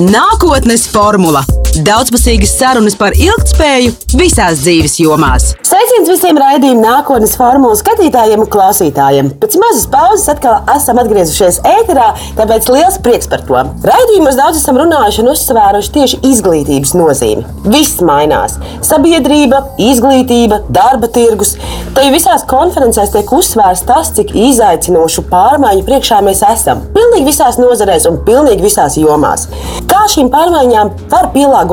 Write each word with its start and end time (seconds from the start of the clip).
Nākotnes 0.00 0.88
formula- 0.90 1.44
daudzpusīgas 1.82 2.52
sarunas 2.54 2.94
par 2.98 3.14
ilgspēju 3.18 3.92
visās 4.14 4.60
dzīves 4.62 4.94
jomās. 5.02 5.48
Sveiciens 5.66 6.06
visiem 6.06 6.38
raidījuma 6.38 6.82
nākotnes 6.84 7.34
formulu 7.38 7.74
skatītājiem 7.78 8.44
un 8.44 8.50
klausītājiem. 8.52 9.30
Pēc 9.42 9.56
mazas 9.58 9.88
pauzes 9.90 10.28
atkal 10.30 10.60
esam 10.70 11.00
atgriezušies 11.02 11.58
ēterā, 11.66 12.06
tāpēc 12.38 12.68
liels 12.70 12.98
prieks 13.02 13.30
par 13.32 13.42
to. 13.48 13.62
Raidījumos 13.90 14.38
daudz 14.38 14.60
esam 14.60 14.78
runājuši 14.78 15.24
un 15.24 15.32
uzsvēruši 15.32 15.92
tieši 15.96 16.20
izglītības 16.30 16.94
nozīmi. 16.94 17.42
Viss 17.74 17.98
mainās- 18.06 18.54
sabiedrība, 18.90 19.64
izglītība, 19.82 20.60
darba 20.70 21.10
tirgus. 21.10 21.56
Te 21.94 22.06
visās 22.14 22.46
konferencēs 22.46 23.12
tiek 23.14 23.26
uzsvērts 23.26 23.86
tas, 23.86 24.12
cik 24.14 24.30
izaicinošu 24.34 25.26
pārmaiņu 25.32 25.84
priekšā 25.90 26.22
mēs 26.22 26.44
esam. 26.52 26.86
Pilnīgi 26.94 27.26
visās 27.32 27.58
nozarēs 27.58 28.06
un 28.10 28.22
pilnīgi 28.24 28.62
visās 28.62 28.96
jomās. 28.96 29.48
Kā 29.90 30.06
šīm 30.06 30.30
pārmaiņām 30.30 30.90
var 31.10 31.30
pielāgoties 31.34 31.63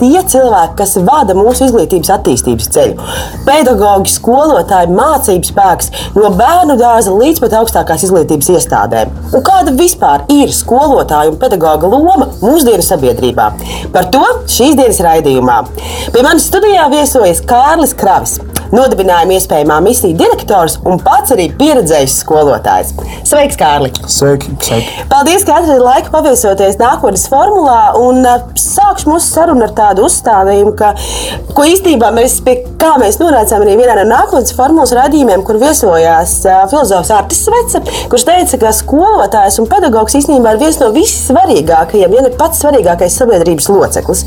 tie 0.00 0.22
cilvēki, 0.32 0.74
kas 0.78 0.96
vada 1.06 1.36
mūsu 1.38 1.66
izglītības 1.68 2.10
attīstības 2.16 2.68
ceļu? 2.74 3.06
Pedagoģi, 3.46 4.12
skolotāji, 4.12 4.92
mācību 4.96 5.50
spēks 5.50 5.92
no 6.16 6.32
bērnu 6.36 6.78
dārza 6.80 7.14
līdz 7.14 7.42
pat 7.44 7.56
augstākās 7.62 8.04
izglītības 8.08 8.52
iestādēm. 8.56 9.14
Un 9.32 9.44
kāda 9.46 9.74
vispār 9.78 10.26
ir 10.32 10.52
skolotāja 10.54 11.32
un 11.32 11.40
pedagoģa 11.40 11.92
loma 11.94 12.30
mūsdienu 12.42 12.84
sabiedrībā? 12.84 13.50
Par 13.94 14.10
to 14.12 14.24
šīs 14.50 14.76
dienas 14.78 15.02
raidījumā. 15.04 15.62
Pie 16.14 16.24
manis 16.26 16.50
studijā 16.50 16.90
viesojas 16.92 17.44
Kārlis 17.48 17.96
Kravis 17.98 18.38
nodibinājuma 18.74 19.38
iespējamā 19.38 19.80
misija 19.84 20.18
direktors 20.18 20.78
un 20.88 21.00
pats 21.04 21.34
arī 21.36 21.50
pieredzējis 21.58 22.20
skolotājs. 22.24 22.94
Sveiks, 23.28 23.58
Kārli! 23.60 23.92
Sveiki! 24.06 24.48
sveiki. 24.68 25.06
Paldies, 25.10 25.44
ka 25.46 25.58
atradāt 25.58 25.82
laiku 25.82 26.12
paviesoties 26.12 26.78
nākotnes 26.80 27.26
formulā. 27.30 27.94
Un 27.98 28.20
uh, 28.26 28.44
sākšu 28.58 29.10
mūsu 29.12 29.30
sarunu 29.32 29.64
ar 29.66 29.74
tādu 29.76 30.04
uzstādījumu, 30.06 30.74
ka, 30.78 30.92
ko 31.56 31.66
īstenībā 31.68 32.10
mēs, 32.16 32.38
kā 32.80 32.94
mēs 33.00 33.18
nonācām 33.22 33.64
arī 33.64 33.76
vienā 33.80 33.96
no 34.00 34.06
nākotnes 34.10 34.54
formulas 34.56 34.94
radījumiem, 34.96 35.44
kur 35.46 35.60
viesojās 35.62 36.34
uh, 36.46 36.64
filozofs 36.70 37.12
Artis 37.14 37.42
Svece, 37.46 37.82
kurš 38.12 38.26
teica, 38.28 38.60
ka 38.62 38.74
skolotājs 38.76 39.58
un 39.62 39.68
pedagogs 39.70 40.16
īstenībā 40.18 40.54
ir 40.54 40.62
viens 40.62 40.80
no 40.82 40.90
vissvarīgākajiem, 40.96 42.16
ja 42.18 42.26
ne 42.26 42.34
pats 42.38 42.62
svarīgākais 42.64 43.18
sabiedrības 43.22 43.70
loceklis. 43.72 44.24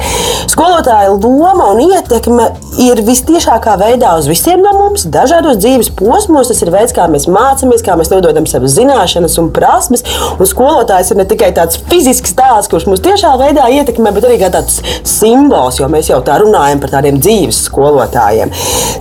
Skolotāja 0.52 1.14
loma 1.14 1.72
un 1.73 1.83
ietekme 1.86 2.50
ir 2.81 3.03
vistiešākā 3.05 3.78
veidā 3.81 4.16
uz 4.20 4.30
visiem 4.32 4.62
no 4.64 4.72
mums, 4.78 5.06
dažādos 5.12 5.60
dzīves 5.62 5.92
posmos. 6.00 6.50
Tas 6.52 6.62
ir 6.64 6.72
veids, 6.74 6.96
kā 6.96 7.08
mēs 7.12 7.28
mācāmies, 7.32 7.84
kā 7.86 7.98
mēs 8.00 8.12
nododam 8.14 8.48
savas 8.50 8.76
zināšanas 8.78 9.38
un 9.42 9.52
prasmes. 9.56 10.06
Un 10.38 10.50
skolotājs 10.50 11.12
ir 11.14 11.22
ne 11.22 11.28
tikai 11.30 11.52
tāds 11.58 11.80
fizisks 11.92 12.36
tēls, 12.38 12.70
kurš 12.72 12.88
mūs 12.90 13.04
tiešā 13.06 13.34
veidā 13.42 13.68
ietekmē, 13.78 14.14
bet 14.16 14.28
arī 14.30 14.40
tāds 14.42 14.80
simbols, 15.08 15.82
jo 15.82 15.90
mēs 15.92 16.12
jau 16.12 16.22
tā 16.26 16.40
runājam 16.42 16.82
par 16.82 16.96
tādiem 16.96 17.20
dzīves 17.22 17.66
skolotājiem. 17.68 18.54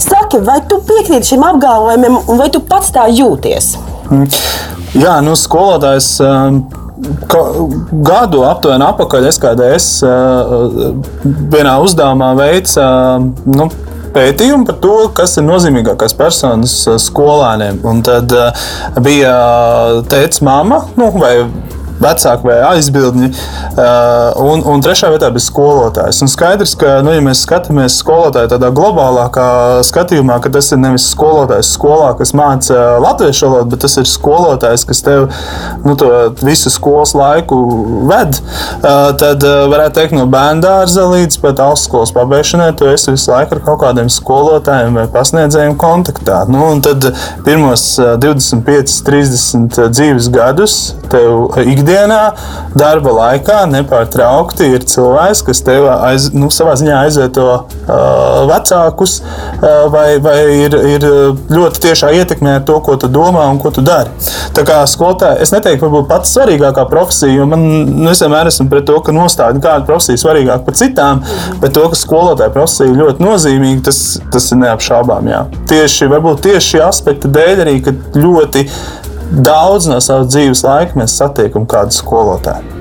Saki, 0.03 0.43
vai 0.47 0.61
tu 0.69 0.83
piekrīti 0.87 1.35
šim 1.35 1.47
apgalvojumam, 1.53 2.21
vai 2.41 2.51
tu 2.53 2.63
pats 2.67 2.93
tā 2.95 3.07
jūties? 3.15 3.73
Jā, 4.99 5.21
nu, 5.25 5.39
skolotājs. 5.39 6.15
Um... 6.27 6.63
Gadu 7.01 8.43
aptuveni 8.45 8.85
atpakaļ 8.85 9.31
SKDS 9.31 9.87
uh, 10.05 10.91
vienā 11.53 11.79
uzdevumā 11.81 12.35
veica 12.37 12.85
uh, 13.17 13.25
nu, 13.49 13.71
pētījumu 14.15 14.69
par 14.69 14.79
to, 14.83 14.95
kas 15.17 15.37
ir 15.41 15.47
nozīmīgākās 15.47 16.17
personas 16.19 16.77
skolēniem. 17.07 17.83
Un 17.87 18.03
tad 18.07 18.33
uh, 18.37 18.71
bija 19.03 19.35
tēta, 20.11 20.45
māma 20.47 20.85
nu, 20.99 21.11
vai 21.21 21.35
vecāki 22.01 22.49
vai 22.49 22.59
aizbildņi. 22.73 23.31
Un, 24.41 24.63
un 24.67 24.83
trešā 24.85 25.11
vietā 25.13 25.31
bija 25.33 25.45
skolotājs. 25.45 26.21
Un 26.25 26.31
skaidrs, 26.31 26.75
ka, 26.81 26.99
nu, 27.05 27.13
ja 27.15 27.23
mēs 27.25 27.45
skatāmies 27.47 27.99
skolotāju 28.01 28.51
tādā 28.55 28.71
globālākā 28.75 29.47
skatījumā, 29.87 30.41
ka 30.43 30.53
tas 30.55 30.71
ir 30.73 30.81
nevis 30.83 31.09
skolotājs 31.13 31.73
skolā, 31.77 32.13
kas 32.19 32.33
māca 32.37 32.99
latviešu 33.03 33.49
valodu, 33.49 33.71
bet 33.75 33.85
tas 33.85 33.97
ir 34.01 34.09
skolotājs, 34.09 34.87
kas 34.89 35.05
tev 35.07 35.29
nu, 35.85 35.97
visu 36.45 36.73
skolas 36.73 37.15
laiku 37.17 37.61
ved, 38.11 38.41
tad 38.81 39.45
varētu 39.45 39.97
teikt, 40.01 40.17
no 40.17 40.27
bērnu 40.31 40.65
dārza 40.65 41.07
līdz 41.11 41.41
pat 41.45 41.63
augstskolas 41.65 42.15
pabeigšanai, 42.17 42.73
tu 42.79 42.89
esi 42.91 43.15
visu 43.15 43.33
laiku 43.33 43.59
ar 43.59 43.65
kaut 43.69 43.83
kādiem 43.85 44.11
skolotājiem 44.13 44.99
vai 45.01 45.07
pasniedzējiem 45.13 45.77
kontaktā. 45.81 46.43
Nu, 46.51 46.65
un 46.75 46.83
tad 46.85 47.11
pirmos 47.47 47.87
25, 48.01 49.01
30 49.07 49.81
dzīves 49.93 50.31
gadus 50.33 50.79
tev 51.13 51.61
ikdienā 51.61 51.90
ikdienā, 51.91 52.21
darba 52.79 53.13
laikā 53.15 53.65
nepārtraukti 53.71 54.69
ir 54.77 54.85
cilvēks, 54.87 55.43
kas 55.47 55.63
tev 55.67 55.89
aiz, 55.91 56.31
nu, 56.35 56.51
savā 56.55 56.77
ziņā 56.79 57.01
aizvieto 57.05 57.47
uh, 57.51 58.47
vecākus, 58.51 59.19
uh, 59.21 59.89
vai, 59.93 60.19
vai 60.23 60.37
ir, 60.67 60.77
ir 60.95 61.07
ļoti 61.51 61.83
tiešā 61.87 62.13
ietekmē 62.21 62.59
ar 62.61 62.67
to, 62.69 62.79
ko 62.85 62.97
tu 63.01 63.11
domā 63.11 63.47
un 63.51 63.59
ko 63.63 63.73
tu 63.75 63.83
dari. 63.87 64.13
Tā 64.55 64.65
kā 64.67 64.81
skolotāja, 64.91 65.41
es 65.43 65.53
neteiktu, 65.55 65.87
varbūt 65.87 66.09
pats 66.11 66.35
svarīgākā 66.37 66.87
profesija, 66.91 67.35
jo 67.41 67.49
man 67.51 67.67
nu, 67.91 68.09
es 68.13 68.23
vienmēr 68.23 68.51
esmu 68.51 68.69
pret 68.71 68.87
to, 68.89 68.99
ka 69.05 69.15
nostāda 69.15 69.63
kāda 69.63 69.87
profesija 69.89 70.21
svarīgāka 70.23 70.67
par 70.67 70.79
citām, 70.79 71.25
bet 71.63 71.75
to, 71.77 71.87
ka 71.91 71.99
skolotāja 71.99 72.55
profesija 72.55 72.91
ir 72.91 73.03
ļoti 73.03 73.27
nozīmīga, 73.27 73.85
tas, 73.91 74.01
tas 74.33 74.51
ir 74.55 74.63
neapšaubām. 74.63 75.31
Jā. 75.31 75.45
Tieši, 75.71 76.11
varbūt 76.13 76.45
tieši 76.47 76.77
šī 76.77 76.83
aspekta 76.87 77.31
dēļ 77.33 77.65
arī, 77.65 77.77
ka 77.85 77.95
ļoti 78.15 78.67
daudz 79.31 79.87
no 79.87 80.01
savas 80.03 80.33
dzīves 80.33 80.65
laika 80.67 80.99
mēs 80.99 81.15
satiekam 81.21 81.67
kādu 81.71 81.95
skolotāju. 81.95 82.80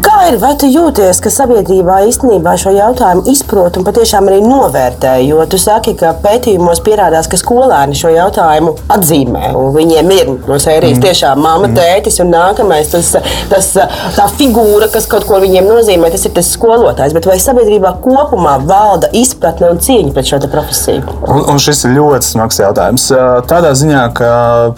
Kā 0.00 0.16
ir? 0.30 0.38
Vai 0.40 0.52
tu 0.58 0.68
jūties, 0.70 1.20
ka 1.22 1.30
sabiedrībā 1.32 2.00
īstenībā 2.08 2.54
šo 2.60 2.72
jautājumu 2.74 3.24
izprot 3.30 3.76
un 3.78 3.84
patiešām 3.86 4.28
arī 4.30 4.40
novērtē? 4.44 5.12
Jo 5.26 5.44
tu 5.50 5.58
saki, 5.60 5.94
ka 5.98 6.12
pētījumos 6.22 6.80
pierādās, 6.84 7.28
ka 7.30 7.38
skolēni 7.40 7.96
šo 7.98 8.12
jautājumu 8.14 8.74
atzīmē. 8.92 9.50
Viņiem 9.76 10.12
ir 10.16 10.32
no 10.48 10.58
sērijas 10.62 10.98
mm. 10.98 11.04
tiešām 11.04 11.42
mamma, 11.44 11.68
mm. 11.68 11.76
tētis 11.78 12.20
un 12.24 12.32
nākamais 12.34 12.92
tas, 12.92 13.12
tas, 13.50 13.70
tā 14.16 14.28
figūra, 14.38 14.90
kas 14.92 15.08
kaut 15.10 15.26
ko 15.28 15.40
viņiem 15.42 15.68
nozīmē, 15.68 16.10
tas 16.12 16.26
ir 16.28 16.34
tas 16.36 16.52
skolotājs. 16.56 17.14
Bet 17.16 17.28
vai 17.28 17.38
sabiedrībā 17.42 17.94
kopumā 18.04 18.56
valda 18.66 19.12
izpratne 19.16 19.72
un 19.74 19.82
cieņa 19.84 20.14
pret 20.16 20.32
šo 20.32 20.40
profesiju? 20.50 21.04
Un, 21.28 21.44
un 21.52 21.60
šis 21.62 21.84
ir 21.86 21.96
ļoti 21.98 22.32
smags 22.32 22.60
jautājums. 22.62 23.06
Tādā 23.50 23.74
ziņā, 23.76 24.06
ka 24.16 24.30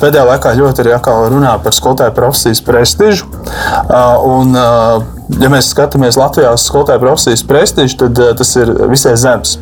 pēdējā 0.03 0.27
laikā 0.33 0.55
ļoti 0.59 0.84
arī 0.84 0.99
runā 1.33 1.55
par 1.62 1.77
skolotāju 1.77 2.15
profesijas 2.17 2.62
prestižu. 2.67 3.31
Un, 4.33 4.52
ja 4.57 5.51
mēs 5.53 5.71
skatāmies 5.73 6.19
Latvijā 6.21 6.53
uz 6.55 6.67
skolotāju 6.67 7.03
profesijas 7.03 7.45
prestižu, 7.47 7.99
tad 8.05 8.21
tas 8.39 8.53
ir 8.59 8.73
visai 8.91 9.15
zems. 9.21 9.57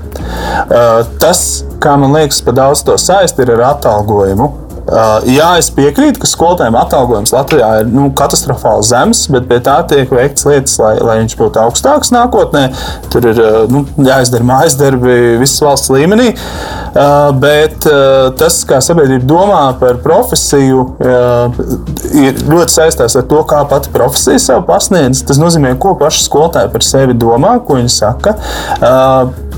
Tas, 1.23 1.45
kā 1.83 1.97
man 2.01 2.17
liekas, 2.17 2.43
pa 2.45 2.55
daudz 2.57 2.85
to 2.87 2.97
saist 3.01 3.39
ir 3.43 3.55
ar 3.57 3.67
atalgojumu. 3.75 4.51
Uh, 4.91 5.21
jā, 5.31 5.53
es 5.61 5.69
piekrītu, 5.71 6.19
ka 6.19 6.27
skolotājiem 6.27 6.75
atalgojums 6.81 7.31
Latvijā 7.35 7.69
ir 7.83 7.91
nu, 7.91 8.09
katastrofāli 8.17 8.87
zems, 8.89 9.23
bet 9.31 9.47
pie 9.51 9.61
tā 9.63 9.77
tiek 9.91 10.11
veikts 10.11 10.47
lietas, 10.49 10.75
lai, 10.83 10.97
lai 10.99 11.19
viņš 11.21 11.37
būtu 11.39 11.61
augstāks 11.63 12.11
nākotnē. 12.15 12.65
Tur 13.13 13.29
ir 13.31 13.41
nu, 13.71 13.85
jāizdara 14.03 14.47
mājas 14.47 14.75
darbi 14.81 15.37
visas 15.39 15.63
valsts 15.63 15.93
līmenī. 15.95 16.33
Uh, 16.91 17.31
bet 17.39 17.87
uh, 17.87 18.33
tas, 18.41 18.59
kā 18.67 18.81
sabiedrība 18.83 19.29
domā 19.31 19.63
par 19.79 20.01
profesiju, 20.03 20.87
ir 22.21 22.41
ļoti 22.51 22.75
saistās 22.75 23.15
ar 23.19 23.29
to, 23.31 23.45
kā 23.49 23.63
pati 23.71 23.93
profesija 23.95 24.43
sev 24.43 24.65
pasniedz. 24.69 25.23
Tas 25.29 25.39
nozīmē, 25.41 25.77
ko 25.81 25.95
paši 26.01 26.27
skolotāji 26.27 26.73
par 26.75 26.87
sevi 26.87 27.15
domā, 27.19 27.55
ko 27.63 27.79
viņi 27.79 27.95
saka. 27.95 28.35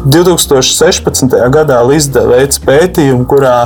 2016. 0.04 1.36
gadā 1.52 1.78
Līsda 1.86 2.24
veica 2.26 2.60
pētījumu, 2.66 3.26
kurā 3.30 3.56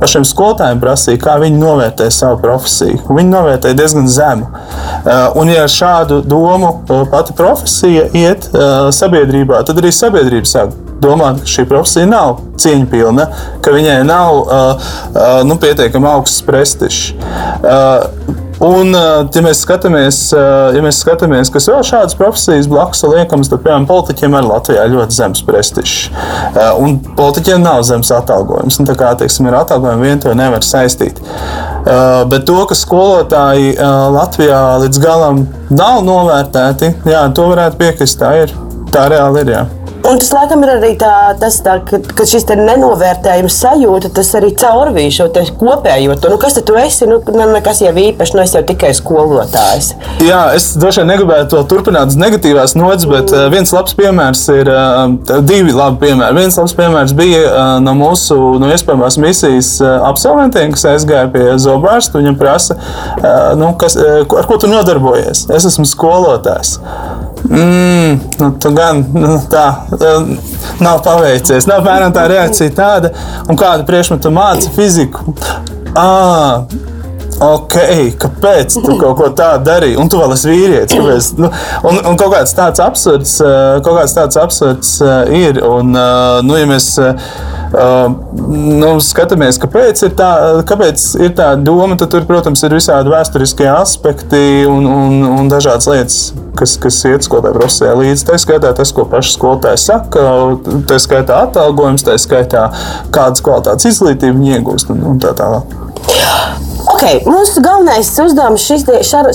pašiem 0.00 0.26
skolotājiem 0.26 0.80
prasīja, 0.82 1.20
kā 1.22 1.36
viņi 1.42 1.60
novērtē 1.60 2.08
savu 2.14 2.40
profesiju. 2.42 3.00
Viņi 3.08 3.30
novērtēja 3.30 3.78
diezgan 3.78 4.08
zemu. 4.10 4.48
Uh, 4.50 5.36
un, 5.40 5.52
ja 5.52 5.66
šādu 5.70 6.22
domu 6.26 6.70
uh, 6.80 7.04
pati 7.10 7.36
profesija 7.38 8.08
iet 8.16 8.48
uh, 8.50 8.88
sabiedrībā, 8.94 9.62
tad 9.68 9.78
arī 9.82 9.92
sabiedrība 9.94 10.50
sāk 10.50 10.74
domāt, 11.04 11.42
ka 11.44 11.52
šī 11.54 11.66
profesija 11.68 12.08
nav 12.08 12.38
cieņpilna, 12.60 13.26
ka 13.64 13.74
viņai 13.74 13.98
nav 14.08 14.38
nu, 15.44 15.56
pietiekami 15.60 16.08
augsts 16.08 16.44
prestižs. 16.46 17.10
Un, 18.62 18.94
ja 18.94 19.42
mēs 19.42 19.62
skatāmies, 19.64 20.18
ja 20.34 20.82
mēs 20.84 21.00
skatāmies 21.02 21.50
kas 21.52 21.66
vēl 21.70 21.82
šādas 21.86 22.16
profesijas 22.18 22.68
blakus 22.70 23.02
liekams, 23.08 23.50
tad, 23.50 23.62
piemēram, 23.64 23.86
politiķiem 23.88 24.36
arī 24.38 24.50
Latvijā 24.50 24.86
ir 24.86 24.94
ļoti 24.94 25.18
zems 25.18 25.42
prestižs. 25.46 25.96
Un 26.80 26.98
politiķiem 27.18 27.64
nav 27.64 27.82
zems 27.88 28.12
atalgojums. 28.14 28.78
Un, 28.80 28.88
tā 28.88 28.96
kā 28.98 29.12
teiksim, 29.18 29.50
ir 29.50 29.58
atalgojumi, 29.58 30.08
vien 30.08 30.22
to 30.22 30.34
nevar 30.38 30.64
saistīt. 30.66 31.20
Bet 32.30 32.46
to, 32.48 32.60
ka 32.70 32.78
skolotāji 32.78 33.74
Latvijā 34.14 34.62
līdz 34.84 35.02
galam 35.02 35.46
nav 35.74 36.04
novērtēti, 36.06 36.94
jā, 37.10 37.26
to 37.34 37.50
varētu 37.52 37.80
piekrist. 37.82 38.20
Tā 38.22 38.36
ir. 38.44 38.54
Tā 38.94 39.08
reāli 39.10 39.42
ir. 39.42 39.56
Jā. 39.56 39.83
Un 40.04 40.18
tas 40.20 40.28
laikam 40.34 40.60
ir 40.66 40.70
arī 40.74 40.90
tā, 41.00 41.10
tas, 41.40 41.56
tā, 41.64 41.78
ka, 41.88 41.96
ka 42.18 42.26
šis 42.28 42.44
nenovērtējums 42.58 43.54
sajūta, 43.62 44.10
tas 44.12 44.32
arī 44.36 44.50
caurvīja 44.60 45.14
šo 45.16 45.28
kopējo. 45.56 46.16
Nu, 46.28 46.36
kas 46.40 46.58
tu 46.60 46.76
esi? 46.76 47.08
Nu, 47.08 47.22
nekas 47.54 47.80
jau 47.80 47.92
īpaši, 48.02 48.36
nu 48.36 48.42
es 48.44 48.52
jau 48.52 48.60
tikai 48.68 48.92
skolotājs. 48.96 49.94
Jā, 50.24 50.42
es 50.58 50.74
droši 50.76 51.00
vien 51.00 51.12
negribētu 51.14 51.54
to 51.54 51.62
turpināt 51.72 52.12
uz 52.12 52.20
negatīvās 52.20 52.76
nodaļas, 52.76 53.08
bet 53.14 53.32
mm. 53.32 53.54
viens 53.54 53.72
labs 53.72 53.96
piemērs 53.96 54.44
ir 54.58 54.72
divi 55.48 55.72
labi 55.72 56.02
piemēri. 56.04 56.38
Viens 56.42 56.60
labs 56.60 56.76
piemērs 56.76 57.16
bija 57.16 57.66
no 57.84 57.96
mūsu 57.96 58.38
no 58.60 58.68
iespējamās 58.76 59.16
misijas 59.24 59.74
absolventiem, 59.84 60.76
kas 60.76 60.88
aizgāja 60.92 61.32
pie 61.32 61.46
zobārsta. 61.64 62.20
Viņam 62.20 62.36
prasa, 62.40 62.76
nu, 63.56 63.72
kas, 63.80 63.96
ar 63.96 64.50
ko 64.50 64.60
tu 64.60 64.68
nodarbojies. 64.68 65.46
Es 65.48 65.68
esmu 65.72 65.88
skolotājs. 65.88 66.76
Mm, 67.44 68.20
nu, 68.40 68.50
tu 68.60 68.72
gan 68.72 69.04
nu, 69.12 69.34
tā 69.52 69.66
nav 70.84 71.02
paveicies. 71.04 71.68
Nav 71.68 71.82
apmēram 71.82 72.14
tā 72.16 72.24
reakcija 72.30 72.72
tāda, 72.76 73.12
un 73.48 73.60
kādu 73.60 73.86
priekšmetu 73.88 74.32
māci 74.34 74.72
fiziku. 74.74 75.36
À, 75.94 76.64
Ok, 77.42 77.74
kāpēc 78.22 78.76
tu 78.78 78.94
kaut 78.94 79.16
ko 79.18 79.28
tādu 79.34 79.66
darīji? 79.66 79.96
Un 79.98 80.10
tu 80.10 80.20
vēl 80.20 80.36
esi 80.36 80.52
vīrietis. 80.52 80.94
Kāpēc? 80.94 81.30
Nu, 81.42 81.50
un, 81.90 81.98
un 82.12 82.18
kaut 82.20 82.30
kāds 82.30 82.54
tāds 82.54 82.82
absurds, 82.82 83.32
kaut 83.82 83.98
kāds 83.98 84.14
tāds 84.14 84.38
absurds 84.38 84.92
ir. 85.34 85.58
Un, 85.66 85.90
nu, 86.46 86.58
ja 86.60 86.68
mēs 86.70 86.92
nu, 87.74 88.90
skatāmies, 89.02 89.58
kāpēc 89.62 90.02
ir, 90.06 90.14
tā, 90.18 90.30
kāpēc 90.68 91.04
ir 91.24 91.34
tā 91.38 91.50
doma, 91.60 91.96
tad 92.00 92.12
tur, 92.14 92.26
protams, 92.28 92.62
ir 92.66 92.76
visādi 92.76 93.12
vēsturiskie 93.12 93.68
aspekti 93.70 94.42
un, 94.70 94.86
un, 94.88 95.20
un 95.40 95.52
dažādas 95.52 95.88
lietas, 95.90 96.18
kas, 96.58 96.76
kas 96.80 97.00
iet 97.10 97.26
skolotāju 97.26 97.58
profesijā 97.58 97.94
līdzi. 97.98 98.26
Tā 98.30 98.40
skaitā 98.42 98.74
tas, 98.76 98.94
ko 98.94 99.06
paši 99.10 99.34
skolotāji 99.36 99.82
saka, 99.86 100.26
tā 100.90 101.00
skaitā 101.02 101.44
atalgojums, 101.48 102.06
tā 102.06 102.18
skaitā 102.20 102.68
kādas 103.14 103.44
kvalitātes 103.44 103.90
izglītību 103.94 104.38
viņi 104.40 104.58
iegūst 104.58 104.94
un, 104.94 105.02
un 105.14 105.22
tā 105.22 105.34
tālāk. 105.38 105.80
Okay, 106.84 107.22
mūsu 107.24 107.62
galvenais 107.64 108.10
uzdevums 108.20 108.64
šīs 108.68 108.82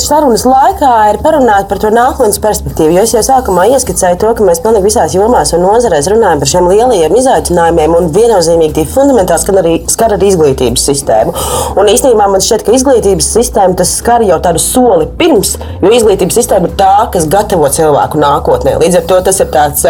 sarunas 0.03 0.43
laikā 0.45 0.89
ir 1.09 1.17
parunāt 1.23 1.65
par 1.69 1.79
to 1.81 1.89
nākotnes 1.89 2.37
perspektīvu. 2.43 2.91
Jo 2.93 3.05
es 3.07 3.13
jau 3.15 3.23
sākumā 3.25 3.63
ieskicēju 3.73 4.19
to, 4.21 4.33
ka 4.37 4.45
mēs 4.45 4.61
pilnīgi 4.61 4.85
visās 4.85 5.15
jomās 5.17 5.53
un 5.57 5.63
nozarēs 5.65 6.11
runājam 6.13 6.43
par 6.43 6.51
šiem 6.51 6.67
lielajiem 6.69 7.15
izaicinājumiem 7.17 7.95
un 7.97 8.11
viennozīmīgi 8.13 8.75
tie 8.77 8.83
fundamentāli 8.91 9.41
skar 9.41 9.57
arī, 9.63 9.73
skar 9.89 10.13
arī 10.13 10.29
izglītības 10.29 10.85
sistēmu. 10.91 11.33
Un 11.81 11.89
īstenībā 11.89 12.27
man 12.29 12.43
šķiet, 12.45 12.65
ka 12.67 12.75
izglītības 12.77 13.31
sistēma 13.39 13.79
tas 13.81 13.95
skar 13.97 14.25
jau 14.27 14.37
tādu 14.45 14.61
soli 14.61 15.09
pirms, 15.17 15.55
jo 15.81 15.93
izglītības 15.95 16.37
sistēma 16.41 16.69
ir 16.69 16.77
tā, 16.77 16.91
kas 17.15 17.25
gatavo 17.33 17.71
cilvēku 17.73 18.21
nākotnē. 18.21 18.75
Līdz 18.83 19.01
ar 19.01 19.09
to 19.09 19.19
tas 19.25 19.41
ir 19.41 19.49
tāds, 19.55 19.87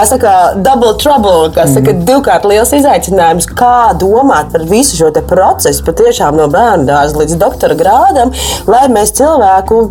kā 0.00 0.08
saka, 0.08 0.34
double 0.64 0.96
trouble, 1.02 1.52
kas 1.58 1.76
saka, 1.76 1.92
mm. 1.92 2.08
divkārt 2.08 2.48
liels 2.48 2.72
izaicinājums, 2.80 3.52
kā 3.52 3.92
domāt 4.00 4.54
par 4.56 4.64
visu 4.72 4.96
šo 4.96 5.12
procesu 5.28 5.84
patiešām 5.84 6.40
no 6.40 6.48
bērnu 6.54 6.88
dārza 6.88 7.20
līdz 7.20 7.38
doktora 7.40 7.76
grādam, 7.78 8.32
lai 8.70 8.86
mēs 8.92 9.14
cilvēku 9.18 9.82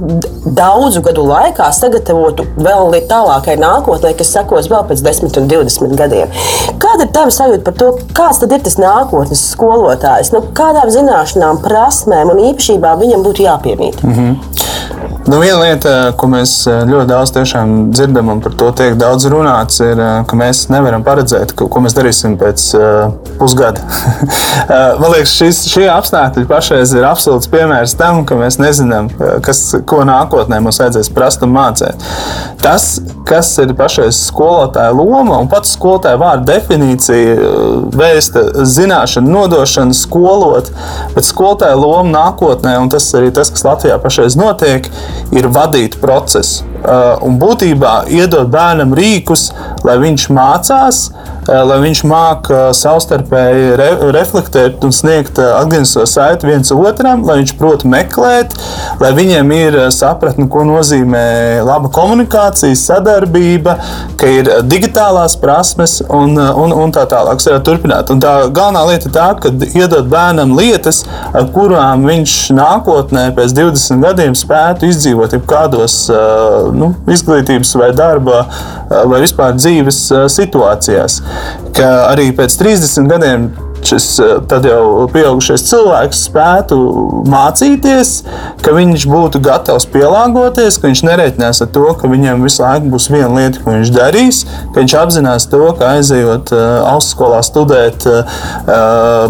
daudzu 0.46 1.04
gadu 1.06 1.26
laikā 1.28 1.70
sagatavotu 1.76 2.48
vēl 2.58 2.98
tālākai 3.10 3.56
nākotnē, 3.62 4.14
kas 4.18 4.34
sekos 4.36 4.70
vēl 4.72 4.86
pēc 4.90 5.04
10 5.06 5.40
un 5.42 5.50
20 5.52 5.96
gadiem. 6.00 6.34
Kāda 6.82 7.08
ir 7.08 7.14
tava 7.16 7.34
sajūta 7.34 7.66
par 7.68 7.78
to, 7.80 7.92
kāds 8.18 8.42
tad 8.44 8.56
ir 8.56 8.64
tas 8.66 8.80
nākotnes 8.82 9.44
skolotājs? 9.54 10.34
Nu, 10.36 10.44
kādām 10.58 10.92
zināšanām, 10.94 11.62
prasmēm 11.64 12.34
un 12.34 12.44
īpašībām 12.50 13.02
viņam 13.04 13.28
būtu 13.28 13.48
jāpiemīt? 13.48 14.04
Mm 14.04 14.18
-hmm. 14.20 14.54
Nu, 15.24 15.38
viena 15.40 15.62
lieta, 15.62 15.92
ko 16.20 16.28
mēs 16.28 16.52
eh, 16.68 16.82
ļoti 16.84 17.08
daudz 17.08 17.32
dzirdam, 17.96 18.30
un 18.34 18.42
par 18.44 18.56
to 18.60 18.72
tiek 18.76 18.98
daudz 19.00 19.26
runāts, 19.32 19.80
ir, 19.80 19.96
eh, 19.96 20.26
ka 20.28 20.36
mēs 20.36 20.66
nevaram 20.74 21.04
paredzēt, 21.04 21.54
ko 21.56 21.80
mēs 21.80 21.96
darīsim 21.96 22.36
pēc 22.38 22.66
uh, 22.76 23.14
pusgada. 23.40 23.80
Man 25.00 25.14
liekas, 25.14 25.36
šis, 25.38 25.62
šie 25.72 25.88
apstākļi 25.94 26.44
pašreiz 26.54 26.94
ir 26.94 27.06
absolūts 27.08 27.50
piemērs 27.52 27.96
tam, 27.98 28.22
ka 28.30 28.38
mēs 28.38 28.60
nezinām, 28.62 29.10
kas, 29.46 29.66
ko 29.90 30.04
nākotnē 30.08 30.60
mums 30.64 30.80
vajadzēs 30.82 31.10
prast 31.14 31.44
un 31.46 31.54
mācīt. 31.56 32.06
Tas, 32.62 32.88
kas 33.28 33.50
ir 33.64 33.74
pašreiz 33.78 34.20
skolotāja 34.28 34.94
loma 34.96 35.40
un 35.42 35.50
pats 35.52 35.74
skolotāja 35.78 36.20
vārda 36.22 36.54
definīcija, 36.54 37.36
vēsta 37.98 38.46
zināšanu, 38.70 39.34
nodošanu, 39.34 39.98
skolot, 39.98 40.70
bet 41.16 41.28
skolotāja 41.28 41.80
loma 41.80 42.12
nākotnē, 42.14 42.78
un 42.84 42.92
tas 42.94 43.10
arī 43.18 43.34
tas, 43.36 43.52
kas 43.54 43.66
Latvijā 43.68 43.98
pašreiz 44.04 44.38
notiek, 44.40 44.90
ir 45.34 45.50
vadīt 45.54 46.00
procesu. 46.04 46.70
Uh, 46.84 47.14
un 47.24 47.38
būtībā 47.40 48.10
iedot 48.12 48.50
bērnam 48.52 48.92
rīkus, 48.98 49.48
lai 49.88 49.96
viņš 50.02 50.26
mācās, 50.36 51.06
lai 51.48 51.80
viņš 51.84 52.04
māca 52.08 52.56
uh, 52.56 52.72
savstarpēji 52.78 53.74
re, 53.80 53.90
reflektēt 54.16 54.84
un 54.86 54.94
sniegt 54.96 55.40
atgrieznisko 55.44 56.06
saiti 56.10 56.48
viens 56.48 56.72
otram, 56.76 57.24
lai 57.28 57.40
viņš 57.42 57.54
prot 57.60 57.86
meklēt, 57.88 58.56
lai 59.02 59.12
viņiem 59.16 59.52
ir 59.56 59.78
sapratne, 59.94 60.48
ko 60.52 60.64
nozīmē 60.68 61.26
laba 61.66 61.92
komunikācija, 61.94 62.78
sadarbība, 62.80 63.76
ka 64.20 64.30
ir 64.40 64.50
digitālās 64.70 65.36
prasmes 65.42 66.00
un, 66.08 66.38
un, 66.38 66.76
un 66.84 66.94
tā 66.96 67.06
tālāk. 67.10 67.42
Turpināt. 67.64 68.10
Un 68.14 68.22
tā 68.24 68.34
galvenā 68.54 68.84
lieta 68.88 69.10
ir 69.10 69.16
tā, 69.16 69.28
ka 69.40 69.52
iedot 69.74 70.08
bērnam 70.12 70.56
lietas, 70.58 71.04
ar 71.36 71.48
kurām 71.54 72.06
viņš 72.08 72.38
nākotnē, 72.56 73.28
pēc 73.36 73.56
20 73.58 74.04
gadiem, 74.04 74.38
spētu 74.38 74.90
izdzīvot 74.92 75.36
jebkādos 75.38 75.98
nu, 76.76 76.94
izglītības 77.12 77.74
vai 77.80 77.92
darba 77.98 78.44
vai 79.10 79.24
vispār 79.24 79.56
dzīves 79.58 80.00
situācijās. 80.34 81.20
Ka 81.78 81.92
arī 82.12 82.30
pēc 82.38 82.56
30 82.60 83.10
gadiem 83.12 83.48
šis 83.88 84.08
eh, 84.24 84.56
jau 84.70 85.08
pieaugušais 85.14 85.66
cilvēks 85.68 86.24
spētu 86.30 86.78
mācīties, 87.30 88.12
ka 88.64 88.74
viņš 88.76 89.06
būtu 89.10 89.42
gatavs 89.44 89.88
pielāgoties, 89.94 90.80
ka 90.80 90.90
viņš 90.90 91.04
nereiķinās 91.08 91.64
ar 91.66 91.72
to, 91.76 91.86
ka 92.00 92.10
viņam 92.12 92.44
visu 92.46 92.64
laiku 92.64 92.92
būs 92.94 93.10
viena 93.14 93.32
lieta, 93.36 93.62
ko 93.64 93.76
viņš 93.76 93.94
darīs, 93.96 94.44
ka 94.74 94.82
viņš 94.82 94.96
apzinās 95.02 95.48
to, 95.52 95.62
ka 95.80 95.94
aizejot 95.98 96.54
uh, 96.56 96.64
augstskolā 96.94 97.42
studēt 97.46 98.08
uh, 98.10 98.24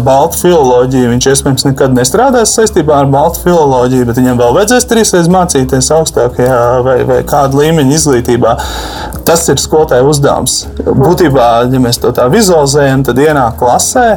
baltu 0.04 0.42
filoloģiju, 0.44 1.12
viņš 1.14 1.30
iespējams 1.32 1.66
nekad 1.68 1.96
nestrādās 1.96 2.54
saistībā 2.56 3.00
ar 3.02 3.10
baltu 3.12 3.44
filoloģiju, 3.44 4.08
bet 4.10 4.20
viņam 4.20 4.40
vēl 4.40 4.56
vajadzēs 4.58 4.88
trīsreiz 4.90 5.30
mācīties 5.32 5.90
augstākajā 5.98 6.62
vai, 6.86 6.98
vai 7.08 7.20
kāda 7.28 7.60
līmeņa 7.62 7.98
izglītībā. 7.98 8.54
Tas 9.24 9.46
ir 9.48 9.60
skolotāja 9.60 10.06
uzdevums. 10.06 10.64
Būtībā, 10.84 11.50
ja 11.72 11.82
mēs 11.82 12.00
to 12.02 12.12
tā 12.14 12.28
vizualizējam, 12.32 13.04
tad 13.06 13.20
ienāk 13.22 13.58
klasē 13.60 14.08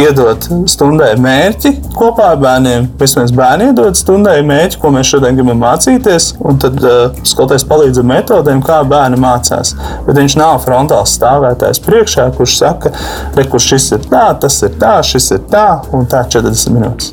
iedot 0.00 0.48
stundai 0.70 1.12
mērķi 1.20 1.72
kopā 1.94 2.32
ar 2.34 2.40
bērniem. 2.42 2.88
Vispirms 3.00 3.32
bērni 3.36 3.70
iedod 3.70 3.98
stundai 3.98 4.38
mērķi, 4.46 4.80
ko 4.82 4.90
mēs 4.94 5.12
šodien 5.12 5.38
gribam 5.38 5.60
mācīties, 5.62 6.32
un 6.44 6.58
tad 6.62 6.80
uh, 6.82 7.20
skolotājs 7.26 7.66
palīdz 7.70 8.00
ar 8.02 8.08
metodēm, 8.10 8.62
kā 8.64 8.80
bērni 8.88 9.20
mācās. 9.22 9.74
Bet 10.06 10.18
viņš 10.18 10.38
nav 10.40 10.60
frontāls 10.64 11.14
stāvētājs 11.18 11.82
priekšā, 11.84 12.28
kurš 12.38 12.58
saka, 12.60 12.94
kurš 13.36 13.70
šis 13.74 13.90
ir 13.98 14.08
tā, 14.10 14.26
tas 14.42 14.58
ir 14.66 14.74
tā, 14.80 14.96
šis 15.06 15.30
ir 15.36 15.44
tā, 15.52 15.66
un 15.94 16.08
tā 16.10 16.24
40 16.30 16.74
minūtes. 16.74 17.12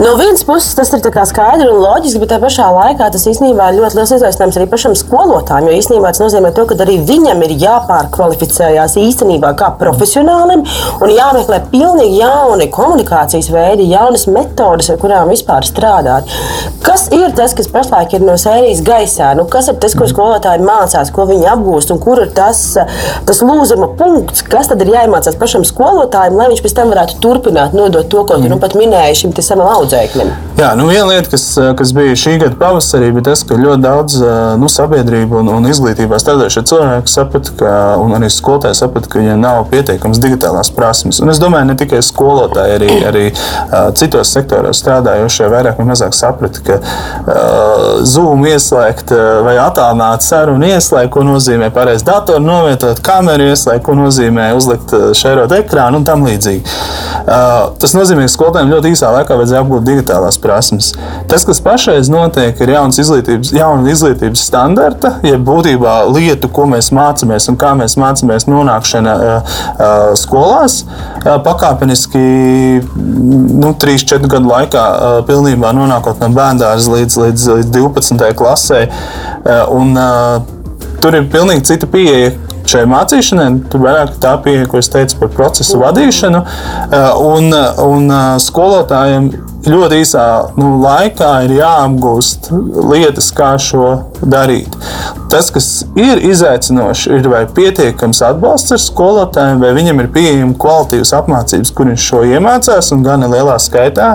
No 0.00 0.16
vienas 0.18 0.44
puses 0.46 0.74
tas 0.76 0.90
ir 0.92 1.04
skaidri 1.30 1.68
un 1.70 1.78
loģiski, 1.80 2.20
bet 2.22 2.32
tajā 2.32 2.42
pašā 2.42 2.66
laikā 2.74 3.10
tas 3.12 3.26
īstenībā 3.30 3.70
ir 3.70 3.80
ļoti 3.80 3.98
liels 3.98 4.14
izaicinājums 4.18 4.58
arī 4.60 4.66
pašam 4.72 4.96
skolotājam. 4.98 5.70
Jo 5.70 5.78
īstenībā 5.80 6.10
tas 6.12 6.22
nozīmē 6.24 6.52
to, 6.56 6.66
ka 6.68 6.76
arī 6.84 6.98
viņam 7.06 7.42
ir 7.46 7.54
jāpārkvalificējās 7.62 8.98
īstenībā 9.00 9.54
kā 9.58 9.70
profesionālim 9.80 10.64
un 11.00 11.14
jāmeklē 11.14 11.62
pilnīgi 11.72 12.05
jauni 12.14 12.68
komunikācijas 12.72 13.50
veidi, 13.52 13.88
jaunas 13.92 14.26
metodes, 14.30 14.90
ar 14.92 15.00
kurām 15.02 15.30
vispār 15.32 15.66
strādāt. 15.66 16.30
Kas 16.86 17.08
ir 17.14 17.32
tas, 17.36 17.54
kas 17.56 17.68
pašlaik 17.72 18.14
ir 18.16 18.24
no 18.24 18.36
sērijas 18.40 18.82
gaisā? 18.86 19.32
Nu, 19.38 19.46
kas 19.50 19.70
ir 19.72 19.78
tas, 19.82 19.96
ko 19.98 20.06
skolotāji 20.10 20.64
mācās, 20.64 21.10
ko 21.14 21.26
viņi 21.28 21.48
apgūst, 21.54 21.92
un 21.94 22.00
kur 22.02 22.22
ir 22.22 22.30
tas, 22.36 22.62
tas 23.26 23.42
lūzuma 23.42 23.92
punkts, 23.98 24.44
kas 24.46 24.70
tad 24.70 24.84
ir 24.84 24.92
jāiemācās 24.94 25.38
pašam 25.40 25.66
skolotājam, 25.66 26.38
lai 26.38 26.50
viņš 26.52 26.62
pēc 26.64 26.76
tam 26.78 26.92
varētu 26.94 27.18
turpināt 27.24 27.74
nodot 27.76 28.08
to, 28.12 28.22
ko 28.28 28.38
mm. 28.38 28.50
nu 28.52 28.60
pat 28.62 28.76
minēja 28.78 29.18
šim 29.22 29.34
savam 29.40 29.68
audzēknim? 29.74 30.30
Jā, 30.56 30.70
nu 30.78 30.86
viena 30.88 31.10
lieta, 31.10 31.28
kas, 31.34 31.44
kas 31.76 31.92
bija 31.96 32.16
šī 32.16 32.36
gada 32.40 32.56
pavasarī, 32.56 33.10
bija 33.12 33.26
tas, 33.32 33.42
ka 33.44 33.58
ļoti 33.60 33.82
daudz 33.84 34.20
nu, 34.60 34.70
sabiedrība 34.72 35.42
un, 35.42 35.50
un 35.52 35.68
izglītībā 35.68 36.16
strādājušie 36.22 36.62
cilvēki 36.70 37.12
saprata, 37.12 37.52
ka, 37.58 37.72
un 38.00 38.16
arī 38.16 38.30
skolotāji 38.32 38.78
saprata, 38.78 39.10
ka 39.12 39.20
viņiem 39.20 39.42
nav 39.42 39.66
pietiekams 39.72 40.20
digitālās 40.22 40.72
prasmes. 40.72 41.20
Un 41.20 41.32
es 41.32 41.40
domāju, 41.42 41.68
ne 41.68 41.76
tikai 41.78 41.95
skolotāji, 42.04 42.76
arī, 42.78 42.90
arī 43.08 43.24
uh, 43.30 43.90
citos 43.96 44.32
sektoros 44.34 44.80
strādājošie 44.82 45.50
vairāk 45.52 45.80
vai 45.80 45.88
mazāk 45.92 46.16
saprata, 46.16 46.62
ka 46.66 46.78
uh, 46.80 48.04
Zoom 48.06 48.46
ieslēgt 48.48 49.12
uh, 49.14 49.40
vai 49.46 49.56
attālināt 49.62 50.26
sarunu 50.26 50.68
ieslēgt, 50.68 51.12
ko 51.14 51.24
nozīmē 51.26 51.70
pareizi 51.74 52.06
datoru 52.06 52.42
novietot, 52.44 53.00
kameru 53.04 53.50
ieslēgt, 53.52 53.84
ko 53.86 53.96
nozīmē 53.98 54.50
uzlikt 54.56 54.94
šērot 55.16 55.52
ekrānu 55.60 56.00
un 56.00 56.06
tam 56.06 56.24
līdzīgi. 56.26 56.64
Tas 57.26 57.94
nozīmē, 57.96 58.26
ka 58.26 58.32
skolotājiem 58.32 58.70
ļoti 58.70 58.92
īsā 58.94 59.10
laikā 59.14 59.36
vajadzēja 59.38 59.62
apgūt 59.64 59.86
digitālās 59.86 60.38
prasmes. 60.42 60.92
Tas, 61.30 61.44
kas 61.48 61.60
pašreiz 61.64 62.10
notiek, 62.12 62.58
ir 62.62 62.72
jauns 62.76 63.00
izglītības, 63.02 63.52
jauna 63.56 63.90
izglītības 63.90 64.44
standarta, 64.46 65.16
jeb 65.26 65.42
būtībā 65.46 65.96
lietu, 66.12 66.50
ko 66.52 66.68
mēs 66.70 66.92
mācāmies 66.94 67.48
un 67.50 67.58
kā 67.60 67.72
mēs 67.78 67.96
mācāmies 68.00 68.46
nonākšana 68.50 69.16
skolās. 70.20 70.82
Pakāpeniski 71.76 72.18
nu, 73.60 73.74
3-4 73.76 74.30
gadu 74.32 74.48
laikā 74.48 74.84
pilnībā 75.28 75.74
nonākot 75.76 76.22
no 76.22 76.30
bērndārza 76.32 76.92
līdz, 76.94 77.16
līdz, 77.20 77.46
līdz 77.58 77.72
12. 77.76 78.28
klasē. 78.36 78.86
Un, 79.76 79.96
Tur 80.96 81.12
ir 81.12 81.26
pilnīgi 81.28 81.66
cita 81.68 81.86
pieeja 81.92 82.30
šai 82.66 82.86
mācīšanai. 82.88 83.50
Tur 83.70 83.82
vairāk 83.84 84.14
tā 84.22 84.32
pieeja, 84.42 84.64
ko 84.66 84.80
es 84.80 84.88
teicu 84.90 85.18
par 85.20 85.28
procesu 85.36 85.76
vadīšanu. 85.82 86.40
Un, 87.20 87.52
un 87.84 88.16
skolotājiem 88.42 89.28
ļoti 89.68 90.00
īsā 90.02 90.24
nu, 90.56 90.72
laikā 90.80 91.30
ir 91.46 91.58
jāapgūst 91.58 92.48
lietas, 92.88 93.28
kā 93.36 93.52
šo 93.60 93.92
darīt. 94.24 94.72
Tas, 95.30 95.48
kas 95.50 95.70
ir 95.98 96.20
izaicinoši, 96.22 97.10
ir 97.18 97.26
vai 97.30 97.42
pietiekams 97.50 98.20
atbalsts 98.28 98.76
ar 98.76 98.82
skolotājiem, 98.82 99.58
vai 99.62 99.72
viņam 99.74 100.04
ir 100.04 100.12
pieejama 100.14 100.54
kvalitīvas 100.62 101.12
apmācības, 101.18 101.72
kur 101.74 101.90
viņš 101.90 102.04
šo 102.12 102.22
iemācās, 102.30 102.92
un 102.94 103.02
gan 103.06 103.26
lielā 103.26 103.56
skaitā. 103.62 104.12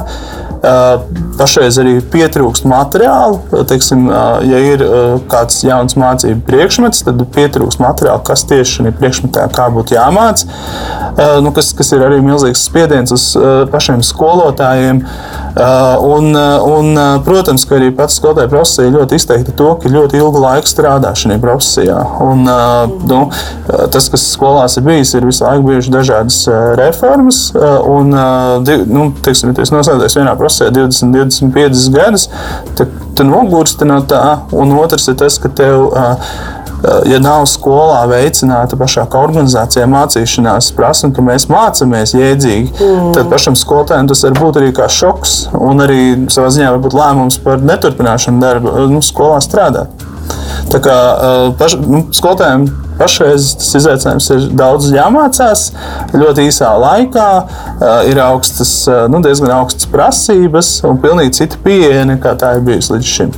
Pašreiz 1.42 1.80
arī 1.82 1.96
pietrūkst 2.14 2.68
materiālu. 2.70 3.40
Teiksim, 3.68 4.06
ja 4.46 4.60
ir 4.62 4.84
kāds 5.32 5.64
jauns 5.66 5.98
mācību 5.98 6.46
priekšmets, 6.46 7.02
tad 7.08 7.24
pietrūkst 7.34 7.82
materiālu, 7.82 8.22
kas 8.28 8.46
tieši 8.48 8.78
šajā 8.78 8.94
priekšmetā 9.00 9.68
būtu 9.74 9.98
jāmācās. 9.98 10.46
Nu, 11.42 11.52
kas, 11.56 11.74
kas 11.78 11.92
ir 11.98 12.06
arī 12.06 12.22
milzīgs 12.24 12.62
spiediens 12.70 13.12
uz 13.12 13.32
pašiem 13.74 14.06
skolotājiem. 14.06 15.02
Un, 15.52 16.32
un, 16.76 17.02
protams, 17.26 17.66
ka 17.68 17.76
arī 17.80 17.90
pats 17.96 18.20
skolotāja 18.20 18.52
profesija 18.52 18.94
ļoti 18.94 19.20
izteikti 19.20 19.56
to, 19.58 19.74
ka 19.82 19.92
ļoti 19.92 20.22
ilgu 20.22 20.44
laiku 20.44 20.70
strādā 20.70 21.12
šajā 21.18 21.40
profesijā. 21.42 21.98
Un, 22.24 22.46
nu, 23.10 23.22
tas, 23.68 24.12
kas 24.14 24.28
skolās 24.36 24.78
ir 24.80 24.86
bijis, 24.88 25.16
ir 25.18 25.28
visu 25.28 25.46
laiku 25.46 25.68
bijušas 25.72 25.94
dažādas 25.98 26.40
reformas. 26.80 27.44
Un, 27.90 28.14
nu, 28.92 29.10
teiksim, 29.26 29.56
ja 29.58 29.68
nosēdēs 29.76 30.20
vienā 30.22 30.38
profesijā, 30.40 30.52
prasē 30.52 30.72
20, 30.72 31.12
25 31.16 31.90
gadus, 31.96 32.30
tad 32.76 32.92
tu 33.16 33.26
nogursti 33.28 33.88
no 33.88 34.02
tā. 34.08 34.42
Un 34.52 34.76
otrs 34.80 35.08
ir 35.12 35.20
tas, 35.22 35.40
ka 35.42 35.52
tev. 35.56 35.92
Ja 36.82 37.20
nav 37.22 37.44
skolā 37.50 38.00
veicināta 38.10 38.78
pašā 38.80 39.04
organizācijā 39.20 39.86
mācīšanās 39.92 40.72
prasme, 40.74 41.12
ka 41.14 41.22
mēs 41.26 41.46
mācāmies 41.52 42.16
jēdzīgi, 42.18 42.72
mm. 42.74 43.12
tad 43.18 43.30
pašam 43.30 43.58
skolotājam 43.60 44.10
tas 44.10 44.24
var 44.26 44.38
būt 44.40 44.62
arī 44.62 44.72
kā 44.78 44.88
šoks 44.90 45.36
un 45.60 45.86
arī 45.86 46.02
savā 46.34 46.50
ziņā 46.56 46.72
varbūt 46.74 46.98
lēmums 46.98 47.38
par 47.46 47.62
neturpināšanu 47.62 48.42
darbu 48.42 48.74
nu, 48.90 49.04
skolā 49.06 49.38
strādāt. 49.46 50.08
Tā 50.72 50.82
kā 50.82 50.98
paš, 51.60 51.78
nu, 51.86 52.08
skolotājiem 52.16 52.66
Pašreiz 53.02 53.52
tas 53.58 53.72
izaicinājums 53.82 54.30
ir 54.36 54.48
daudz 54.58 54.92
jāmācās 54.94 55.68
ļoti 56.14 56.48
īsā 56.52 56.70
laikā, 56.84 57.28
ir 58.12 58.22
augstas, 58.22 58.76
nu, 59.10 59.24
diezgan 59.26 59.56
augstas 59.56 59.90
prasības 59.90 60.74
un 60.88 61.02
pilnīgi 61.02 61.42
cita 61.42 61.58
pieeja 61.66 62.06
nekā 62.14 62.36
tā 62.42 62.56
ir 62.58 62.66
bijusi 62.68 62.96
līdz 62.96 63.16
šim. 63.16 63.34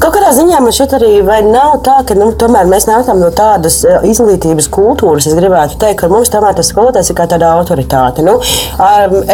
Kaut 0.00 0.14
kādā 0.14 0.30
ziņā 0.36 0.58
man 0.62 0.74
šķiet, 0.74 0.94
arī 0.96 1.10
nav 1.48 1.78
tā, 1.86 1.98
ka 2.08 2.16
nu, 2.16 2.30
mēs 2.70 2.86
nākam 2.88 3.20
no 3.20 3.30
tādas 3.36 3.80
izglītības 4.06 4.68
kultūras. 4.72 5.26
Es 5.28 5.36
gribētu 5.36 5.78
teikt, 5.80 6.00
ka 6.02 6.10
mums 6.12 6.30
tomēr 6.32 6.56
tas 6.56 6.70
skolotājs 6.72 7.10
ir 7.12 7.18
kā 7.18 7.26
tāda 7.30 7.50
autoritāte. 7.58 8.24
Nu, 8.24 8.38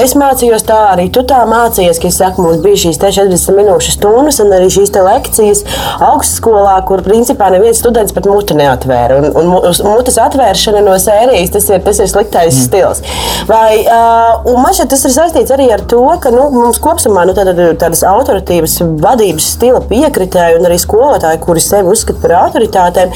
es 0.00 0.16
mācījos 0.18 0.66
tā, 0.66 0.78
arī 0.94 1.08
tu 1.14 1.22
tā 1.28 1.42
mācījies, 1.48 2.00
ka 2.02 2.10
saku, 2.14 2.44
mums 2.46 2.62
bija 2.64 2.80
šīs 2.86 3.00
40 3.02 3.58
minūšu 3.58 3.96
stundas 3.96 4.40
un 4.42 4.54
arī 4.56 4.70
šīs 4.72 4.94
lekcijas 4.96 5.62
augstskolā, 6.02 6.78
kur 6.88 7.04
principā 7.06 7.50
neviens 7.54 7.80
students 7.82 8.14
pat 8.16 8.28
muti 8.30 8.56
neatvēra. 8.58 9.20
Un, 9.22 9.30
un 9.42 9.52
mutes 9.86 10.18
atvēršana 10.20 10.82
no 10.86 10.96
sērijas, 11.00 11.52
tas 11.56 11.68
ir, 11.72 11.82
tas 11.86 12.00
ir 12.02 12.10
sliktais 12.10 12.54
mm. 12.54 12.64
stils. 12.66 13.02
Vai, 13.48 13.82
uh, 13.84 14.46
man 14.60 14.76
šķiet, 14.76 14.90
tas 14.92 15.04
ir 15.08 15.14
saistīts 15.16 15.54
arī 15.54 15.68
ar 15.74 15.84
to, 15.90 16.02
ka 16.22 16.32
nu, 16.34 16.48
mums 16.54 16.80
kopumā 16.82 17.26
nu, 17.28 17.36
tāda, 17.36 17.54
tādas 17.78 18.04
autoritīvas 18.06 18.78
vadības 19.02 19.50
stila 19.56 19.82
piekritēji 19.88 20.60
un 20.60 20.68
arī 20.68 20.78
skolotāji, 20.82 21.42
kuri 21.44 21.62
sevi 21.64 21.92
uzskata 21.92 22.22
par 22.22 22.36
autoritātēm, 22.44 23.14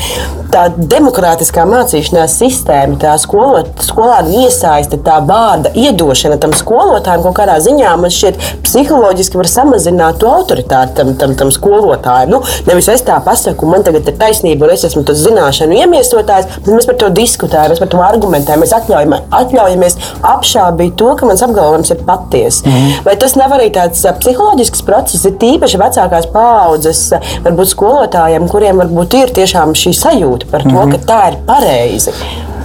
tā 0.50 0.66
demokrātiskā 0.76 1.64
mācīšanās 1.68 2.37
sistēma, 2.40 2.99
tā 3.00 3.14
skolot, 3.23 3.70
skolāna 3.87 4.44
iesaiste, 4.44 4.99
tā 5.04 5.20
vārda 5.26 5.73
iedošana 5.78 6.38
tam 6.42 6.54
skolotājam 6.56 7.25
kaut 7.26 7.37
kādā 7.38 7.56
ziņā 7.62 7.94
man 8.00 8.12
šķiet 8.14 8.40
psiholoģiski 8.66 9.38
var 9.40 9.50
samazināt 9.50 10.20
to 10.23 10.30
autoritāti 10.30 10.97
tam, 10.99 11.12
tam, 11.20 11.35
tam 11.38 11.52
skolotājam. 11.54 12.35
Nu, 12.35 12.42
nevis 12.68 12.90
es 12.92 13.04
tā 13.06 13.18
pasaku, 13.25 13.68
man 13.70 13.85
tagad 13.87 14.09
ir 14.09 14.18
taisnība 14.20 14.66
un 14.66 14.75
es 14.75 14.85
esmu 14.88 15.04
tas 15.09 15.20
zināšanu 15.23 15.78
iemiesot, 15.80 16.29
skolotājs, 16.30 16.68
mēs 16.68 16.88
par 16.88 16.99
to 17.00 17.10
diskutējam, 17.14 17.72
mēs 17.72 17.82
par 17.82 17.90
to 17.90 18.02
argumentējam, 18.04 18.62
mēs 18.62 18.75
atļaujam, 18.76 19.14
atļaujamies 19.40 19.96
apšaubīt 20.32 20.96
to, 21.00 21.12
ka 21.18 21.28
mans 21.28 21.44
apgalvojums 21.46 21.92
ir 21.94 22.04
patiesa. 22.06 22.66
Mm. 22.68 22.92
Vai 23.06 23.16
tas 23.20 23.37
nav 23.38 23.54
arī 23.56 23.70
tāds 23.75 24.04
psiholoģisks 24.20 24.84
process, 24.87 25.26
ir 25.26 25.38
tīpaši 25.40 25.80
vecākās 25.80 26.28
paaudzes, 26.34 27.06
varbūt 27.46 27.75
skolotājiem, 27.75 28.49
kuriem 28.50 28.84
varbūt 28.84 29.18
ir 29.20 29.34
tiešām 29.40 29.75
šī 29.78 29.94
sajūta 29.96 30.50
par 30.50 30.66
to, 30.66 30.76
mm 30.76 30.88
ka 30.90 30.99
tā 31.06 31.18
ir 31.30 31.34
pareizi. 31.46 32.10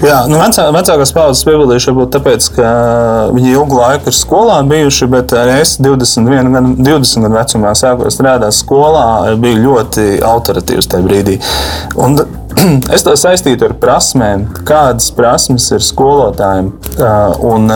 Jā, 0.03 0.23
nu 0.27 0.39
vecā, 0.39 0.65
vecākās 0.73 1.11
paudzes 1.15 1.45
piebildīšu, 1.47 1.91
varbūt 1.91 2.11
tāpēc, 2.15 2.47
ka 2.55 2.69
viņi 3.35 3.53
ilgu 3.53 3.77
laiku 3.77 4.09
ir 4.09 4.17
skolā 4.17 4.57
bijuši, 4.67 5.07
bet 5.11 5.35
es 5.55 5.75
21 5.83 6.51
gadu, 6.55 6.73
20 6.83 7.27
gadu 7.27 7.37
vecumā 7.37 7.73
sāku 7.77 8.11
strādāt 8.13 8.55
skolā, 8.57 9.35
biju 9.39 9.61
ļoti 9.63 10.07
autoritīvs 10.25 10.89
tajā 10.91 11.05
brīdī. 11.05 11.37
Un 12.01 12.17
es 12.95 13.05
to 13.05 13.15
saistītu 13.19 13.69
ar 13.69 13.75
prasmēm, 13.81 14.47
kādas 14.67 15.11
prasmes 15.15 15.67
ir 15.75 15.83
skolotājiem. 15.83 16.71
Un 17.45 17.71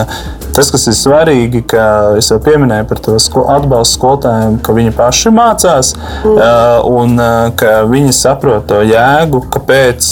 tas, 0.56 0.70
kas 0.72 0.86
ir 0.90 0.96
svarīgi, 0.96 1.62
ka 1.70 1.84
es 2.18 2.30
jau 2.32 2.40
pieminēju 2.42 2.88
par 2.90 3.02
to 3.04 3.16
atbalstu 3.50 3.98
skolotājiem, 3.98 4.58
ka 4.64 4.74
viņi 4.76 4.94
paši 4.96 5.32
mācās 5.34 5.92
mm. 5.96 6.40
un 6.90 7.22
ka 7.60 7.74
viņi 7.90 8.14
saprot 8.16 8.68
to 8.70 8.80
jēgu, 8.86 9.42
kāpēc 9.54 10.10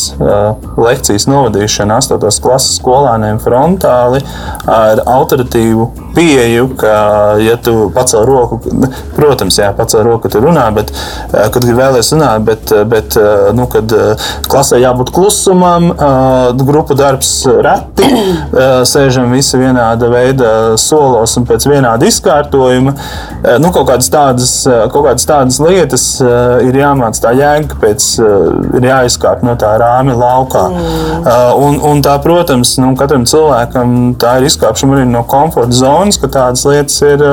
lekcijas 0.78 1.28
novadīšana 1.30 1.99
8. 2.02 2.28
klases 2.45 2.78
skolāniem 2.80 3.40
frontāli 3.42 4.23
ar 4.68 5.02
autoritīvu 5.07 5.88
pieeju, 6.16 6.71
ka, 6.78 6.95
ja 7.42 7.57
tu 7.62 7.88
pacēl 7.95 8.25
roku, 8.26 8.59
protams, 9.16 9.59
jā, 9.61 9.71
pacēl 9.76 10.04
roku, 10.07 10.30
tu 10.33 10.42
runā, 10.42 10.66
bet, 10.75 10.92
kad 11.30 11.64
vēlēsies 11.64 12.14
runāt, 12.16 12.45
bet, 12.49 12.73
bet 12.90 13.18
nu, 13.57 13.68
kad 13.71 13.92
klasē 14.50 14.80
jābūt 14.83 15.12
klusumam, 15.14 15.90
grupu 16.59 16.97
darbs 16.99 17.33
reti, 17.47 18.09
sēžam 18.88 19.35
visi 19.35 19.61
vienāda 19.61 20.11
veida 20.12 20.27
solos 20.80 21.37
un 21.38 21.47
pēc 21.49 21.66
vienāda 21.70 22.08
izkārtojuma. 22.08 22.94
Nu, 23.62 23.70
kaut, 23.75 23.87
kādas 23.90 24.11
tādas, 24.12 24.52
kaut 24.92 25.06
kādas 25.06 25.28
tādas 25.28 25.61
lietas 25.62 26.06
ir 26.66 26.78
jāmācās 26.80 27.23
tā 27.23 27.32
jēga, 27.38 27.70
kāpēc 27.73 28.08
ir 28.78 28.88
jāizkārt 28.90 29.44
no 29.47 29.56
tā 29.61 29.75
rāmi 29.80 30.16
laukā. 30.18 30.66
Mm. 30.75 31.30
Un, 31.64 31.80
un 31.92 32.04
tā, 32.04 32.18
protams, 32.25 32.76
nu, 32.82 32.92
katram 32.99 33.26
cilvēkam 33.28 34.14
tā 34.20 34.38
ir 34.40 34.49
izkāpšana 34.50 34.99
arī 34.99 35.08
no 35.11 35.25
komforta 35.28 35.76
zonas, 35.76 36.20
ka 36.20 36.30
tādas 36.38 36.66
lietas 36.68 37.00
ir 37.06 37.25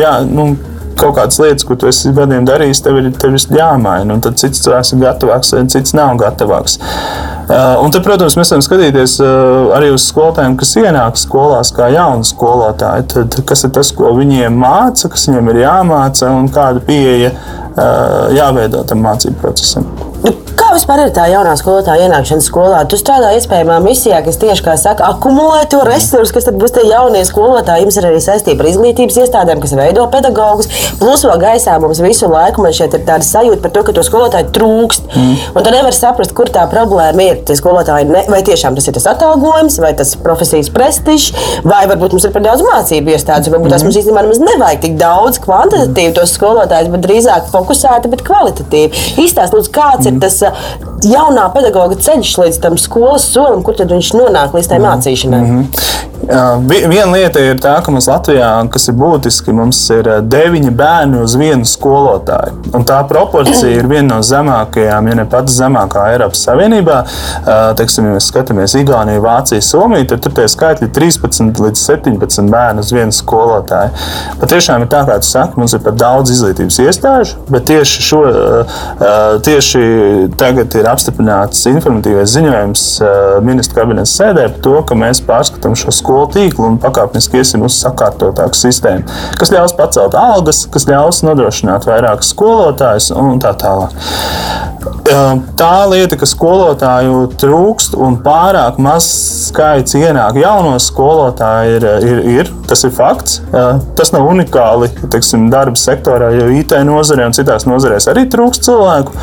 jā, 0.00 0.16
nu, 0.28 0.52
kaut 0.96 1.16
kādas 1.18 1.38
lietas, 1.40 1.64
ko 1.66 1.76
tu 1.78 1.88
esi 1.90 2.12
gadiem 2.16 2.46
darījis, 2.48 2.82
tev 2.84 3.00
ir, 3.00 3.10
tev 3.20 3.36
ir 3.36 3.58
jāmaina. 3.58 4.16
Un 4.16 4.22
tad 4.24 4.38
cits 4.40 4.62
cilvēks 4.64 4.94
ir 4.94 5.02
gatavāks, 5.04 5.52
cits 5.72 5.96
nav 5.96 6.16
gatavāks. 6.20 6.78
Uh, 7.46 7.76
un 7.84 7.92
tad, 7.94 8.02
protams, 8.02 8.34
mēs 8.34 8.50
varam 8.50 8.62
skatīties 8.64 9.12
uh, 9.22 9.68
arī 9.76 9.92
uz 9.94 10.08
skolotājiem, 10.10 10.56
kas 10.58 10.72
ienāk 10.80 11.20
skolās 11.20 11.70
kā 11.76 11.92
jauni 11.94 12.26
skolotāji. 12.26 13.06
Tad, 13.12 13.38
kas 13.46 13.62
ir 13.68 13.70
tas, 13.76 13.92
ko 13.94 14.10
viņiem 14.18 14.58
māca, 14.58 15.06
kas 15.12 15.28
viņiem 15.30 15.52
ir 15.52 15.62
jāmāca 15.62 16.32
un 16.34 16.50
kāda 16.50 16.82
pieeja 16.88 17.30
uh, 17.30 18.34
jāveido 18.34 18.82
tam 18.90 19.06
mācību 19.06 19.38
procesam. 19.44 19.86
Nu, 20.24 20.32
kā 20.56 20.70
vispār 20.72 21.02
ir 21.04 21.10
tā 21.14 21.26
jaunā 21.30 21.52
skolotāja 21.58 22.06
ienākšana 22.06 22.42
skolā? 22.44 22.78
Tu 22.88 22.98
strādā 22.98 23.32
iespējamā 23.36 23.76
misijā, 23.84 24.18
kas 24.24 24.38
tieši 24.40 24.64
kā 24.64 24.76
saka, 24.80 25.10
akumulē 25.12 25.64
to 25.70 25.82
resursu, 25.86 26.32
kas 26.34 26.48
tad 26.48 26.56
būs 26.60 26.72
tie 26.74 26.86
jaunie 26.88 27.22
skolotāji. 27.28 27.84
Jums 27.84 27.98
ir 28.00 28.08
arī 28.08 28.22
saistība 28.24 28.64
ar 28.64 28.70
izglītības 28.72 29.18
iestādēm, 29.22 29.60
kas 29.62 29.74
veido 29.78 30.06
pedagogus. 30.12 30.70
Plus 30.98 31.24
vēl 31.28 31.42
gaisā 31.42 31.76
mums 31.82 32.00
visu 32.02 32.30
laiku 32.32 32.64
man 32.64 32.74
šeit 32.76 32.96
ir 32.96 33.04
tāda 33.06 33.26
sajūta 33.26 33.62
par 33.62 33.74
to, 33.76 33.84
ka 33.86 33.94
to 33.96 34.04
skolotāju 34.06 34.50
trūkst. 34.56 35.10
Mm. 35.12 35.36
Un 35.52 35.66
tu 35.66 35.74
nevari 35.74 35.96
saprast, 35.96 36.34
kur 36.36 36.50
tā 36.52 36.64
problēma 36.72 37.28
ir. 37.28 37.42
Tie 37.46 37.58
skolotāji, 37.58 38.08
ne, 38.10 38.24
vai 38.32 38.42
tiešām 38.46 38.78
tas 38.78 38.88
ir 38.88 38.96
tas 38.96 39.08
atalgojums, 39.12 39.78
vai 39.84 39.92
tas 39.98 40.16
profesijas 40.18 40.72
prestižs, 40.72 41.30
vai 41.68 41.84
varbūt 41.90 42.16
mums 42.16 42.26
ir 42.26 42.34
par 42.34 42.46
daudz 42.46 42.64
mācību 42.66 43.14
iestādes, 43.14 43.52
varbūt 43.52 43.68
mm. 43.68 43.76
tas 43.76 43.86
mums 43.86 44.00
īstenībā 44.00 44.24
nevajag 44.26 44.82
tik 44.82 44.98
daudz 45.00 45.40
kvantitatīvi 45.44 46.16
tos 46.16 46.34
skolotājus, 46.36 46.90
bet 46.94 47.06
drīzāk 47.06 47.50
fokusēti, 47.52 48.10
bet 48.12 48.24
kvalitatīvi. 48.26 49.04
Izstāst, 49.26 49.54
lūdzu, 49.54 49.72
kāds 49.74 50.08
mm. 50.08 50.15
Ir 50.16 50.24
tas 50.24 50.40
jaunā 51.06 51.46
pedagoga 51.54 51.98
ceļš 52.08 52.34
līdz 52.42 52.60
tam 52.64 52.78
skolas 52.80 53.28
solim, 53.32 53.62
kur 53.66 53.76
tad 53.78 53.92
viņš 53.94 54.12
nonāk 54.16 54.56
līdz 54.56 54.72
tai 54.72 54.80
mācīšanai? 54.84 55.42
Mm 55.44 55.56
-hmm. 55.60 56.15
Viena 56.26 57.12
lieta 57.12 57.38
ir 57.44 57.58
tā, 57.62 57.74
ka 57.84 57.92
mums 57.92 58.08
Latvijā, 58.08 58.48
kas 58.72 58.88
ir 58.90 58.96
būtiski, 58.98 59.52
mums 59.54 59.78
ir 59.94 60.08
deviņi 60.26 60.72
bērni 60.74 61.20
uz 61.22 61.34
vienu 61.38 61.66
skolotāju. 61.68 62.72
Un 62.74 62.86
tā 62.88 62.96
proporcija 63.06 63.76
ir 63.76 63.86
viena 63.90 64.16
no 64.16 64.18
zemākajām, 64.24 65.10
ja 65.10 65.16
ne 65.20 65.26
pats 65.30 65.54
zemākā 65.58 66.06
Eiropas 66.14 66.40
Savienībā. 66.48 66.96
Teiksim, 67.78 68.08
ja 68.08 68.16
mēs 68.16 68.30
skatāmies 68.32 68.74
Igauniju, 68.80 69.22
Vāciju, 69.22 69.62
Somiju, 69.62 70.08
tad 70.10 70.24
tur 70.24 70.34
tie 70.38 70.48
skaitļi 70.50 70.88
ir 70.88 70.94
13 70.96 71.62
līdz 71.62 71.84
17 71.84 72.50
bērnu 72.54 72.82
uz 72.82 72.90
vienu 72.96 73.14
skolotāju. 73.14 73.92
Pat 74.40 74.54
tiešām 74.54 74.86
ir 74.86 74.90
tā, 74.96 75.04
kā 75.06 75.20
tu 75.22 75.30
saki, 75.30 75.60
mums 75.60 75.76
ir 75.76 75.84
pat 75.84 76.00
daudz 76.00 76.34
izglītības 76.34 76.80
iestāžu, 76.86 77.38
bet 77.52 77.68
tieši, 77.70 78.06
šo, 78.08 78.22
tieši 79.46 79.84
tagad 80.40 80.74
ir 80.80 80.90
apstiprināts 80.90 81.62
informatīvais 81.70 82.34
ziņojums 82.34 82.88
ministra 83.46 83.82
kabineta 83.82 84.10
sēdē 84.10 84.48
par 84.56 84.60
to, 84.64 84.76
ka 84.88 84.98
mēs 84.98 85.22
pārskatām 85.26 85.76
šo 85.78 85.94
skolu 85.94 86.15
tīklu 86.32 86.70
un 86.72 86.78
pakāpeniski 86.82 87.40
iesim 87.42 87.66
uz 87.66 87.78
sakārtotāku 87.82 88.58
sistēmu, 88.58 89.06
kas 89.40 89.52
ļaus 89.54 89.76
pacelt 89.78 90.16
algas, 90.18 90.64
kas 90.72 90.88
ļaus 90.90 91.22
nodrošināt 91.26 91.88
vairāk 91.88 92.24
skolotājus 92.26 93.12
un 93.16 93.42
tā 93.42 93.52
tālāk. 93.60 93.94
Tā 95.56 95.72
lieta, 95.90 96.16
ka 96.18 96.26
skolotāju 96.26 97.26
trūkst 97.38 97.94
un 98.02 98.18
pārāk 98.22 98.78
maz 98.82 99.06
skaits 99.48 99.94
ienāk 99.98 100.38
jauno 100.40 100.76
skolotāju, 100.82 101.76
ir, 101.78 101.86
ir, 102.06 102.20
ir 102.40 102.50
tas 102.66 102.82
ir 102.86 102.92
fakts. 102.94 103.40
Tas 103.98 104.12
nav 104.14 104.26
unikāli 104.26 104.90
teiksim, 105.12 105.48
darba 105.52 105.78
sektorā, 105.78 106.32
jo 106.34 106.48
IT 106.54 106.74
nozarē 106.86 107.28
un 107.30 107.36
citās 107.36 107.66
nozarēs 107.68 108.08
arī 108.10 108.26
trūkst 108.30 108.66
cilvēku. 108.66 109.14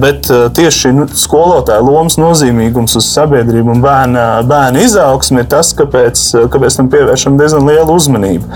Bet 0.00 0.28
tieši 0.56 0.92
nu, 0.96 1.08
skolotāja 1.16 1.84
lomas 1.84 2.18
nozīmīgums 2.20 2.96
uz 3.00 3.08
sabiedrību 3.14 3.76
un 3.76 3.84
bērna, 3.84 4.26
bērna 4.48 4.84
izaugsmu 4.84 5.44
ir 5.44 5.50
tas, 5.50 5.72
kāpēc, 5.90 6.22
kāpēc 6.52 6.76
tam 6.78 6.88
pievēršam 6.92 7.38
diezgan 7.40 7.66
lielu 7.66 7.96
uzmanību. 7.96 8.46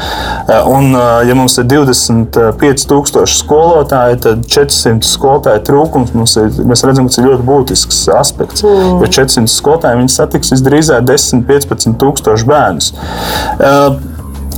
Un, 0.71 0.95
ja 1.27 1.37
mums 1.37 1.59
ir 1.59 1.67
25,000 1.71 3.27
skolotāji, 3.35 4.21
tad 4.25 4.47
400 4.47 5.09
skolotāju 5.09 5.65
trūkums 5.67 6.15
mums 6.15 6.37
ir, 6.41 6.51
mēs 6.69 6.85
redzam, 6.87 7.09
ka 7.09 7.15
tas 7.15 7.23
ir 7.23 7.29
ļoti 7.31 7.49
būtisks 7.49 8.01
aspekts. 8.15 8.65
Mm. 8.65 9.03
Jo 9.03 9.13
400 9.19 9.53
skolotāji 9.53 10.09
satiks 10.15 10.55
visdrīzāk 10.55 11.07
10, 11.09 11.47
15 11.49 11.99
tūkstoši 12.01 12.51
bērnus. 12.51 12.93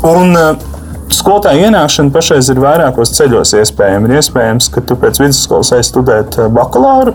Un, 0.07 0.37
Skolotāja 1.07 1.69
ienākšana 1.69 2.11
pašreiz 2.15 2.49
ir 2.51 2.59
vairākos 2.59 3.13
ceļos 3.15 3.53
iespējama. 3.61 4.09
Ir 4.09 4.19
iespējams, 4.19 4.67
ka 4.75 4.83
tu 4.83 4.97
pēc 4.99 5.21
vidusskolas 5.23 5.71
ej 5.77 5.85
studēt 5.87 6.39
bakalauru, 6.55 7.15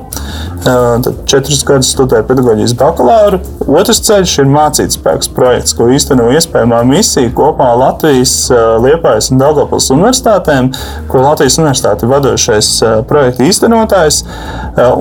tad 0.63 1.09
četrus 1.29 1.63
gadus 1.67 1.91
studē 1.91 2.21
pedagoģijas 2.27 2.75
bakalauru. 2.79 3.41
Otrs 3.67 3.99
ceļš 4.07 4.37
ir 4.43 4.51
mācītspēks 4.51 5.31
projekts, 5.35 5.75
ko 5.75 5.89
īsteno 5.91 6.29
iespējamā 6.31 6.81
misija 6.87 7.33
kopā 7.35 7.71
Latvijas, 7.83 8.35
Liepājas 8.83 9.31
un 9.33 9.43
Daugavpils 9.43 9.91
universitātēm, 9.93 10.71
ko 11.11 11.25
Latvijas 11.27 11.59
universitāte 11.59 12.07
vadošais 12.09 12.77
projekta 13.11 13.47
īstenotājs. 13.51 14.23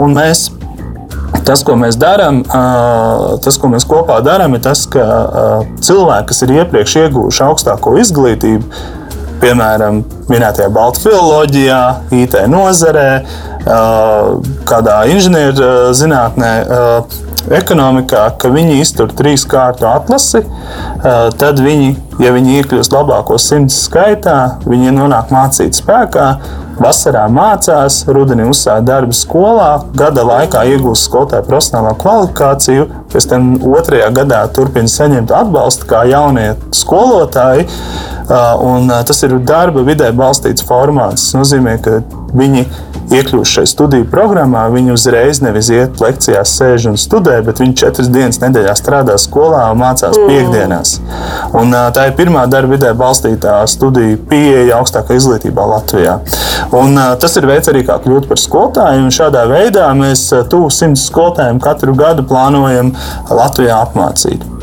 Un 0.02 0.18
mēs 0.18 0.48
Tas, 1.46 1.62
ko 1.66 1.74
mēs 1.78 1.96
darām, 1.98 2.42
tas, 3.42 3.58
ko 3.60 3.70
mēs 3.72 3.86
kopā 3.88 4.20
darām, 4.24 4.54
ir 4.56 4.62
tas, 4.64 4.84
ka 4.90 5.04
cilvēki, 5.82 6.28
kas 6.30 6.42
ir 6.46 6.54
iepriekš 6.60 6.96
ieguvuši 7.04 7.44
augstāko 7.46 7.96
izglītību, 8.02 8.82
piemēram, 9.40 10.02
minētajā 10.30 10.68
Baltu 10.74 11.06
filozofijā, 11.06 11.80
IT 12.14 12.36
nozarē, 12.52 13.08
kādā 14.68 14.98
inženierzinātnē, 15.14 16.52
ekonomikā, 17.50 18.24
ka 18.38 18.50
viņi 18.52 18.80
iztur 18.80 19.10
trīs 19.16 19.44
kārtu 19.48 19.88
atlasi, 19.90 20.44
tad 21.40 21.60
viņi, 21.62 21.92
ja 22.22 22.32
viņi 22.34 22.58
iekļūst 22.60 22.94
labāko 22.94 23.38
simts 23.42 23.82
skaitā, 23.86 24.38
viņi 24.68 24.94
nonāk 24.96 25.32
mācīt 25.34 25.78
spēkā. 25.78 26.32
Vasarā 26.80 27.26
mācās, 27.28 27.98
rudenī 28.08 28.46
uzsāka 28.48 28.80
darbu 28.88 29.12
skolā, 29.12 29.82
gada 29.92 30.22
laikā 30.24 30.62
iegūst 30.70 31.10
skolotāju 31.10 31.44
profesionālo 31.44 31.90
kvalifikāciju, 32.00 32.86
pēc 33.12 33.26
tam 33.28 33.50
otrajā 33.68 34.06
gadā 34.16 34.38
turpina 34.56 34.88
saņemt 34.88 35.34
atbalstu 35.42 35.90
kā 35.90 36.06
jaunie 36.08 36.54
skolotāji. 36.72 37.66
Un 38.64 38.88
tas 38.88 39.20
ir 39.26 39.36
darba 39.44 39.84
vidē 39.84 40.08
balstīts 40.16 40.64
formāts. 40.64 41.26
Tas 41.26 41.36
nozīmē, 41.42 41.76
ka 41.84 41.98
viņi 42.36 42.66
iekļūst 43.10 43.56
šajā 43.56 43.70
studiju 43.70 44.06
programmā, 44.10 44.66
viņi 44.70 44.94
uzreiz 44.94 45.40
nevis 45.42 45.70
iet 45.74 46.00
lekcijās, 46.02 46.52
sēž 46.60 46.90
un 46.92 46.98
studē, 47.00 47.40
bet 47.46 47.62
viņi 47.62 47.76
četras 47.82 48.10
dienas 48.12 48.38
nedēļā 48.42 48.74
strādā 48.78 49.16
skolā 49.18 49.64
un 49.72 49.80
mācās 49.82 50.14
mm. 50.14 50.30
piekdienās. 50.30 50.94
Un, 51.58 51.74
tā 51.96 52.06
ir 52.10 52.14
pirmā 52.18 52.46
darba 52.50 52.76
vidē 52.76 52.92
balstītā 52.98 53.56
studiju 53.70 54.20
pieeja 54.30 54.78
augstākā 54.78 55.18
izglītībā 55.18 55.66
Latvijā. 55.72 56.20
Un, 56.76 56.94
tas 57.22 57.36
ir 57.40 57.50
veids 57.50 57.72
arī, 57.72 57.82
kā 57.88 57.98
kļūt 58.04 58.30
par 58.30 58.40
skolotāju. 58.40 59.10
Šādā 59.14 59.46
veidā 59.50 59.90
mēs 59.98 60.28
tuvu 60.52 60.70
simts 60.74 61.08
skolotājiem 61.10 61.60
katru 61.62 61.96
gadu 61.98 62.26
plānojam 62.30 62.94
Latvijā 63.26 63.82
apmācīt. 63.82 64.59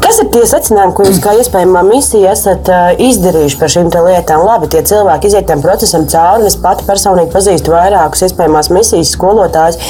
Kas 0.00 0.18
ir 0.20 0.28
tie 0.32 0.42
secinājumi, 0.48 0.92
ko 0.96 1.04
jūs 1.06 1.18
kā 1.22 1.32
iespējamā 1.40 1.80
misija 1.86 2.32
esat 2.34 2.68
izdarījuši 3.00 3.58
par 3.60 3.72
šīm 3.72 3.88
lietām? 3.90 4.44
Labi, 4.44 4.68
tie 4.72 4.82
cilvēki 4.86 5.30
iziet 5.30 5.48
tam 5.48 5.62
procesam 5.64 6.06
cauri. 6.10 6.46
Es 6.50 6.56
pati 6.60 6.86
personīgi 6.88 7.32
pazīstu 7.32 7.72
vairākus 7.72 8.24
iespējamās 8.26 8.70
misijas 8.74 9.12
skolotājus, 9.16 9.80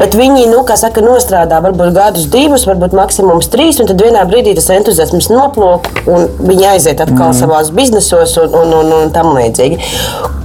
bet 0.00 0.16
viņi, 0.18 0.46
nu, 0.52 0.62
kā 0.68 0.76
saka, 0.80 1.04
nostrādā 1.04 1.60
varbūt 1.64 1.94
gadus, 1.96 2.28
divus, 2.32 2.66
varbūt 2.68 2.96
maksimums 2.96 3.50
trīs, 3.52 3.80
un 3.80 3.90
tad 3.90 4.02
vienā 4.04 4.26
brīdī 4.28 4.54
tas 4.58 4.70
entuziasms 4.76 5.30
noplūk, 5.32 5.88
un 6.10 6.28
viņi 6.40 6.68
aiziet 6.74 7.00
atkal 7.00 7.30
mm. 7.30 7.38
savās 7.40 7.72
biznesos 7.76 8.36
un, 8.44 8.58
un, 8.64 8.74
un, 8.82 8.96
un 9.00 9.14
tam 9.14 9.32
līdzīgi. 9.36 9.80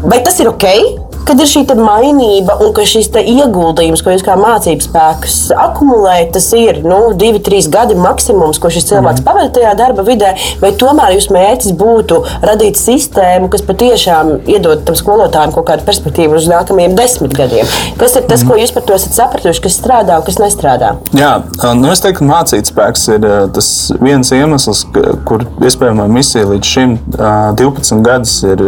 Vai 0.05 0.21
tas 0.25 0.39
ir 0.39 0.51
ok? 0.53 1.04
Kad 1.25 1.41
ir 1.41 1.49
šī 1.49 1.63
mainība 1.79 2.57
un 2.61 2.73
ka 2.75 2.85
šis 2.87 3.09
ieguldījums, 3.15 4.03
ko 4.05 4.13
jūs 4.13 4.23
kā 4.25 4.35
mācības 4.39 4.87
spēks 4.89 5.37
akumulējat, 5.57 6.31
tas 6.35 6.47
ir 6.57 6.81
nu, 6.85 6.99
divi, 7.17 7.41
trīs 7.43 7.67
gadi 7.71 7.97
maksimums, 7.97 8.59
ko 8.61 8.69
šis 8.73 8.87
cilvēks 8.91 9.21
mm. 9.21 9.25
pavadīja 9.27 9.53
tajā 9.57 9.73
darba 9.79 10.05
vidē, 10.05 10.33
vai 10.61 10.71
tomēr 10.77 11.15
jūsu 11.15 11.33
mērķis 11.35 11.75
būtu 11.79 12.21
radīt 12.45 12.79
sistēmu, 12.79 13.49
kas 13.53 13.65
patiešām 13.65 14.31
iedod 14.51 14.83
tam 14.87 14.97
skolotājiem 14.99 15.55
kaut 15.55 15.67
kādu 15.71 15.87
perspektīvu 15.87 16.37
uz 16.37 16.49
nākamajiem 16.51 16.97
desmit 16.97 17.35
gadiem. 17.37 17.69
Kas 17.99 18.17
ir 18.19 18.27
tas, 18.29 18.43
mm. 18.43 18.51
ko 18.51 18.59
jūs 18.61 18.75
par 18.75 18.85
to 18.85 18.97
esat 18.97 19.17
sapratuši, 19.17 19.63
kas 19.65 19.79
strādā 19.79 20.19
un 20.21 20.27
kas 20.27 20.39
nestrādā? 20.41 20.93
Jā, 21.15 21.33
nu 21.79 21.91
es 21.93 22.03
teiktu, 22.03 22.21
ka 22.21 22.29
mācīt 22.29 22.69
spēks 22.69 23.07
ir 23.15 23.27
tas 23.55 23.71
viens 24.01 24.29
iemesls, 24.35 24.85
kur 25.27 25.47
iespējamā 25.65 26.07
misija 26.11 26.45
līdz 26.51 26.75
šim 26.75 26.97
12 27.17 28.05
gadus 28.05 28.37
ir 28.45 28.61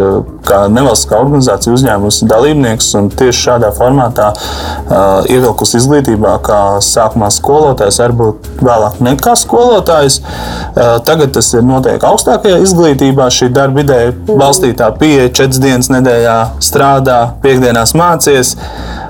kā 0.47 0.63
nevalstiskā 0.71 1.19
organizācija 1.21 1.75
uzņēmusi 1.75 2.27
dalību 2.29 2.46
dalībnieks 2.47 2.93
un 2.97 3.09
tieši 3.11 3.43
šādā 3.47 3.71
formātā 3.75 4.31
uh, 4.31 5.25
ievilkus 5.27 5.75
izglītībā, 5.79 6.37
kā 6.45 6.79
sākumā 6.83 7.29
skolotājs, 7.33 7.99
varbūt 8.01 8.61
vēlāk 8.63 9.01
nekā 9.03 9.35
skolotājs. 9.37 10.21
Uh, 10.21 10.97
tagad 11.05 11.33
tas 11.35 11.51
ir 11.53 11.65
notiek 11.67 12.03
augstākajā 12.03 12.61
izglītībā. 12.63 13.27
Šī 13.33 13.51
darba 13.53 13.83
ideja 13.83 14.13
balstītā 14.27 14.91
pieeja 14.99 15.29
četras 15.29 15.61
dienas 15.63 15.91
nedēļā 15.91 16.37
strādā, 16.63 17.19
piekdienās 17.43 17.95
mācīties. 17.97 18.55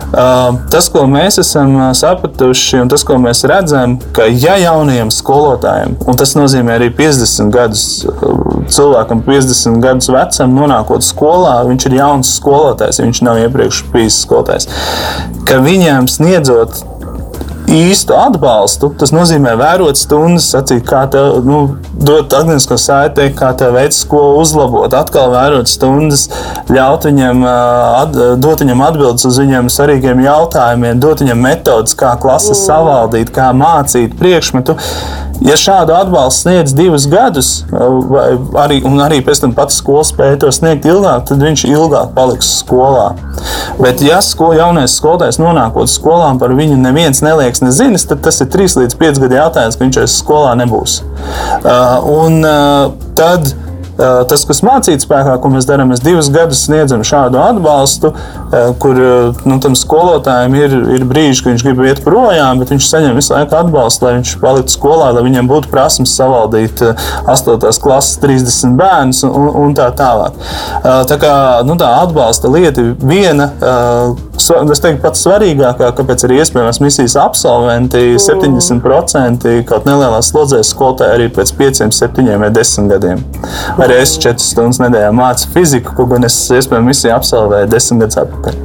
Uh, 0.07 0.55
tas, 0.71 0.87
ko 0.87 1.03
mēs 1.11 1.35
esam 1.41 1.73
uh, 1.75 1.89
sapratuši, 1.97 2.79
un 2.79 2.91
tas, 2.91 3.03
ko 3.03 3.17
mēs 3.19 3.43
redzam, 3.49 3.97
ka 4.15 4.29
ja 4.31 4.55
jaunajiem 4.61 5.11
skolotājiem, 5.11 5.97
un 6.07 6.19
tas 6.19 6.31
nozīmē 6.37 6.77
arī 6.79 6.87
50 6.95 7.51
gadus 7.51 7.83
uh, 8.07 8.46
cilvēkam, 8.73 9.23
50 9.27 9.79
gadus 9.83 10.11
vecam, 10.13 10.57
nonākot 10.57 11.05
skolā, 11.05 11.59
viņš 11.69 11.87
ir 11.89 11.97
jauns 11.99 12.35
skolotājs, 12.39 13.01
viņš 13.03 13.23
nav 13.27 13.41
iepriekš 13.45 13.85
bijis 13.93 14.21
skolotājs, 14.25 14.69
ka 15.47 15.61
viņiem 15.63 16.09
sniedzot 16.11 16.83
īstu 17.67 18.15
atbalstu. 18.15 18.89
Tas 18.99 19.11
nozīmē 19.11 19.53
vērot 19.59 19.99
stundas, 19.99 20.47
sacīt, 20.53 20.85
kā 20.87 21.03
tev 21.11 21.41
nu, 21.45 21.59
dot 21.91 22.31
atgrieznisko 22.31 22.77
saiti, 22.79 23.27
kā 23.37 23.51
tev 23.59 23.75
veids, 23.75 23.99
ko 24.09 24.21
uzlabot. 24.39 24.93
Atkal 24.95 25.31
vērot 25.33 25.69
stundas, 25.71 26.27
ļaut 26.71 27.07
viņam, 27.09 27.43
at, 27.47 28.17
dot 28.43 28.63
viņam 28.63 28.83
atbildes 28.87 29.27
uz 29.27 29.39
viņiem 29.43 29.71
svarīgiem 29.73 30.23
jautājumiem, 30.25 31.01
dot 31.03 31.23
viņam 31.23 31.43
metodas, 31.43 31.97
kā 31.99 32.15
klases 32.21 32.63
savaldīt, 32.67 33.33
kā 33.35 33.51
mācīt 33.55 34.15
priekšmetu. 34.19 34.77
Ja 35.45 35.53
šādu 35.59 35.93
atbalstu 35.93 36.47
sniedz 36.47 36.73
divus 36.73 37.05
gadus, 37.09 37.49
arī, 38.57 38.79
un 38.87 38.97
arī 39.03 39.19
pēc 39.25 39.43
tam 39.43 39.53
pats 39.57 39.77
skola 39.77 40.05
spēja 40.07 40.39
to 40.41 40.49
sniegt 40.55 40.87
ilgāk, 40.89 41.27
tad 41.29 41.43
viņš 41.43 41.65
ilgāk 41.69 42.15
paliks 42.15 42.49
skolā. 42.63 43.11
Bet, 43.77 44.01
ja 44.01 44.17
sko, 44.25 44.49
jaunais 44.57 44.97
skolotājs 44.97 45.37
nonākot 45.41 45.91
skolā, 45.91 46.31
par 46.41 46.55
viņu 46.57 46.79
neviens 46.81 47.21
nelieks 47.21 47.61
nezinis, 47.61 48.07
tad 48.09 48.23
tas 48.25 48.41
ir 48.41 48.49
3 48.53 48.81
līdz 48.81 48.97
5 48.97 49.21
gadu 49.23 49.37
jautājums, 49.37 49.77
ka 49.77 49.85
viņš 49.85 50.01
aiz 50.01 50.17
skolā 50.17 50.57
nebūs. 50.63 50.99
Uh, 51.61 52.09
un 52.17 52.41
uh, 52.41 52.97
tad 53.17 53.53
tas, 53.97 54.45
kas 54.47 54.61
mācīt 54.65 55.03
spēkā, 55.03 55.37
ko 55.41 55.51
mēs 55.53 55.67
darām, 55.69 55.91
mēs 55.91 56.03
divus 56.05 56.29
gadus 56.33 56.65
sniedzam 56.67 57.03
šādu 57.07 57.39
atbalstu, 57.41 58.13
kur 58.81 58.99
nu, 59.47 59.57
tam 59.63 59.77
skolotājiem 59.77 60.57
ir, 60.59 60.75
ir 60.97 61.05
brīži, 61.09 61.43
kad 61.43 61.53
viņš 61.53 61.65
grib 61.65 61.81
iet 61.87 62.03
projām, 62.05 62.61
bet 62.61 62.73
viņš 62.73 62.89
saņem 62.91 63.17
visu 63.17 63.33
laiku 63.33 63.57
atbalstu, 63.59 64.07
lai 64.07 64.13
viņš 64.19 64.35
paliktu 64.43 64.75
skolā, 64.75 65.09
lai 65.15 65.25
viņam 65.25 65.49
būtu 65.49 65.71
prasmes 65.73 66.13
savaldīt 66.17 66.83
8. 66.83 67.81
klases 67.83 68.21
30 68.23 68.77
bērnus 68.79 69.23
un, 69.27 69.49
un 69.65 69.75
tā 69.77 69.89
tālāk. 69.97 70.37
Tā 70.83 71.19
kā 71.21 71.33
nu, 71.67 71.77
tā 71.79 71.89
atbalsta 72.03 72.51
lieta 72.51 72.85
viena, 73.01 73.49
es 74.37 74.81
teiktu, 74.83 75.01
pats 75.03 75.23
svarīgākā, 75.25 75.89
kāpēc 75.97 76.27
arī 76.27 76.41
iespējams 76.43 76.81
misijas 76.83 77.17
absolventi 77.19 78.15
70% 78.21 79.57
kaut 79.67 79.87
nelielās 79.89 80.31
slodzēs 80.31 80.71
skolotāji 80.73 81.17
arī 81.17 81.27
pēc 81.33 81.53
5, 81.57 81.83
7 81.97 82.37
vai 82.41 82.51
10 82.53 82.91
gadiem. 82.93 83.23
Vai 83.77 83.86
Arī 83.87 84.01
es 84.03 84.17
4 84.19 84.43
stundas 84.43 84.81
nedēļā 84.83 85.13
mācu 85.15 85.47
fiziku, 85.53 85.93
ko 85.95 86.09
gan 86.11 86.27
es 86.27 86.35
iespējams 86.51 86.89
misiju 86.89 87.13
absolvēju 87.15 87.69
10 87.71 88.01
gadus 88.03 88.19
atpakaļ 88.19 88.57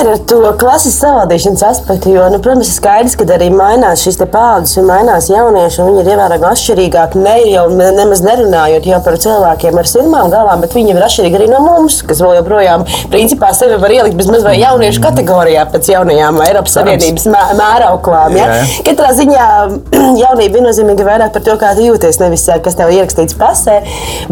ir 0.00 0.10
ar 0.12 0.20
to 0.30 0.40
klases 0.60 0.96
savādīšanas 1.00 1.64
aspektu? 1.66 2.12
Jo, 2.14 2.26
nu, 2.32 2.40
protams, 2.42 2.70
ir 2.70 2.76
skaidrs, 2.78 3.16
ka 3.18 3.26
arī 3.36 3.48
mainās 3.54 4.04
šīs 4.04 4.18
paudzes 4.32 4.78
un 4.80 4.88
mainās 4.90 5.28
jaunieši, 5.30 5.80
un 5.82 5.90
viņi 5.90 6.02
ir 6.02 6.10
ievērojami 6.14 6.48
atšķirīgāki. 6.50 7.22
Ne 7.24 7.36
jau 7.50 7.66
nemaz 7.72 8.22
nerunājot 8.24 8.88
jau 8.90 9.00
par 9.04 9.18
cilvēkiem 9.22 9.80
ar 9.80 9.90
sirmām 9.90 10.32
galvām, 10.32 10.62
bet 10.64 10.76
viņi 10.76 10.94
ir 10.94 11.06
atšķirīgi 11.06 11.40
arī 11.40 11.48
no 11.50 11.62
mums, 11.64 12.00
kas 12.06 12.22
vēl 12.24 12.36
joprojām 12.40 12.86
principā 13.12 13.52
sevi 13.56 13.78
var 13.82 13.94
ielikt 13.94 14.18
bez 14.18 14.30
mazliet 14.30 14.60
jauniešu 14.60 15.02
kategorijā 15.04 15.66
pēc 15.72 15.90
jaunajām 15.92 16.40
Eiropas 16.46 16.76
Savienības 16.78 17.28
mē, 17.32 17.42
mērauklām. 17.60 18.36
Ja? 18.36 18.60
Katrā 18.86 19.12
ziņā 19.16 19.46
jaunība 20.24 20.58
viennozīmīgi 20.58 21.06
vairāk 21.06 21.34
par 21.36 21.46
to, 21.46 21.56
kā 21.60 21.72
tu 21.78 21.86
jūties, 21.86 22.20
nevis 22.22 22.46
kas 22.64 22.78
tev 22.78 22.92
ir 22.92 23.02
ierakstīts 23.02 23.36
pasē. 23.38 23.78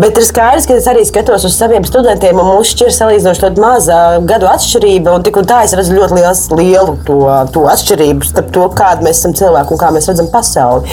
Bet 0.01 0.19
ir 0.19 0.27
skaidrs, 0.27 0.69
ka 0.69 0.79
es 0.79 0.89
arī 0.91 1.05
skatos 1.09 1.47
uz 1.47 1.57
saviem 1.57 1.87
studentiem, 1.87 2.39
un 2.41 2.51
mums 2.55 2.73
šķir 2.75 2.93
salīdzinoši 2.95 3.53
maza 3.63 4.01
gadu 4.27 4.49
atšķirība. 4.51 5.15
Un 5.15 5.25
tik 5.27 5.39
un 5.41 5.49
tā 5.49 5.54
es 5.63 5.77
redzu 5.79 5.95
ļoti 5.95 6.19
liels, 6.19 6.45
lielu 6.51 6.99
to, 7.07 7.21
to 7.55 7.65
atšķirību 7.71 8.31
starp 8.31 8.53
to, 8.55 8.69
kāda 8.77 9.07
mēs 9.07 9.23
esam 9.23 9.37
cilvēki 9.39 9.75
un 9.75 9.83
kā 9.85 9.95
mēs 9.95 10.11
redzam 10.11 10.31
pasauli 10.33 10.91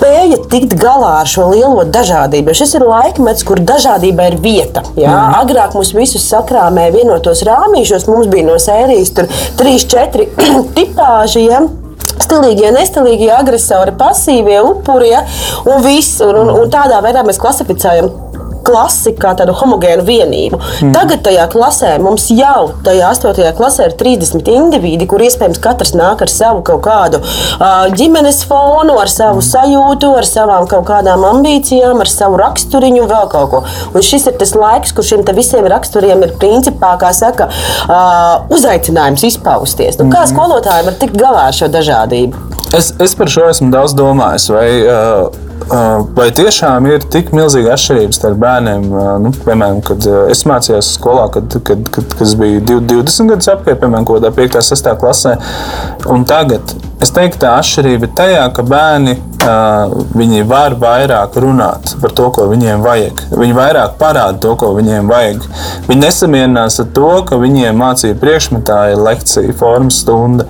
spēja 0.00 0.38
tikt 0.50 0.74
galā 0.80 1.20
ar 1.20 1.28
šo 1.28 1.50
lielo 1.52 1.84
dažādību. 1.92 2.54
Šis 2.56 2.72
ir 2.78 2.86
laikmets, 2.88 3.44
kur 3.46 3.60
dažādībai 3.60 4.30
ir 4.32 4.38
vieta. 4.40 4.84
Jā? 4.96 5.12
Mm. 5.12 5.36
Agrāk 5.42 5.76
mums 5.76 5.92
visus 5.96 6.24
sakrāmēja 6.30 6.94
vienotos 6.94 7.44
rāmīšos, 7.46 8.08
mums 8.08 8.30
bija 8.32 8.48
no 8.48 8.56
sērijas 8.60 9.12
3, 9.60 9.76
4 9.92 10.28
tipāži. 10.78 11.44
Ja? 11.50 11.62
Stilīgie, 12.20 12.70
nestilīgie, 12.74 13.30
agresori, 13.34 13.94
pasīvie, 14.00 14.58
upuri 14.64 15.12
ja? 15.12 15.24
un 15.68 15.84
viss. 15.84 16.20
Un, 16.24 16.42
un, 16.44 16.52
un 16.62 16.72
tādā 16.72 17.00
veidā 17.04 17.24
mēs 17.26 17.40
klasificējam 17.42 18.10
klasi 18.70 19.12
kā 19.18 19.34
tādu 19.38 19.54
homogēnu 19.58 20.04
vienību. 20.06 20.60
Mm. 20.60 20.92
Tagad 20.94 21.24
tajā 21.26 21.46
klasē 21.52 21.94
mums 22.02 22.28
jau 22.32 22.70
tajā 22.86 23.10
8. 23.16 23.50
klasē 23.58 23.88
ir 23.90 23.96
30 24.00 24.50
individi, 24.54 25.08
kur 25.10 25.22
iespējams 25.24 25.60
katrs 25.62 25.94
nāk 25.98 26.22
ar 26.24 26.30
savu 26.30 26.62
kaut 26.66 26.82
kādu 26.86 27.20
uh, 27.22 27.88
ģimenes 27.96 28.44
fonu, 28.48 28.96
ar 29.00 29.10
savu 29.10 29.42
sajūtu, 29.44 30.12
ar 30.20 30.28
savām 30.28 30.68
kaut 30.70 30.86
kādām 30.90 31.26
ambīcijām, 31.32 32.00
ar 32.02 32.10
savu 32.10 32.38
raksturiņu 32.40 33.04
un 33.04 33.10
vēl 33.10 33.28
kaut 33.32 33.50
ko. 33.52 33.62
Un 33.94 34.06
šis 34.06 34.28
ir 34.30 34.38
tas 34.40 34.54
laiks, 34.56 34.94
kur 34.94 35.06
šiem 35.06 35.26
visiem 35.36 35.66
raksturiem 35.70 36.24
ir 36.26 36.36
principā, 36.40 36.94
kā 37.00 37.12
saka, 37.16 37.50
uh, 37.50 38.46
uzaicinājums 38.54 39.26
izpausties. 39.32 40.00
Nu, 40.00 40.08
kā 40.12 40.24
mm. 40.24 40.32
skolotājiem 40.34 40.90
var 40.90 40.98
tikt 41.02 41.20
galā 41.20 41.48
ar 41.50 41.56
šo 41.56 41.70
dažādību? 41.72 42.48
Es, 42.76 42.92
es 43.02 43.16
par 43.18 43.30
šo 43.32 43.48
esmu 43.50 43.70
daudz 43.74 43.96
domājis. 43.98 44.50
Vai, 44.54 44.68
uh, 44.86 45.49
Vai 46.16 46.28
tiešām 46.34 46.86
ir 46.90 47.04
tik 47.12 47.30
milzīga 47.36 47.74
atšķirība 47.76 48.16
starp 48.16 48.40
bērniem? 48.42 48.86
Nu, 49.22 49.32
piemēram, 49.44 49.82
kad 49.86 50.06
es 50.32 50.44
mācījos 50.48 50.94
skolā, 50.96 51.28
kad, 51.34 51.58
kad, 51.66 51.84
kad, 51.94 52.14
kad 52.18 52.36
bija 52.40 52.62
20 52.64 53.34
gadus 53.34 53.50
apkārt, 53.52 53.82
piemēram, 53.82 54.06
kaut 54.08 54.22
kādā 54.22 54.32
5. 54.34 54.60
un 54.60 54.68
6. 54.70 54.94
klasē, 55.02 55.34
un 56.10 56.24
tagad 56.28 56.74
es 57.00 57.12
teiktu, 57.16 57.42
tā 57.44 57.56
atšķirība 57.60 58.08
ir 58.08 58.16
tajā, 58.18 58.46
ka 58.56 58.66
bērni 58.66 59.18
viņi 59.40 60.42
var 60.48 60.74
vairāk 60.80 61.36
runāt 61.40 61.94
par 62.00 62.12
to, 62.16 62.28
ko 62.34 62.46
viņiem 62.50 62.82
vajag. 62.84 63.22
Viņi 63.32 63.56
vairāk 63.56 63.96
parāda 64.00 64.38
to, 64.42 64.54
ko 64.60 64.74
viņiem 64.76 65.08
vajag. 65.08 65.46
Viņi 65.88 66.00
nesamierinās 66.02 66.80
ar 66.82 66.90
to, 66.96 67.12
ka 67.28 67.38
viņiem 67.40 67.78
mācīja 67.80 68.18
priekšmetā 68.20 68.80
ir 68.92 69.00
lekcija, 69.00 69.56
formas 69.56 70.02
stunda. 70.02 70.46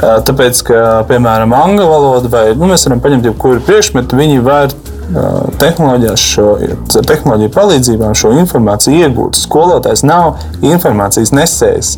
Tāpēc, 0.00 0.62
ka, 0.66 0.80
piemēram, 1.08 1.54
angļu 1.56 1.86
valoda 1.88 2.30
vai 2.32 2.44
nu, 2.54 2.68
mēs 2.70 2.86
varam 2.88 3.00
paņemt 3.04 3.30
jebkuru 3.30 3.62
priekšmetu, 3.66 4.18
viņi 4.18 4.35
var 4.44 4.74
tehnoloģijās, 5.60 6.22
šo, 6.32 6.46
tehnoloģiju 7.06 7.52
palīdzībām 7.54 8.14
šo 8.18 8.32
informāciju 8.40 9.06
iegūt. 9.06 9.38
Skolotājs 9.38 10.02
nav 10.06 10.40
informācijas 10.66 11.32
nesējs. 11.36 11.92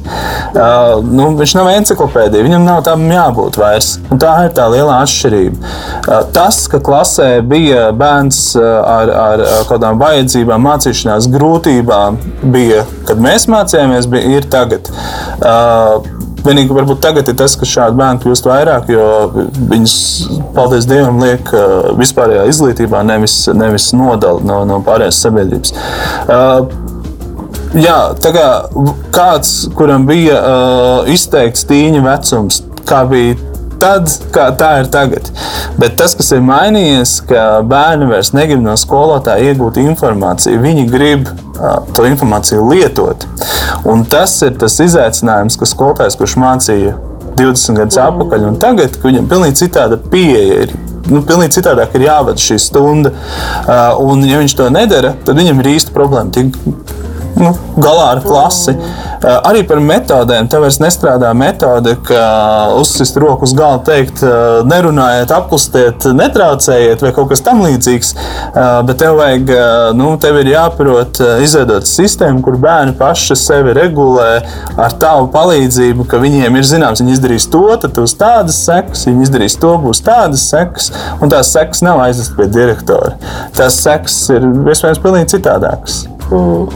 Uh, 0.53 1.01
nu, 1.05 1.31
viņš 1.39 1.55
nav 1.57 1.71
encyklopēdija, 1.73 2.45
viņam 2.45 2.67
nav 2.69 2.83
tam 2.87 3.07
jābūt 3.11 3.59
vairs. 3.61 3.95
Un 4.13 4.21
tā 4.21 4.35
ir 4.47 4.53
tā 4.57 4.69
lielā 4.73 5.01
atšķirība. 5.07 5.73
Uh, 6.03 6.21
tas, 6.37 6.61
ka 6.71 6.83
klasē 6.85 7.31
bija 7.49 7.89
bērns 7.97 8.43
ar, 8.59 9.15
ar 9.25 9.45
kādām 9.71 10.01
vajadzībām, 10.03 10.69
mācīšanās 10.69 11.31
grūtībām, 11.33 12.21
bija, 12.53 12.85
kad 13.09 13.25
mēs 13.25 13.49
mācījāmies, 13.51 14.11
bija, 14.13 14.45
tagad. 14.53 14.93
Uh, 15.41 16.18
Vienīgi 16.49 16.73
varbūt 16.73 17.03
tagad 17.05 17.29
ir 17.29 17.37
tas, 17.37 17.55
ka 17.61 17.69
šādi 17.69 17.99
bērni 17.99 18.23
kļūst 18.23 18.47
vairāk, 18.49 18.89
jo 18.93 19.07
viņus, 19.69 19.97
paldies 20.57 20.89
Dievam, 20.89 21.21
liek 21.21 21.51
uh, 21.53 21.91
vispārējā 21.99 22.47
izglītībā, 22.49 23.03
nevis, 23.05 23.43
nevis 23.53 23.91
nodala 23.97 24.41
no, 24.49 24.63
no 24.69 24.79
pārējās 24.87 25.21
sabiedrības. 25.27 25.75
Uh, 26.25 26.71
jā, 27.77 27.99
tā 28.25 28.33
kā 28.33 28.47
kāds, 29.15 29.53
kuram 29.77 30.09
bija 30.09 30.41
uh, 30.41 31.13
izteikts 31.13 31.69
tīņa 31.69 32.01
vecums, 32.07 32.63
kā 32.89 33.05
bija 33.11 33.37
tad, 33.81 34.11
kā 34.35 34.49
tā 34.59 34.71
ir 34.83 34.91
tagad. 34.93 35.31
Bet 35.81 35.97
tas, 36.01 36.15
kas 36.19 36.33
ir 36.35 36.43
mainījies, 36.45 37.19
ka 37.29 37.45
bērni 37.69 38.09
vairs 38.11 38.33
negrib 38.37 38.63
no 38.65 38.75
skolotāja 38.79 39.53
iegūt 39.53 39.81
informāciju. 39.83 40.61
Viņi 40.63 40.87
grib 40.91 41.29
uh, 41.29 41.79
to 41.97 42.07
informāciju 42.09 42.67
lietot. 42.73 43.27
Un 43.89 44.05
tas 44.11 44.37
ir 44.47 44.59
tas 44.61 44.79
izaicinājums, 44.85 45.59
ka 45.59 45.69
skolotājs, 45.69 46.19
kurš 46.19 46.37
mācīja 46.43 46.97
20 47.39 47.79
gadus 47.79 47.99
atpakaļ, 48.03 48.47
un 48.51 48.61
tagad 48.61 48.99
viņam 49.03 49.27
ir 49.27 49.33
pilnīgi 49.33 49.61
citāda 49.63 49.99
pieeja. 50.11 50.65
Ir, 50.67 50.75
nu, 51.09 51.23
pilnīgi 51.27 51.59
citādāk 51.61 51.95
ir 51.97 52.09
jāvada 52.09 52.43
šī 52.43 52.59
stunda. 52.63 53.15
Uh, 53.65 54.01
un, 54.05 54.27
ja 54.29 54.43
viņš 54.43 54.59
to 54.59 54.71
nedara, 54.75 55.15
tad 55.27 55.39
viņam 55.39 55.63
ir 55.63 55.75
īsta 55.77 55.95
problēma. 55.95 56.35
Tik, 56.35 56.59
nu, 57.43 57.55
galā 57.83 58.13
ar 58.17 58.23
klasi. 58.25 58.75
Eh, 59.19 59.27
arī 59.51 59.65
par 59.67 59.81
metodēm. 59.83 60.47
Tev 60.51 60.63
vairs 60.63 60.79
nestrādā 60.79 61.33
metode, 61.35 61.97
ka 62.07 62.23
uzsist 62.79 63.17
roku 63.19 63.49
uz 63.49 63.55
galda, 63.57 63.83
teikt, 63.91 64.23
eh, 64.23 64.61
nerunājiet, 64.69 65.33
apklustiet, 65.35 66.07
netraucējiet 66.15 67.03
vai 67.03 67.11
kaut 67.17 67.31
kas 67.33 67.43
tamlīdzīgs. 67.43 68.15
Eh, 68.15 68.83
bet 68.87 68.99
tev 68.99 69.17
vajag, 69.19 69.51
nu, 69.99 70.17
tev 70.23 70.39
ir 70.39 70.53
jāprot 70.53 71.19
izveidot 71.43 71.83
sistēmu, 71.83 72.43
kur 72.43 72.59
bērni 72.63 72.95
paši 72.99 73.37
sevi 73.37 73.75
regulē 73.75 74.43
ar 74.79 74.91
tavu 74.91 75.29
palīdzību, 75.33 76.07
ka 76.07 76.19
viņiem 76.19 76.57
ir 76.57 76.63
zināms, 76.63 77.03
viņi 77.03 77.17
izdarīs 77.17 77.51
to, 77.51 77.65
tad 77.77 77.95
būs 77.99 78.15
tādas 78.15 78.59
sekas, 78.69 79.07
viņi 79.07 79.27
izdarīs 79.27 79.59
to, 79.59 79.75
būs 79.83 80.03
tādas 80.03 80.47
sekas, 80.47 80.93
un 81.21 81.29
tās 81.29 81.51
sekas 81.53 81.83
nav 81.83 81.99
aizvest 82.07 82.37
pie 82.37 82.47
direktora. 82.47 83.17
Tās 83.53 83.83
sekas 83.83 84.31
ir 84.31 84.47
iespējams 84.47 85.03
pilnīgi 85.03 85.35
citādākas. 85.39 86.07
Mm. 86.29 86.67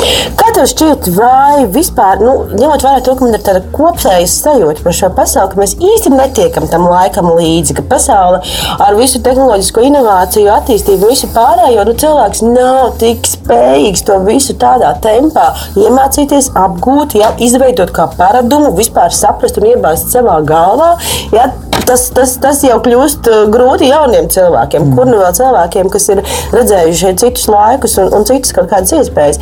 Kā 0.40 0.48
tev 0.56 0.64
šķiet, 0.70 1.08
vai 1.12 1.66
vispār, 1.72 2.22
nu, 2.24 2.32
ņemot 2.56 2.84
vērā 2.86 3.02
to, 3.04 3.12
ka 3.18 3.26
man 3.26 3.36
ir 3.36 3.42
tāda 3.44 3.60
kopēja 3.74 4.28
sajūta 4.30 4.84
par 4.84 4.96
šo 4.96 5.10
pasauli, 5.16 5.50
ka 5.52 5.60
mēs 5.60 5.74
īsti 5.76 6.12
netiekam 6.14 6.68
tam 6.72 6.86
laikam 6.88 7.28
līdzi, 7.36 7.76
ka 7.76 7.84
pasaule 7.90 8.40
ar 8.80 8.96
visu 8.96 9.20
tehnoloģisko 9.24 9.84
inovāciju, 9.90 10.48
attīstību, 10.54 11.10
visu 11.12 11.28
pārējo, 11.36 11.84
nu, 11.88 11.96
cilvēks 12.00 12.44
nav 12.46 12.94
tik 13.02 13.28
spējīgs 13.28 14.06
to 14.08 14.16
visu 14.24 14.56
tādā 14.60 14.94
tempā 15.04 15.50
iemācīties, 15.76 16.52
apgūt, 16.62 17.18
ja, 17.20 17.34
izveidot 17.44 17.92
kā 17.92 18.08
paradumu, 18.16 18.72
vispār 18.78 19.12
saprast 19.12 19.60
un 19.60 19.68
iebāzt 19.74 20.08
savā 20.16 20.40
galvā. 20.48 20.94
Ja, 21.36 21.50
tas, 21.88 22.08
tas, 22.14 22.34
tas 22.42 22.62
jau 22.66 22.78
kļūst 22.84 23.30
uh, 23.30 23.44
grūti 23.52 23.90
jauniem 23.90 24.28
cilvēkiem, 24.32 24.86
mm. 24.88 24.96
kur 24.96 25.10
nu 25.10 25.20
vēl 25.20 25.34
cilvēkiem, 25.38 25.90
kas 25.92 26.08
ir 26.14 26.22
redzējuši 26.54 27.14
citus 27.22 27.48
laikus 27.52 27.98
un, 28.02 28.12
un 28.16 28.28
citas 28.28 28.54
kaut 28.56 28.70
kādas 28.72 28.94
iespējas. 28.98 29.40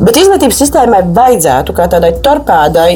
Bet 0.00 0.18
izglītības 0.20 0.62
sistēmai 0.64 1.04
vajadzētu 1.16 1.76
kā 1.76 1.88
tādai 1.92 2.14
torpēdai 2.24 2.90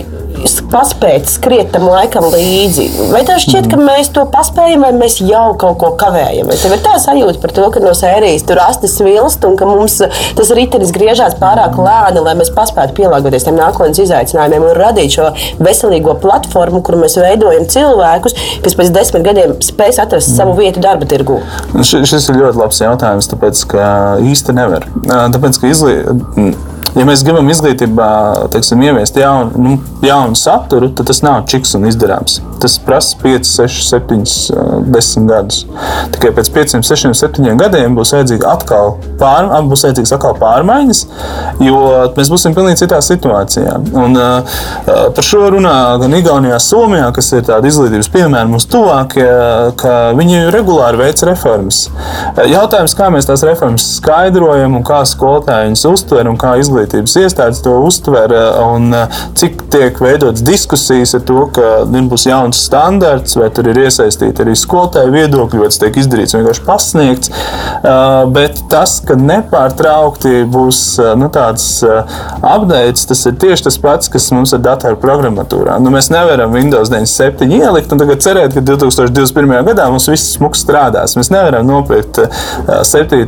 paspēt 0.71 1.29
skriet 1.31 1.73
tam 1.75 1.87
laikam 1.91 2.27
līdzi. 2.33 2.87
Vai 3.11 3.23
tev 3.29 3.41
šķiet, 3.43 3.69
ka 3.71 3.79
mēs 3.81 4.11
to 4.15 4.25
paspējam, 4.31 4.85
vai 4.87 4.93
mēs 4.97 5.19
jau 5.25 5.53
kaut 5.61 5.79
ko 5.83 5.93
kavējam? 6.01 6.51
Vai 6.51 6.59
tev 6.61 6.75
ir 6.77 6.83
tā 6.85 6.97
sajūta 7.03 7.43
par 7.43 7.55
to, 7.57 7.67
ka 7.75 7.83
no 7.83 7.93
sērijas 7.97 8.47
tur 8.49 8.61
astes 8.63 8.97
vilst 9.05 9.45
un 9.49 9.57
ka 9.61 9.69
mums 9.69 9.99
tas 10.39 10.53
ritenis 10.57 10.93
griežās 10.95 11.37
pārāk 11.41 11.79
lēni, 11.81 12.23
lai 12.25 12.37
mēs 12.39 12.53
paspētu 12.57 12.97
pielāgoties 13.01 13.47
tiem 13.47 13.59
nākotnes 13.59 14.03
izaicinājumiem 14.05 14.69
un 14.71 14.75
radīt 14.79 15.17
šo 15.17 15.31
veselīgo 15.63 16.17
platformu, 16.23 16.83
kur 16.87 16.99
mēs 17.01 17.19
veidojam 17.21 17.67
cilvēkus, 17.71 18.37
kas 18.65 18.79
pēc 18.79 18.93
desmit 18.95 19.27
gadiem 19.27 19.57
spēs 19.65 20.01
atrast 20.03 20.35
savu 20.37 20.57
vietu 20.61 20.83
darba 20.85 21.09
tirgū? 21.11 21.41
Šis 21.85 22.31
ir 22.31 22.41
ļoti 22.41 22.61
labs 22.61 22.83
jautājums, 22.83 23.31
tāpēc 23.31 23.65
ka 23.71 23.87
īsti 24.25 24.57
nevar. 24.57 24.87
Tāpēc, 25.07 25.61
ka 25.61 25.71
izlī 25.71 25.97
ja 26.99 27.07
mēs 27.09 27.25
gribam 27.27 27.51
izglītībā 27.53 28.11
teiksim, 28.55 28.83
ieviest 28.87 29.19
jaunu, 29.21 29.65
nu, 29.65 29.77
jaunu 30.07 30.39
saturu, 30.39 30.91
tad 30.95 31.11
tas 31.11 31.23
nav 31.27 31.45
čiks 31.51 31.77
un 31.79 31.89
izdarāms. 31.91 32.41
Tas 32.61 32.77
prasa 32.85 33.17
5, 33.23 33.49
6, 33.49 33.89
7, 33.89 34.25
10 34.93 35.29
gadus. 35.31 35.65
Tikai 36.15 36.33
pēc 36.37 36.51
5, 36.55 36.77
6, 36.87 37.15
7 37.17 37.57
gadiem 37.61 37.97
būs 37.99 38.15
vajadzīga 38.17 38.51
atkal, 38.55 38.97
pār, 39.21 39.49
būs 39.71 39.87
vajadzīgas 39.87 40.15
atkal 40.17 40.37
pārmaiņas, 40.41 41.03
jo 41.65 41.81
mēs 42.17 42.33
būsim 42.33 42.57
pilnīgi 42.57 42.83
citā 42.85 43.01
situācijā. 43.05 43.79
Un, 44.01 44.19
uh, 44.19 44.61
par 45.17 45.27
šo 45.27 45.47
runā 45.57 45.77
gan 46.03 46.17
Igaunijā, 46.19 46.61
Somijā, 46.63 47.09
kas 47.17 47.33
ir 47.37 47.47
tādi 47.49 47.71
izglītības 47.73 48.11
piemēri 48.13 48.53
mums 48.53 48.69
tuvākie, 48.71 49.29
ka 49.81 49.95
viņi 50.19 50.51
regulāri 50.55 51.01
veic 51.01 51.25
reformas. 51.29 51.87
Jautājums, 52.51 52.95
kā 52.99 53.09
mēs 53.13 53.29
tās 53.29 53.45
reformas 53.47 53.87
skaidrojam 53.99 54.77
un 54.79 54.85
kā 54.87 55.01
skolotāji 55.09 55.71
viņas 55.71 55.87
uztver 55.91 56.29
un 56.31 56.39
kā 56.41 56.55
izglītības 56.61 57.17
iestādes 57.23 57.63
to 57.65 57.77
uztver 57.87 58.35
un 58.65 58.91
eh, 58.97 59.21
cik 59.39 59.65
tiek 59.73 60.01
veidotas 60.03 60.45
diskusijas 60.47 61.15
ar 61.19 61.25
to, 61.29 61.45
ka 61.55 61.71
būs 62.11 62.27
jauns 62.51 62.65
standarts, 62.67 63.37
vai 63.37 63.51
tur 63.51 63.69
ir 63.71 63.79
iesaistīti 63.85 64.43
arī 64.43 64.55
skolotāju 64.59 65.13
viedokļi, 65.15 65.61
vai 65.61 65.69
tas 65.71 65.79
tiek 65.81 65.97
izdarīts 66.01 66.35
vienkārši 66.35 66.65
pasniegts. 66.67 67.31
Eh, 67.31 68.27
bet 68.35 68.63
tas, 68.71 68.99
ka 69.07 69.15
nepārtraukti 69.15 70.45
būs 70.51 70.99
eh, 70.99 71.15
nu, 71.19 71.31
tāds 71.31 71.83
updates, 72.43 73.07
tas 73.07 73.25
ir 73.27 73.37
tieši 73.41 73.67
tas 73.69 73.79
pats, 73.81 74.11
kas 74.11 74.31
mums 74.35 74.53
ir 74.53 74.63
datoru 74.65 74.99
programmatūrā. 75.01 75.79
Nu, 75.81 75.93
mēs 75.95 76.11
nevaram 76.13 76.53
Windows 76.55 76.91
97 76.91 77.51
ielikt 77.61 77.93
un 77.93 78.03
tagad 78.03 78.23
cerēt, 78.25 78.55
ka 78.57 78.65
2021. 78.65 79.55
gadā 79.71 79.89
mums 79.91 80.09
viss 80.11 80.35
smuks 80.37 80.65
strādās. 80.65 81.17
Mēs 81.19 81.31
nevaram 81.33 81.67
nopirkt 81.69 82.21
7. 82.67 83.21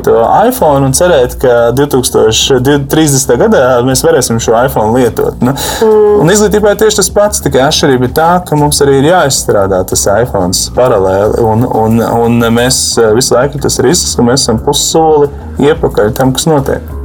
iPhone 0.49 0.89
un 0.89 0.97
cerēt, 0.97 1.39
ka 1.43 1.71
2030 1.79 3.39
gadā 3.45 3.65
mēs 3.87 4.05
varēsim 4.05 4.41
šo 4.43 4.57
iPhone 4.67 4.97
lietot. 4.97 5.41
Nu? 5.45 5.55
Mm. 5.55 6.23
Un 6.23 6.33
izglītībā 6.33 6.75
tieši 6.79 7.01
tas 7.01 7.11
pats, 7.13 7.43
tikai 7.45 7.65
atšķirība 7.69 8.09
ir 8.09 8.15
tā, 8.17 8.31
ka 8.47 8.59
mums 8.59 8.83
arī 8.85 8.99
ir 9.01 9.12
jāizstrādā 9.13 9.83
tas 9.89 10.07
iPhone 10.11 10.57
paralēli. 10.77 11.43
Un, 11.45 11.67
un, 11.69 12.01
un 12.01 12.49
mēs 12.55 12.83
visu 13.17 13.37
laiku 13.37 13.63
tas 13.63 13.79
risks, 13.85 14.17
ka 14.19 14.27
mēs 14.27 14.47
esam 14.47 14.61
pussoli 14.65 15.31
iepakaļ 15.63 16.17
tam, 16.19 16.35
kas 16.37 16.49
notiek. 16.51 17.02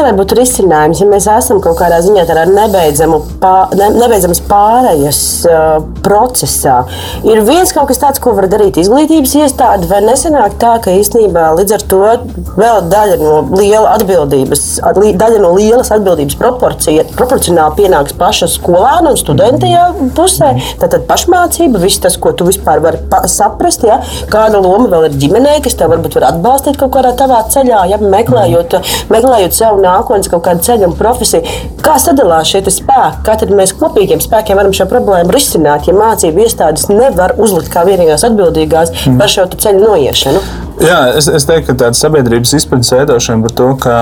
Kāds 0.00 0.14
varētu 0.14 0.20
būt 0.22 0.32
risinājums, 0.38 1.00
ja 1.02 1.06
mēs 1.10 1.26
esam 1.28 1.58
kaut 1.60 1.76
kādā 1.76 1.98
ziņā 2.00 2.22
tādā 2.24 2.46
nebeidzamu, 2.48 3.18
pār, 3.42 3.74
ne, 3.76 3.90
nebeidzamas 3.98 4.38
pārējas 4.48 5.18
uh, 5.44 5.82
procesā? 6.00 6.78
Ir 7.28 7.42
viens 7.44 7.68
kaut 7.76 7.90
kas 7.90 8.00
tāds, 8.00 8.22
ko 8.24 8.32
var 8.32 8.46
darīt 8.48 8.78
izglītības 8.80 9.34
iestāde, 9.42 9.84
vai 9.90 9.98
nesenāk 10.06 10.54
tā, 10.62 10.78
ka 10.80 10.94
īstenībā 10.96 11.50
līdz 11.58 11.74
ar 11.76 11.84
to 11.92 11.98
vēl 12.56 12.88
daļa 12.88 13.18
no 13.20 13.34
liela 13.58 13.90
atbildības, 13.98 14.62
daļa 15.20 15.42
no 15.42 15.50
lielas 15.58 15.92
atbildības 15.92 16.38
proporcionāli 16.40 17.76
pienāks 17.82 18.16
paša 18.16 18.48
skolāna 18.54 19.12
un 19.12 19.20
studentajā 19.20 19.84
pusē. 20.16 20.54
Tātad 20.80 21.04
pašmācība, 21.12 21.82
viss 21.84 22.00
tas, 22.00 22.16
ko 22.16 22.32
tu 22.32 22.48
vispār 22.48 22.80
vari 22.86 23.02
saprast, 23.28 23.84
ja? 23.84 24.00
kāda 24.32 24.64
loma 24.64 24.88
vēl 24.96 25.10
ir 25.10 25.20
ģimenei, 25.26 25.60
kas 25.60 25.76
tev 25.76 25.92
varbūt 25.92 26.16
var 26.16 26.30
atbalstīt 26.32 26.80
kaut 26.80 26.96
kādā 26.96 27.12
tavā 27.20 27.44
ceļā, 27.52 27.84
ja 27.92 28.00
meklējot, 28.00 28.80
meklējot 29.12 29.60
savu 29.60 29.80
savu 29.80 29.86
nākotnes 29.90 30.30
kaut 30.32 30.46
kādu 30.46 30.64
ceļu 30.66 30.88
un 30.90 30.96
profesiju. 30.98 31.58
Kā 31.84 31.98
sadalās 32.00 32.50
šie 32.50 32.62
spēki? 32.64 33.22
Kā 33.26 33.36
tad 33.40 33.52
mēs 33.54 33.74
kopīgiem 33.76 34.22
spēkiem 34.22 34.58
varam 34.58 34.74
šo 34.76 34.86
problēmu 34.90 35.34
risināt, 35.34 35.88
ja 35.88 35.96
mācību 35.96 36.46
iestādes 36.46 36.88
nevar 36.92 37.36
uzlikt 37.40 37.72
kā 37.72 37.84
vienīgās 37.88 38.26
atbildīgās 38.30 38.94
mm. 39.04 39.20
par 39.20 39.32
šo 39.32 39.48
ceļu 39.54 39.84
noiešanu? 39.84 40.42
Jā, 40.80 40.98
es, 41.18 41.26
es 41.28 41.44
teiktu, 41.44 41.74
ka 41.74 41.76
tāda 41.82 41.98
sabiedrības 41.98 42.54
izpratnes 42.56 42.88
veidošana 42.94 43.44
par 43.44 43.52
to, 43.58 43.66
ka, 43.82 43.96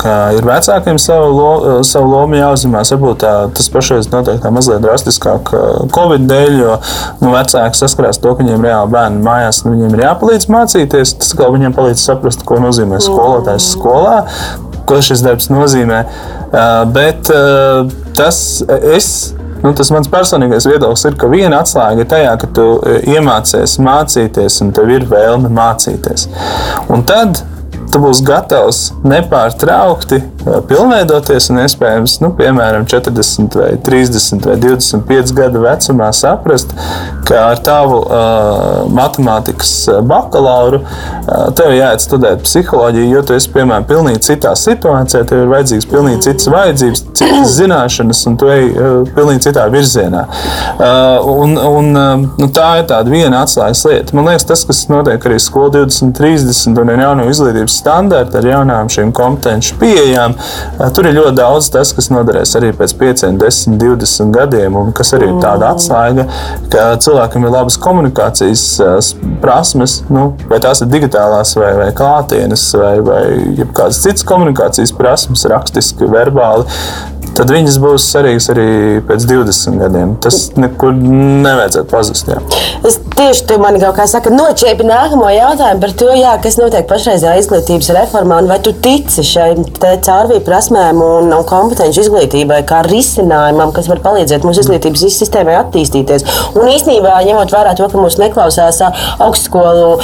ka 0.00 0.14
ir 0.38 0.46
vecākiem 0.48 0.96
savu, 1.02 1.28
lo, 1.36 1.50
savu 1.84 2.08
lomu 2.14 2.38
jāuzņemās, 2.38 2.92
varbūt 2.94 3.20
tā, 3.20 3.32
tas 3.52 3.68
pašais 3.72 4.08
notiek 4.12 4.40
tā 4.40 4.52
mazliet 4.54 4.80
drastiskāk 4.84 5.52
Covid 5.92 6.24
dēļ, 6.30 6.56
jo 6.62 6.78
nu, 7.20 7.34
vecāki 7.34 7.80
saskarās 7.80 8.22
to, 8.22 8.32
ka 8.32 8.40
viņiem 8.40 8.64
reāli 8.64 8.94
bērni 8.96 9.20
mājās, 9.26 9.64
nu, 9.66 9.74
viņiem 9.74 9.98
ir 9.98 10.04
jāpalīdz 10.06 10.48
mācīties. 10.54 11.16
Tas 11.20 11.36
kā 11.36 11.50
viņiem 11.52 11.76
palīdz 11.76 12.06
saprast, 12.08 12.46
ko 12.48 12.62
nozīmē 12.62 13.02
skolotājs 13.04 13.74
skolā, 13.76 14.22
ko 14.88 15.00
šis 15.04 15.22
darbs 15.24 15.50
nozīmē. 15.52 16.02
Bet 16.94 17.30
tas 18.18 18.38
es. 18.94 19.08
Nu, 19.64 19.70
tas 19.72 19.88
mans 19.88 20.10
personīgais 20.12 20.66
viedoklis 20.68 21.06
ir, 21.08 21.14
ka 21.16 21.28
viena 21.32 21.62
atslēga 21.64 22.04
ir 22.04 22.08
tajā, 22.10 22.34
ka 22.42 22.50
tu 22.52 22.66
iemācies 23.08 23.78
mācīties, 23.80 24.58
un 24.60 24.74
tev 24.76 24.90
ir 24.92 25.06
vēlme 25.08 25.48
mācīties. 25.56 26.26
Un 26.92 27.06
tad 27.08 27.40
tu 27.94 28.02
būsi 28.02 28.24
gatavs 28.26 28.88
nepārtraukti 29.06 30.20
pilnveidoties 30.68 31.48
un 31.52 31.60
iespējams, 31.62 32.18
nu, 32.20 32.30
piemēram, 32.36 32.84
40, 32.90 33.56
vai 33.56 33.70
30 33.86 34.48
vai 34.48 34.56
25 34.60 35.32
gadu 35.36 35.62
vecumā 35.64 36.10
saprast, 36.16 36.74
ka 37.24 37.46
ar 37.52 37.60
tavu 37.64 38.00
uh, 38.02 38.82
matemātikas 38.92 39.72
bakalauru 40.04 40.82
uh, 40.82 41.46
tev 41.56 41.72
jāiet 41.72 42.04
studēt 42.04 42.44
psiholoģiju, 42.44 43.12
jo 43.14 43.22
tu 43.24 43.36
esi, 43.38 43.50
piemēram, 43.54 43.86
pilnīgi 43.88 44.24
citā 44.26 44.52
situācijā, 44.58 45.22
tev 45.30 45.44
ir 45.44 45.52
vajadzīgas 45.54 45.88
pilnīgi 45.88 46.26
citas 46.26 46.50
vajadzības, 46.52 47.04
citas 47.20 47.54
zināšanas, 47.60 48.24
un 48.28 48.38
tu 48.40 48.50
ej 48.52 48.68
uh, 48.74 48.98
pilnīgi 49.16 49.46
citā 49.48 49.64
virzienā. 49.72 50.26
Uh, 50.74 51.30
un, 51.32 51.56
un, 51.56 51.90
uh, 51.94 52.26
nu, 52.42 52.50
tā 52.52 52.68
ir 52.82 52.88
tāda 52.90 53.12
viena 53.12 53.44
atslēgas 53.46 53.86
lieta. 53.88 54.18
Man 54.18 54.28
liekas, 54.28 54.48
tas, 54.50 54.66
kas 54.68 54.84
notiek 54.92 55.24
arī 55.24 55.40
skolā 55.40 55.72
2030 55.78 56.84
un 56.84 56.92
ir 56.92 57.04
jauno 57.06 57.28
izglītības 57.32 57.80
standarti 57.84 58.40
ar 58.40 58.50
jaunām 58.54 58.88
šīm 58.92 59.12
kompetenci 59.14 59.76
pieejām, 59.80 60.34
Eh, 60.74 60.90
tur 60.94 61.06
ir 61.06 61.14
ļoti 61.14 61.36
daudz 61.38 61.68
tas, 61.70 61.92
kas 61.94 62.08
noderēs 62.10 62.54
arī 62.58 62.72
pēc 62.74 62.94
5, 62.98 63.24
10, 63.38 63.76
20 63.78 64.32
gadiem, 64.34 64.74
un 64.78 64.90
kas 64.96 65.12
arī 65.14 65.28
ir 65.30 65.36
tāda 65.42 65.70
atslēga, 65.70 66.26
ka 66.72 66.86
cilvēkam 67.04 67.46
ir 67.46 67.54
labas 67.54 67.78
komunikācijas 67.84 68.64
eh, 68.82 68.96
prasmes, 69.42 70.00
nu, 70.10 70.32
vai 70.50 70.58
tās 70.64 70.82
ir 70.82 70.90
digitālās, 70.90 71.54
vai, 71.60 71.72
vai 71.78 71.90
klātienes, 71.96 72.66
vai, 72.80 72.94
vai 73.06 73.22
kādas 73.76 74.02
citas 74.02 74.26
komunikācijas 74.26 74.94
prasmes, 74.98 75.46
rakstiski, 75.52 76.10
verbāli 76.10 76.66
tad 77.36 77.50
viņas 77.54 77.78
būs 77.82 78.06
svarīgas 78.12 78.50
arī 78.54 78.68
pēc 79.08 79.26
20 79.30 79.80
gadiem. 79.82 80.14
Tas 80.22 80.38
nekur 80.58 80.94
nevajadzētu 80.94 81.90
pazust. 81.90 82.30
Jā. 82.30 82.40
Es 82.86 82.98
tieši 83.16 83.46
tu 83.48 83.58
man 83.62 83.78
kaut 83.82 83.96
kā 83.98 84.06
saka, 84.10 84.32
noķēpi 84.34 84.86
nākamo 84.86 85.28
jautājumu 85.32 85.82
par 85.82 85.94
to, 85.98 86.10
jā, 86.18 86.34
kas 86.42 86.58
notiek 86.60 86.86
pašreizējā 86.90 87.34
izglītības 87.42 87.90
reformā, 87.98 88.40
un 88.42 88.50
vai 88.50 88.58
tu 88.64 88.74
tici 88.84 89.24
šai 89.26 89.48
caurvīju 90.04 90.44
prasmēm 90.46 91.02
un, 91.04 91.30
un 91.34 91.46
kompetenci 91.48 92.02
izglītībai 92.04 92.60
kā 92.68 92.82
risinājumam, 92.86 93.72
kas 93.74 93.88
var 93.90 94.02
palīdzēt 94.04 94.46
mūsu 94.46 94.64
izglītības 94.64 95.06
sistēmai 95.18 95.56
attīstīties. 95.60 96.26
Un 96.54 96.70
īstenībā, 96.72 97.16
ņemot 97.28 97.54
vērā 97.54 97.74
to, 97.78 97.88
ka 97.90 98.00
mūs 98.00 98.18
neklausās 98.20 98.80
augstskolu, 98.84 99.98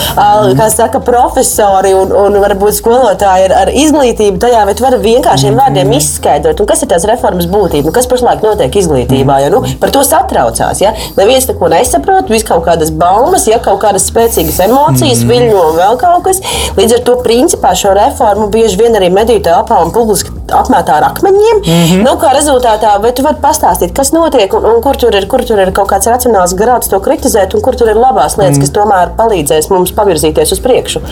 kā 0.59 0.71
saka, 0.73 1.03
profesori 1.05 1.95
un, 1.97 2.14
un 2.14 2.38
varbūt 2.43 2.79
skolotāji 2.79 3.49
ar, 3.51 3.57
ar 3.64 3.75
izglītību 3.75 4.40
tajā, 4.43 4.64
bet 4.71 4.83
var 4.85 4.99
vienkāršiem 5.03 5.59
vārdiem 5.59 5.95
izskaidrot, 5.99 6.62
un 6.62 6.71
kas 6.71 6.85
ir 6.85 6.93
tās 6.93 7.07
reformas 7.09 7.20
reformas 7.21 7.49
būtību, 7.51 7.91
nu, 7.91 7.95
kas 7.95 8.09
pašlaik 8.09 8.45
notiek 8.45 8.77
izglītībā. 8.81 9.39
Jo, 9.45 9.53
nu, 9.55 9.61
par 9.81 9.93
to 9.93 10.03
satraucās. 10.07 10.81
Ja? 10.81 10.95
Neviens 11.19 11.49
neko 11.51 11.69
nesaprot, 11.73 12.31
vis 12.33 12.47
kaut 12.49 12.65
kādas 12.67 12.93
baumas, 12.95 13.47
ja 13.51 13.61
kaut 13.63 13.81
kādas 13.85 14.09
spēcīgas 14.09 14.63
emocijas, 14.67 15.25
mm. 15.25 15.33
viļņo 15.33 15.65
un 15.69 15.79
vēl 15.79 15.99
kaut 16.01 16.25
kas. 16.29 16.41
Līdz 16.79 16.97
ar 16.99 17.05
to 17.07 17.17
principā 17.25 17.75
šo 17.77 17.93
reformu 17.97 18.49
bieži 18.53 18.81
vien 18.81 18.97
arī 18.97 19.11
mediju 19.13 19.43
telpā 19.45 19.83
un 19.85 19.93
publiski 19.95 20.33
apmētā 20.51 20.97
ar 20.99 21.11
akmeņiem. 21.11 21.61
Mm 21.61 21.83
-hmm. 21.91 22.05
nu, 22.07 22.17
kā 22.23 22.33
rezultātā, 22.37 22.97
vai 23.03 23.13
tu 23.13 23.27
vari 23.27 23.43
pastāstīt, 23.43 23.95
kas 23.97 24.13
notiek 24.17 24.55
un, 24.55 24.65
un 24.73 24.81
kur, 24.83 24.97
tur 24.97 25.15
ir, 25.15 25.27
kur 25.31 25.45
tur 25.45 25.61
ir 25.61 25.73
kaut 25.77 25.93
kāds 25.93 26.11
racionāls 26.11 26.57
grauds 26.57 26.89
to 26.89 27.01
kritizēt, 27.01 27.55
un 27.55 27.61
kur 27.61 27.77
tur 27.77 27.93
ir 27.93 28.01
labās 28.01 28.39
lietas, 28.39 28.57
mm. 28.57 28.65
kas 28.65 28.75
tomēr 28.79 29.15
palīdzēs 29.21 29.71
mums 29.71 29.93
pavirzīties 29.93 30.57
uz 30.57 30.61
priekšu? 30.61 31.05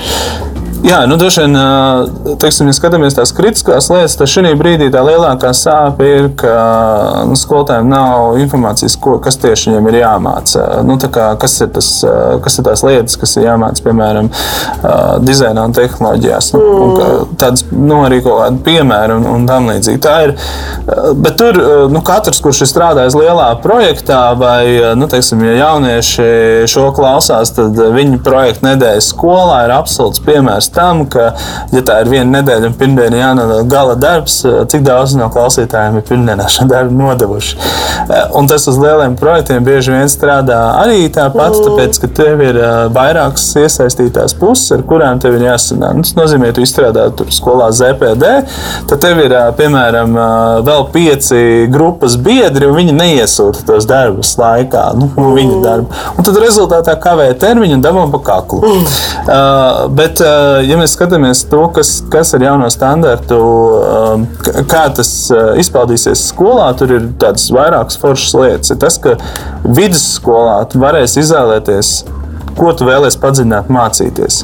Jā, 0.86 1.00
nu, 1.10 1.16
droši 1.18 1.42
vien, 1.42 1.56
teiksim, 2.38 2.68
ja 2.70 2.74
skatāmies 2.76 3.16
tās 3.16 3.32
kritiskās 3.34 3.88
lietas, 3.90 4.14
tad 4.14 4.30
šī 4.30 4.52
brīdī 4.58 4.86
tā 4.94 5.00
lielākā 5.02 5.50
sāpe 5.56 6.06
ir, 6.06 6.28
ka 6.38 6.52
nu, 7.26 7.34
skolotājiem 7.38 7.88
nav 7.90 8.36
informācijas, 8.38 8.94
ko, 9.02 9.16
kas 9.22 9.40
tieši 9.42 9.72
viņiem 9.72 9.88
ir 9.90 9.96
jāmāca. 9.98 10.66
Nu, 10.86 10.94
kā, 11.02 11.32
kas, 11.42 11.56
ir 11.64 11.72
tas, 11.74 11.88
kas 12.44 12.60
ir 12.60 12.66
tās 12.68 12.84
lietas, 12.86 13.18
kas 13.18 13.34
ir 13.40 13.48
jāmāca, 13.48 13.82
piemēram, 13.88 14.30
dizainā 15.26 15.64
un 15.66 15.74
tehnoloģijās. 15.74 16.52
Nu, 16.54 16.62
un, 16.84 17.34
tādas 17.42 17.66
nu, 17.72 17.98
arī 18.06 18.20
kaut 18.22 18.38
kādi 18.44 18.62
piemēri 18.70 19.18
un, 19.18 19.26
un 19.32 19.50
tam 19.50 19.66
līdzīgi. 19.72 20.02
Tā 20.06 20.14
ir. 20.28 20.34
Bet 21.18 21.40
tur 21.42 21.58
nu, 21.90 22.04
katrs, 22.06 22.38
kurš 22.44 22.62
ir 22.62 22.70
strādājis 22.70 23.18
lielā 23.18 23.48
projektā, 23.66 24.22
vai 24.38 24.94
nu, 24.94 25.10
teiksim, 25.10 25.42
ja 25.48 25.58
jaunieši 25.64 26.30
šo 26.70 26.86
klausās, 26.94 27.50
tad 27.58 27.82
viņu 27.98 28.22
projekta 28.22 28.70
nedēļas 28.70 29.10
skolā 29.16 29.64
ir 29.66 29.74
absolūts 29.74 30.22
piemērs 30.22 30.67
piemērs 30.68 30.74
tam, 30.74 31.06
ka, 31.08 31.34
ja 31.72 31.82
tā 31.82 32.02
ir 32.02 32.10
viena 32.10 32.38
nedēļa 32.38 32.68
un 32.68 32.76
pirmdiena 32.78 33.18
jānodod 33.18 33.68
gala 33.68 33.94
darbs, 33.96 34.44
cik 34.68 34.82
daudz 34.84 35.16
no 35.16 35.28
klausītājiem 35.30 35.98
ir 35.98 36.04
pirmdienā 36.08 36.48
šo 36.48 36.66
darbu 36.68 36.94
nodevuši. 36.94 37.56
Un 38.38 38.48
tas 38.48 38.66
uz 38.68 38.78
lieliem 38.78 39.16
projektiem 39.18 39.64
bieži 39.64 39.92
vien 39.92 40.08
strādā 40.08 40.58
arī 40.82 41.08
tāpat, 41.12 41.58
tāpēc, 41.64 41.98
ka 42.00 42.08
tev 42.08 42.42
ir 42.44 42.58
vairākas 42.94 43.50
iesaistītās 43.58 44.36
puses, 44.38 44.70
ar 44.72 44.84
kurām 44.88 45.20
tev 45.20 45.36
ir 45.36 45.48
jāsanāk. 45.48 45.96
Nu, 45.98 46.04
tas 46.06 46.16
nozīmē, 46.16 46.50
ka 46.50 46.58
tu 46.58 46.64
izstrādā 46.64 47.08
tur 47.16 47.32
skolā 47.34 47.70
ZPD, 47.74 48.32
tad 48.88 49.02
tev 49.02 49.22
ir 49.24 49.34
piemēram 49.58 50.16
vēl 50.66 50.88
pieci 50.94 51.42
grupas 51.72 52.16
biedri, 52.20 52.68
un 52.68 52.78
viņi 52.78 52.96
neiesūta 52.96 53.66
tos 53.68 53.88
darbus 53.88 54.34
laikā, 54.38 54.84
nu, 54.98 55.10
mm. 55.10 55.34
viņa 55.38 55.60
darbu. 55.64 56.02
Un 56.18 56.26
tad 56.26 56.40
rezultātā 56.42 56.94
kavē 57.02 57.30
termiņu 57.38 57.78
un 57.78 57.84
dabū 57.84 58.06
pa 58.14 58.22
kaklu. 58.30 58.62
Mm. 58.62 58.86
Uh, 59.28 59.88
bet, 59.98 60.22
uh, 60.24 60.57
ja 60.64 60.78
mēs 60.80 60.94
skatāmies 60.96 61.44
to, 61.50 61.60
kas, 61.74 61.98
kas 62.12 62.34
ar 62.36 62.44
jauno 62.44 62.68
standartu, 62.72 63.38
um, 63.38 64.26
kā 64.70 64.84
tas 64.96 65.10
uh, 65.32 65.52
izpaudīsies 65.60 66.28
skolā, 66.32 66.68
tur 66.78 66.94
ir 66.98 67.08
tādas 67.20 67.48
vairākas 67.54 68.00
foršas 68.00 68.36
lietas. 68.38 68.72
Ir 68.74 68.80
tas, 68.82 68.98
ka 69.02 69.16
vidusskolā 69.64 70.60
varēs 70.78 71.18
izvēlēties 71.22 71.92
ko 72.58 72.72
tu 72.76 72.88
vēlēsies 72.88 73.20
padziļināt, 73.22 73.70
mācīties. 73.72 74.42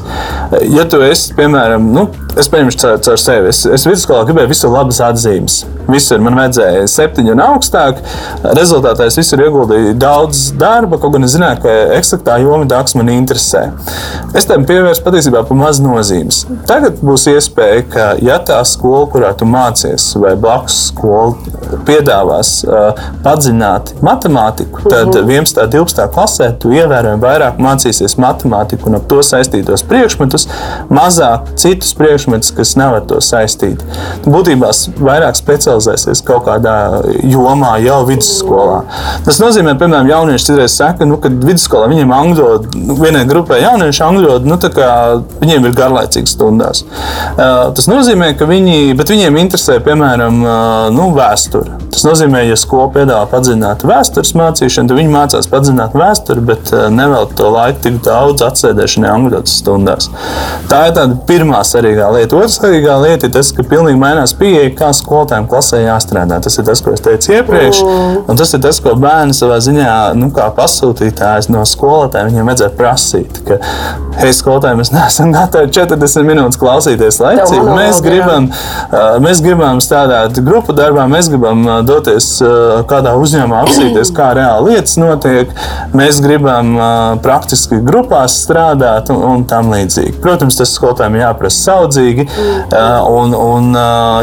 Ja 0.71 0.85
tu 0.89 1.01
esi, 1.05 1.33
piemēram, 1.37 1.89
nu, 1.95 2.07
es 2.39 2.49
paņemšu 2.51 2.81
caur, 2.81 2.99
caur 3.05 3.21
sevi, 3.21 3.51
es, 3.51 3.63
es 3.77 3.87
vidusskolā 3.87 4.25
gribēju 4.27 4.51
visur 4.51 4.73
labas 4.73 5.01
atzīmes. 5.03 5.63
Visur 5.85 6.21
man 6.23 6.37
vajadzēja 6.39 6.87
septiņu 6.89 7.35
un 7.35 7.43
augstāk. 7.45 7.99
Rezultātā 8.57 9.05
es 9.09 9.17
visur 9.19 9.43
ieguldīju 9.45 9.93
daudz 10.01 10.47
darba, 10.57 10.97
kaut 11.01 11.13
gan 11.15 11.27
es 11.27 11.35
zināju, 11.35 11.61
ka 11.65 11.75
eksaktā 11.97 12.39
joma 12.41 12.65
dārgs 12.69 12.97
man 12.97 13.11
interesē. 13.13 13.67
Es 14.35 14.49
tam 14.49 14.65
pievērsu 14.67 15.05
patiesībā 15.05 15.43
pa 15.45 15.57
maz 15.57 15.81
nozīmes. 15.83 16.43
Tagad 16.69 16.97
būs 17.05 17.27
iespēja, 17.31 17.85
ka 17.91 18.07
ja 18.25 18.39
tā 18.41 18.57
skola, 18.67 19.05
kurā 19.13 19.31
tu 19.37 19.47
mācies, 19.49 20.09
vai 20.21 20.33
blakus 20.39 20.87
skola 20.89 21.35
piedāvās 21.85 22.57
uh, 22.65 23.05
padziļināt 23.25 23.95
matemātiku, 24.05 24.85
tad 24.89 25.13
11. 25.15 25.61
un 25.65 25.71
12. 25.75 26.09
klasē 26.15 26.49
tu 26.61 26.73
ievērojami 26.75 27.21
vairāk 27.21 27.61
mācīsies 27.61 28.04
mācīsies 28.05 28.19
matemātiku 28.21 28.89
un 28.89 28.99
ar 28.99 29.03
to 29.09 29.21
saistītos 29.23 29.83
priekšmetus, 29.87 30.47
mazāk 30.89 31.55
citus 31.57 31.93
priekšmetus, 31.97 32.53
kas 32.55 32.75
nav 32.77 32.99
ar 32.99 33.05
to 33.09 33.19
saistīti. 33.21 33.83
Būtībā 34.25 34.71
vairāk 34.99 35.35
specializēsies 35.35 36.23
kaut 36.25 36.45
kādā 36.45 37.03
jomā 37.23 37.79
jau 37.83 38.03
vidusskolā. 38.07 38.83
Tas 39.25 39.39
nozīmē, 39.41 39.75
piemēram, 39.79 40.09
jaunieši 40.09 40.49
citreiz 40.49 40.75
saka, 40.75 41.05
nu, 41.05 41.17
ka 41.17 41.29
vidusskolā 41.29 41.89
viņiem 41.91 42.13
angļu 42.13 42.45
valoda, 42.45 42.73
nu, 42.75 42.97
vienai 42.99 43.25
grupai 43.29 43.61
jaunieši 43.63 44.03
angļu 44.05 44.29
valoda, 44.29 44.51
nu, 44.51 44.59
viņiem 45.41 45.65
ir 45.69 45.75
garlaicīgs 45.75 46.35
stundās. 46.35 46.83
Uh, 46.85 47.71
tas 47.75 47.89
nozīmē, 47.89 48.33
ka 48.37 48.47
viņi, 48.49 48.95
viņiem 48.97 49.39
interesē, 49.41 49.79
piemēram, 49.85 50.41
uh, 50.43 50.87
nu, 50.93 51.09
vēsture. 51.15 51.79
Tas 51.95 52.03
nozīmē, 52.03 52.43
ja 52.49 52.57
skola 52.59 52.89
piedāvā 52.91 53.25
padziļināt 53.31 53.85
vēstures 53.87 54.33
mācīšanu, 54.35 54.91
tad 54.91 54.99
viņi 54.99 55.13
mācās 55.13 55.49
padziļināt 55.51 55.95
vēsturi, 55.95 56.43
bet 56.49 56.73
uh, 56.73 56.87
nevelk 56.91 57.35
to 57.39 57.51
laiku 57.53 57.84
tik 57.85 58.01
daudz 58.05 58.43
atsēdēšanai 58.45 59.11
angļu 59.13 59.41
stundās. 59.49 60.09
Tā 60.71 60.81
ir 60.89 60.95
tāda 60.97 61.17
pirmā 61.29 61.61
svarīgā 61.67 62.09
lieta. 62.15 62.39
Otra 62.39 62.51
svarīgā 62.51 62.97
lieta 63.03 63.29
ir 63.29 63.33
tas, 63.35 63.51
ka 63.55 63.65
pilnīgi 63.67 63.99
mainās 64.01 64.33
pieeja, 64.37 64.71
kā 64.77 64.91
skolotājiem 64.95 65.47
klasē 65.51 65.81
jāstrādā. 65.85 66.39
Tas 66.43 66.57
ir 66.59 66.67
tas, 66.67 66.81
ko 66.83 66.95
es 66.95 67.03
teicu 67.05 67.35
iepriekš, 67.37 67.81
un 68.25 68.39
tas 68.39 68.53
ir 68.57 68.63
tas, 68.65 68.79
ko 68.83 68.95
bērni 68.99 69.35
savā 69.37 69.59
ziņā, 69.63 69.95
nu, 70.17 70.31
kā 70.35 70.49
pasūtītājs 70.57 71.49
no 71.53 71.63
skolotājiem, 71.69 72.31
viņiem 72.31 72.51
vajadzētu 72.51 72.79
prasīt. 72.79 73.39
Ka, 73.45 73.59
hei, 74.19 74.31
skolotāji, 74.35 74.79
mēs 74.81 74.93
neesam 74.95 75.33
gatavi 75.35 75.71
40 75.75 76.27
minūtes 76.29 76.59
klausīties 76.61 77.21
laicīgi. 77.21 77.65
Mēs 77.75 78.01
gribam, 78.05 78.49
mēs 79.23 79.43
gribam 79.45 79.81
strādāt 79.83 80.39
grupu 80.45 80.75
darbā, 80.77 81.05
mēs 81.11 81.29
gribam 81.31 81.65
doties 81.87 82.31
kādā 82.89 83.15
uzņēmumā, 83.19 83.63
apsīties, 83.65 84.13
kā 84.15 84.31
reāli 84.37 84.75
lietas 84.75 84.97
notiek. 85.01 85.51
Mēs 85.95 86.21
gribam 86.23 86.75
praktiski 87.23 87.74
grupās 87.85 88.37
strādāt 88.43 89.11
un, 89.13 89.21
un 89.25 89.45
tam 89.49 89.71
līdzīgi. 89.73 90.17
Protams, 90.23 90.57
tas 90.59 90.73
skolotājiem 90.77 91.19
jāprasa 91.21 91.71
saudzīgi 91.71 92.27
mm. 92.27 92.75
un, 93.11 93.35
un 93.39 93.79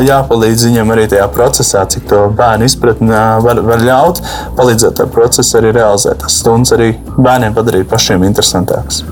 jāpalīdz 0.06 0.68
viņam 0.70 0.94
arī 0.94 1.08
tajā 1.12 1.28
procesā, 1.34 1.84
cik 1.92 2.08
to 2.12 2.24
bērnu 2.38 2.68
izpratni 2.68 3.12
var, 3.46 3.62
var 3.66 3.84
ļaut, 3.84 4.22
palīdzēt 4.58 5.00
tam 5.00 5.12
procesam 5.12 5.62
arī 5.62 5.74
realizēt 5.78 6.22
tas 6.22 6.40
stundas, 6.42 6.74
arī 6.76 6.94
bērniem 7.18 7.56
padarīt 7.56 7.90
pašiem 7.90 8.24
interesantākus. 8.28 9.02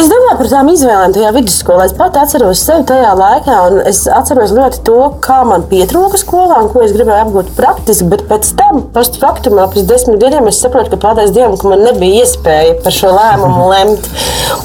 Es 0.00 0.08
domāju 0.08 0.36
par 0.38 0.48
tām 0.48 0.68
izvēlēm 0.72 1.12
tajā 1.12 1.30
vidusskolā. 1.34 1.84
Es 1.88 1.94
pat 1.96 2.16
atceros 2.16 2.62
sevi 2.64 2.86
tajā 2.88 3.10
laikā, 3.18 3.56
un 3.68 3.80
es 3.88 4.02
atceros 4.08 4.54
ļoti 4.56 4.80
to, 4.86 4.98
kā 5.24 5.40
man 5.48 5.66
pietrūka 5.68 6.20
skolā 6.20 6.62
un 6.62 6.70
ko 6.72 6.84
es 6.86 6.94
gribēju 6.96 7.26
apgūt 7.26 7.50
praktiski. 7.58 8.08
Bet 8.08 8.24
pēc 8.30 8.52
tam, 8.56 8.84
faktumā, 8.94 9.66
pēc 9.74 9.88
desmit 9.90 10.20
gadiem, 10.22 10.48
es 10.48 10.60
saprotu, 10.62 10.94
ka 10.94 11.00
paldies 11.04 11.34
Dievam, 11.36 11.58
ka 11.60 11.72
man 11.72 11.84
nebija 11.84 12.24
iespēja 12.24 12.78
par 12.84 12.96
šo 12.96 13.12
lēmumu 13.16 13.66
lemt. 13.74 14.08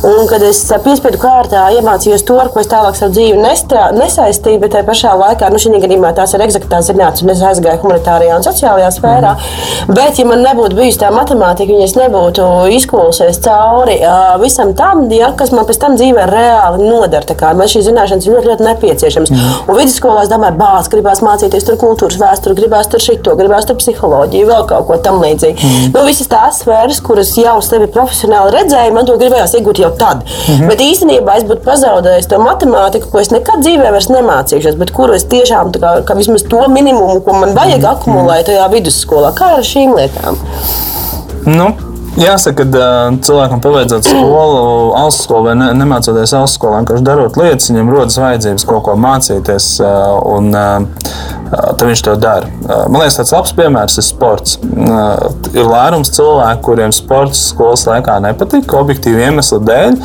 Un 0.05 0.29
kad 0.29 0.43
es 0.45 0.61
piespiedu 0.85 1.19
kārtā 1.21 1.65
iemācījos 1.75 2.23
to, 2.25 2.38
ar 2.41 2.49
ko 2.53 2.61
es 2.61 2.69
tālāk 2.69 2.97
savu 2.97 3.15
dzīvi 3.15 3.41
nestrā, 3.41 3.89
nesaistīju, 3.95 4.61
bet 4.61 4.75
tajā 4.75 4.85
pašā 4.88 5.13
laikā, 5.19 5.49
nu, 5.51 5.61
šī 5.61 5.81
gadījumā 5.83 6.13
tās 6.17 6.33
ir 6.35 6.43
eksaktās 6.45 6.89
zinātnes, 6.89 7.25
un 7.25 7.33
es 7.33 7.43
aizgāju 7.51 7.81
humanitārajā 7.83 8.39
un 8.39 8.45
sociālajā 8.45 8.91
sfērā. 8.97 9.33
Mm. 9.35 9.95
Bet, 9.97 10.19
ja 10.21 10.27
man 10.29 10.45
nebūtu 10.45 10.77
bijusi 10.77 11.01
tā 11.01 11.11
matemātika, 11.13 11.75
ja 11.75 11.89
es 11.89 11.97
nebūtu 11.97 12.47
izkūlusies 12.77 13.41
cauri 13.45 13.99
visam 14.41 14.74
tam, 14.77 15.05
ja, 15.13 15.31
kas 15.38 15.51
man 15.55 15.67
pēc 15.67 15.79
tam 15.81 15.97
dzīvē 15.99 16.25
reāli 16.29 16.89
noder. 16.89 17.25
Man 17.55 17.69
šīs 17.71 17.88
zināšanas 17.88 18.27
ir 18.27 18.35
ļoti, 18.35 18.49
ļoti 18.51 18.67
nepieciešamas. 18.69 19.31
Mm. 19.33 19.69
Un 19.71 19.79
vidusskolā 19.79 20.25
es 20.25 20.31
domāju, 20.31 20.57
bāz, 20.59 20.89
gribās 20.91 21.21
mācīties 21.25 21.67
tur 21.67 21.79
kultūras 21.81 22.19
vēsturi, 22.21 22.57
gribās 22.59 22.89
tur 22.91 23.03
šito, 23.03 23.35
gribās 23.39 23.67
tur 23.69 23.79
psiholoģiju, 23.79 24.49
vēl 24.49 24.65
kaut 24.69 24.88
ko 24.89 24.99
tam 25.05 25.21
līdzīgu. 25.23 25.57
Mm. 25.59 25.89
Nu, 25.95 26.03
visas 26.07 26.29
tās 26.31 26.61
sfēras, 26.63 27.01
kuras 27.05 27.33
jau 27.39 27.55
sevi 27.65 27.89
profesionāli 27.91 28.53
redzēju, 28.55 28.95
man 28.95 29.09
to 29.09 29.17
gribējās 29.21 29.57
iegūt 29.59 29.81
jau 29.83 29.91
tad. 29.99 30.23
Mm 30.25 30.55
-hmm. 30.55 30.67
Bet 30.71 30.83
īstenībā 30.85 31.38
es 31.38 31.47
būtu 31.47 31.65
pazaudējis 31.65 32.29
to 32.31 32.39
matemātiku, 32.43 33.11
ko 33.11 33.19
es 33.19 33.31
nekad 33.31 33.63
dzīvē 33.65 33.91
vairs 33.95 34.09
nemācīšos, 34.09 34.77
bet 34.81 34.91
kuru 34.91 35.13
es 35.15 35.25
tiešām 35.31 35.71
kā, 35.75 35.95
kā 36.07 36.17
vismaz 36.17 36.43
to 36.49 36.67
minimumu, 36.67 37.21
ko 37.21 37.33
man 37.33 37.55
vajag 37.55 37.81
mm 37.81 37.93
akumulēt 37.95 38.49
tajā 38.49 38.69
vidusskolā. 38.71 39.33
Kā 39.38 39.55
ar 39.59 39.65
šīm 39.65 39.95
lietām? 39.97 40.39
Nu, 41.45 41.71
Jāsaka, 42.15 42.63
ka 42.63 42.86
cilvēkam 43.28 43.60
pabeidzot 43.60 44.08
skolu, 44.08 44.60
augstskolā 44.95 45.25
skolu 45.25 45.49
vai 45.49 45.56
ne, 45.60 45.67
nemācoties 45.75 46.32
augstskolā, 46.38 46.56
skolā, 46.56 46.78
vienkārši 46.80 47.06
darot 47.06 47.39
lietas, 47.39 47.67
viņam 47.71 47.91
rodas 47.91 48.19
vajadzības 48.21 48.65
kaut 48.69 48.86
ko 48.88 48.95
mācīties, 49.04 49.67
un 50.32 50.47
tad 50.56 51.84
viņš 51.84 52.06
to 52.08 52.15
dara. 52.21 52.47
Man 52.88 53.01
liekas, 53.01 53.19
tāds 53.19 53.36
labs 53.36 53.54
piemērs 53.58 53.99
ir 53.99 54.08
sports. 54.08 54.56
Ir 55.51 55.67
lērums 55.67 56.13
cilvēku, 56.15 56.63
kuriem 56.69 56.95
sports 56.95 57.49
skolas 57.51 57.84
laikā 57.89 58.17
nepatika, 58.23 58.80
objektīvi 58.80 59.28
iemeslu 59.28 59.60
dēļ. 59.67 59.99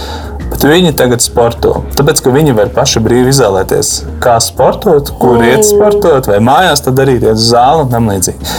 Bet 0.50 0.64
viņi 0.66 0.90
tagad 0.98 1.22
sporto. 1.22 1.76
Tāpēc, 1.94 2.24
ka 2.24 2.32
viņi 2.34 2.56
var 2.58 2.72
paši 2.74 2.98
brīvi 3.04 3.30
izvēlēties, 3.30 3.92
kā 4.22 4.34
sportot, 4.42 5.12
kur 5.22 5.38
iet 5.46 5.62
sportot, 5.68 6.26
vai 6.26 6.40
mājās 6.42 6.82
darīt, 6.88 7.22
iet 7.22 7.38
uz 7.38 7.52
zāli 7.52 7.86
un 7.86 7.92
tam 7.92 8.10
līdzīgi. 8.10 8.56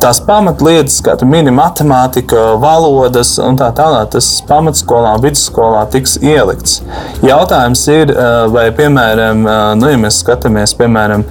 Tās 0.00 0.16
pamatlietas, 0.24 0.94
kā 1.04 1.12
tu 1.20 1.26
mini, 1.28 1.52
matemātika, 1.52 2.54
valodas 2.62 3.34
un 3.44 3.58
tā 3.60 3.66
tālāk, 3.76 4.06
tas 4.14 4.28
pamatskolā 4.48 5.10
un 5.18 5.24
vidusskolā 5.26 5.82
tiks 5.92 6.14
ielikts. 6.24 6.78
Jautājums 7.20 7.82
ir, 7.92 8.14
eh, 8.14 8.46
vai, 8.48 8.70
piemēram, 8.78 9.44
eh, 9.44 9.74
nu, 9.76 9.90
ja 9.92 9.98
mēs 10.00 10.22
skatāmies, 10.24 10.72
piemēram, 10.78 11.26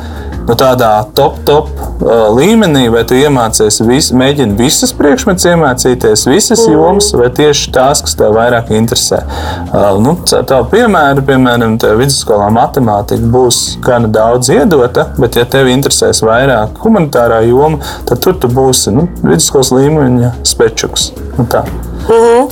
nu, 0.50 0.56
tādā 0.58 0.90
top, 1.18 1.38
top 1.46 1.70
uh, 1.78 2.30
līmenī, 2.34 2.88
vai 2.94 3.04
tu 3.08 3.18
iemācies, 3.18 3.80
vis, 3.86 4.10
mēģini 4.16 4.58
visas 4.58 4.94
priekšmetus 4.98 5.46
iemācīties, 5.52 6.26
visas 6.30 6.64
mm. 6.66 6.74
jomas, 6.74 7.12
vai 7.18 7.30
tieši 7.38 7.74
tās, 7.76 8.02
kas 8.06 8.18
tev 8.18 8.34
vairāk 8.38 8.72
interesē. 8.74 9.22
Uh, 9.70 10.00
nu, 10.02 10.16
tā 10.26 10.62
piemēra, 10.72 11.24
piemēram, 11.26 11.78
vidusskolā 12.00 12.50
matemātika 12.56 13.30
būs 13.30 13.62
gana 13.86 14.10
daudz 14.10 14.50
iedota, 14.56 15.10
bet, 15.20 15.38
ja 15.38 15.46
tev 15.50 15.70
interesēs 15.70 16.24
vairāk 16.26 16.82
humanitārā 16.84 17.44
joma, 17.48 17.84
tad 18.10 18.24
tur 18.26 18.40
tu 18.42 18.50
būsi 18.52 18.96
nu, 18.96 19.06
vidusskolas 19.22 19.74
līmeņa 19.76 20.34
spečuks. 20.50 21.12
Nu, 21.38 21.46
tā. 21.46 21.64
mm 22.10 22.20
-hmm. 22.20 22.50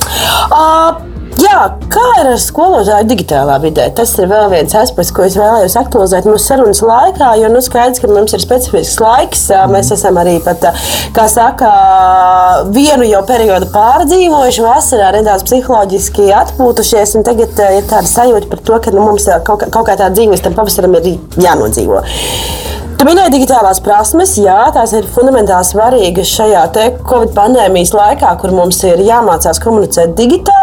uh, 0.54 1.17
Jā, 1.38 1.58
kā 1.92 2.02
ir 2.18 2.28
ar 2.32 2.40
skolotāju 2.42 3.06
digitālā 3.06 3.60
vidē? 3.62 3.84
Tas 3.94 4.10
ir 4.18 4.26
vēl 4.26 4.48
viens 4.50 4.72
aspekts, 4.74 5.12
ko 5.14 5.22
es 5.22 5.36
vēlējos 5.38 5.76
aktualizēt 5.78 6.26
mūsu 6.26 6.42
sarunas 6.42 6.80
laikā. 6.82 7.28
Jo 7.38 7.50
nu, 7.52 7.60
skaidrs, 7.62 8.00
ka 8.02 8.10
mums 8.10 8.34
ir 8.34 8.42
specifisks 8.42 8.98
laiks. 9.02 9.44
Mēs 9.70 9.92
esam 9.94 10.18
arī 10.18 10.38
pat, 10.42 10.66
kā 11.14 11.28
saka, 11.30 11.70
vienu 12.74 13.06
jau 13.06 13.22
periodu 13.28 13.70
pārdzīvojuši, 13.70 14.66
vasarā 14.66 15.12
nedaudz 15.14 15.46
psiholoģiski 15.46 16.26
atpūtušies. 16.40 17.14
Tagad 17.30 17.64
ir 17.68 17.86
tāda 17.86 18.10
sajūta 18.10 18.50
par 18.50 18.64
to, 18.66 18.82
ka 18.82 18.96
nu, 18.96 19.06
mums 19.06 19.30
kaut, 19.46 19.62
kaut 19.70 19.86
kā 19.86 19.98
tā 20.00 20.10
dzīve 20.10 20.42
tam 20.42 20.58
pavasaram 20.58 20.98
ir 20.98 21.12
jānodzīvo. 21.38 22.02
Tu 22.98 23.06
minēji 23.06 23.30
digitālās 23.36 23.78
prasmes, 23.78 24.32
jā, 24.42 24.58
tās 24.74 24.90
ir 24.98 25.06
fundamentāli 25.14 25.70
svarīgas 25.70 26.32
šajā 26.34 26.66
Covid 27.06 27.30
pandēmijas 27.36 27.94
laikā, 27.94 28.34
kur 28.42 28.50
mums 28.58 28.82
ir 28.90 29.06
jāmācās 29.06 29.62
komunicēt 29.62 30.18
digitāli. 30.18 30.57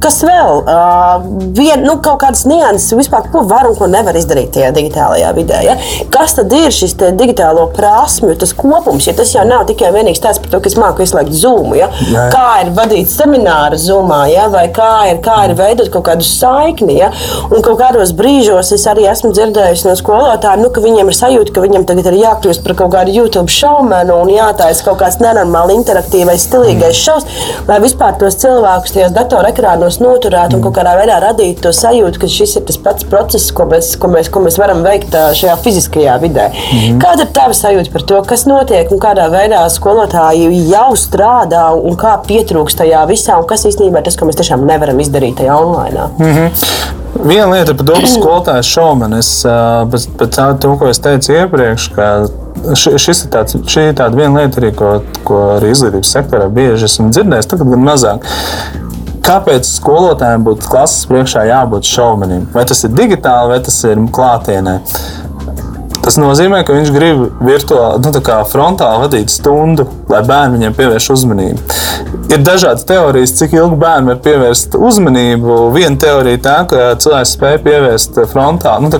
Kas 0.00 0.22
vēl? 0.24 0.62
Uh, 0.64 1.24
vien, 1.52 1.82
nu, 1.84 1.98
kaut 2.00 2.22
kādas 2.22 2.46
nianses 2.48 2.94
vispār, 2.96 3.26
ko 3.28 3.42
var 3.48 3.66
un 3.68 3.74
ko 3.76 3.84
nevar 3.90 4.16
izdarīt 4.16 4.48
tajā 4.54 4.70
digitālajā 4.72 5.32
vidē. 5.36 5.58
Ja? 5.66 5.74
Kas 6.12 6.32
tad 6.38 6.52
ir 6.56 6.72
šis 6.72 6.94
digitālo 7.18 7.66
prasmju 7.76 8.32
kopums? 8.56 9.04
Ja 9.04 9.12
tas 9.18 9.34
jau 9.34 9.44
nav 9.44 9.66
tikai 9.68 9.90
vienīgs 9.92 10.22
tāds 10.24 10.40
par 10.40 10.54
to, 10.54 10.60
ka 10.64 10.70
es 10.70 10.76
māku 10.80 11.04
izslēgt 11.04 11.36
zūmu. 11.36 11.76
Ja? 11.76 11.90
Jā. 12.08 12.24
Kā 12.32 12.46
ir 12.62 12.70
vadīt 12.78 13.12
semināru 13.12 13.76
zūmā, 13.80 14.22
ja? 14.32 14.46
vai 14.52 14.64
kā 14.72 14.88
ir, 15.10 15.20
kā 15.24 15.36
ir 15.50 15.54
veidot 15.58 15.92
kaut 15.92 16.06
kādu 16.08 16.24
saikni. 16.24 16.96
Ja? 17.02 17.12
Un 17.50 17.60
kaut 17.60 17.76
kādos 17.82 18.14
brīžos 18.16 18.72
es 18.78 18.88
arī 18.88 19.04
esmu 19.12 19.34
dzirdējusi 19.36 19.90
no 19.90 19.98
skolotājiem, 20.00 20.64
nu, 20.64 20.72
ka 20.72 20.80
viņiem 20.80 21.12
ir 21.12 21.18
sajūta, 21.20 21.52
ka 21.52 21.66
viņiem 21.66 21.84
tagad 21.90 22.08
ir 22.08 22.18
jākļūst 22.22 22.64
par 22.64 22.78
kaut 22.80 22.96
kādu 22.96 23.18
YouTube 23.18 23.52
šaumenu 23.52 24.16
un 24.24 24.32
jātaisa 24.32 24.88
kaut 24.88 25.02
kāds 25.04 25.20
nenormāli 25.20 25.76
interaktīvais, 25.76 26.48
stilīgais 26.48 27.04
šovs, 27.04 27.28
lai 27.68 27.80
vispār 27.84 28.16
tos 28.20 28.40
cilvēkus 28.40 28.96
tajos 28.96 29.16
datorekrānos 29.20 29.89
mūsos 29.90 30.00
noturētu 30.02 30.56
un 30.56 30.62
kaut 30.64 30.76
kādā 30.78 30.94
veidā 30.98 31.18
radītu 31.22 31.64
to 31.64 31.72
sajūtu, 31.74 32.20
ka 32.20 32.28
šis 32.30 32.56
ir 32.58 32.64
tas 32.68 32.78
pats 32.78 33.06
process, 33.08 33.50
ko 33.52 33.66
mēs, 33.66 33.96
ko 33.98 34.10
mēs, 34.12 34.30
ko 34.30 34.42
mēs 34.44 34.58
varam 34.60 34.82
veikt 34.84 35.14
šajā 35.14 35.56
fiziskajā 35.64 36.18
vidē. 36.22 36.50
Mm 36.50 36.78
-hmm. 36.78 37.00
Kāda 37.02 37.26
ir 37.26 37.32
tava 37.32 37.54
sajūta 37.54 37.92
par 37.92 38.02
to, 38.02 38.22
kas 38.22 38.46
notiek 38.46 38.90
un 38.92 38.98
kādā 38.98 39.28
veidā 39.30 39.68
skolotāji 39.68 40.68
jau 40.70 40.92
strādā 40.94 41.72
un 41.74 41.96
kā 41.96 42.18
pietrūkst 42.26 42.78
tajā 42.78 43.06
visā 43.06 43.38
un 43.38 43.46
kas 43.46 43.64
īstenībā 43.64 43.98
ir 43.98 44.04
tas, 44.04 44.16
ko 44.16 44.26
mēs 44.26 44.36
tiešām 44.36 44.66
nevaram 44.66 45.00
izdarīt 45.00 45.36
tajā 45.36 45.54
online? 45.54 46.08
Mm 46.18 46.26
-hmm. 46.26 46.50
Viena 47.24 47.50
lieta 47.50 47.74
par 47.74 47.86
to, 47.86 47.92
ka 47.92 48.06
skolotājs 48.06 48.66
šaumanis, 48.66 49.42
bet, 49.90 50.08
bet 50.18 50.38
to, 50.60 50.76
ko 50.76 50.88
es 50.88 50.98
teicu 50.98 51.32
iepriekš, 51.32 51.88
ka 51.94 52.26
šis 52.74 53.24
ir 53.24 53.30
tāds, 53.30 53.56
šī 53.66 53.88
ir 53.88 53.94
tāda 53.94 54.16
viena 54.16 54.40
lieta, 54.40 54.60
arī, 54.60 54.74
ko, 54.74 55.02
ko 55.24 55.36
arī 55.56 55.70
izglītības 55.70 56.12
sektorā 56.16 56.48
bieži 56.48 56.84
esmu 56.84 57.10
dzirdējis, 57.10 57.46
tagad 57.46 57.70
gan 57.70 57.82
mazāk. 57.84 58.26
Kāpēc 59.26 59.68
skolotājiem 59.68 60.44
būtu 60.46 60.68
klases 60.70 61.04
priekšā 61.10 61.44
jābūt 61.50 61.88
šaumenim? 61.88 62.46
Vai 62.54 62.64
tas 62.68 62.80
ir 62.86 62.94
digitāli, 62.96 63.52
vai 63.52 63.58
tas 63.66 63.76
ir 63.84 64.00
klātienē? 64.16 64.78
Tas 66.00 66.16
nozīmē, 66.16 66.62
ka 66.64 66.72
viņš 66.72 66.90
grib 66.94 67.26
virtuāli, 67.44 68.00
nu, 68.00 68.10
frontāli 68.48 69.02
vadīt 69.04 69.32
stundu, 69.32 69.84
lai 70.08 70.22
bērni 70.24 70.56
viņiem 70.56 70.76
pievērš 70.78 71.08
uzmanību. 71.12 71.76
Ir 72.30 72.40
dažādas 72.46 72.86
teorijas, 72.88 73.34
cik 73.36 73.56
ilgi 73.58 73.76
bērni 73.80 74.12
var 74.12 74.20
pievērst 74.24 74.76
uzmanību. 74.78 75.58
Viena 75.74 75.98
teorija 76.00 76.40
tā, 76.44 76.54
ka 76.70 76.86
cilvēks 77.02 77.34
spēj 77.36 77.58
pievērst 77.66 78.20
frontāli 78.30 78.86
nu, 78.86 78.92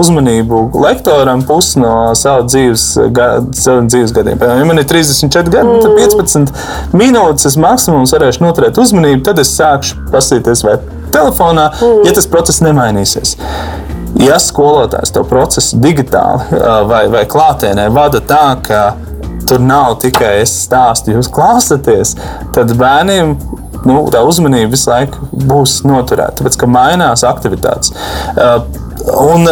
uzmanību 0.00 0.62
lektoram 0.80 1.44
pusi 1.46 1.82
no 1.82 1.92
sava 2.18 2.46
dzīves, 2.48 2.86
savu 3.60 3.86
dzīves 3.86 4.16
gadiem. 4.16 4.40
Piemēram, 4.40 4.64
ja 4.64 4.70
man 4.72 4.82
ir 4.82 4.88
34 4.90 5.54
gadi, 5.54 5.76
tad 5.84 5.94
15 6.00 6.96
minūtes 6.96 7.46
es 7.52 7.60
maksimums 7.60 8.16
varēšu 8.16 8.42
noturēt 8.42 8.80
uzmanību, 8.80 9.22
tad 9.28 9.38
es 9.44 9.54
sākšu 9.54 10.10
pasīties 10.10 10.66
vai 10.66 10.80
telefonā, 11.14 11.70
ja 12.06 12.16
tas 12.16 12.28
process 12.30 12.64
nemainīsies. 12.64 13.36
Ja 14.18 14.40
skolotājs 14.42 15.12
to 15.14 15.22
procesu 15.28 15.78
digitāli 15.82 16.58
vai, 16.90 17.04
vai 17.12 17.24
klātienē 17.30 17.86
vada 17.94 18.20
tā, 18.20 18.44
ka 18.66 18.82
tur 19.48 19.62
nav 19.62 19.96
tikai 20.02 20.40
es 20.42 20.52
stāstu, 20.66 21.14
jūs 21.16 21.30
klausāties, 21.32 22.14
tad 22.54 22.74
bērniem 22.78 23.34
nu, 23.86 24.00
tā 24.12 24.22
uzmanība 24.26 24.74
visu 24.74 24.90
laiku 24.90 25.30
būs 25.32 25.80
noturēta, 25.88 26.40
tāpēc 26.40 26.58
ka 26.60 26.68
mainās 26.70 27.24
aktivitātes. 27.26 27.94
Un 29.10 29.48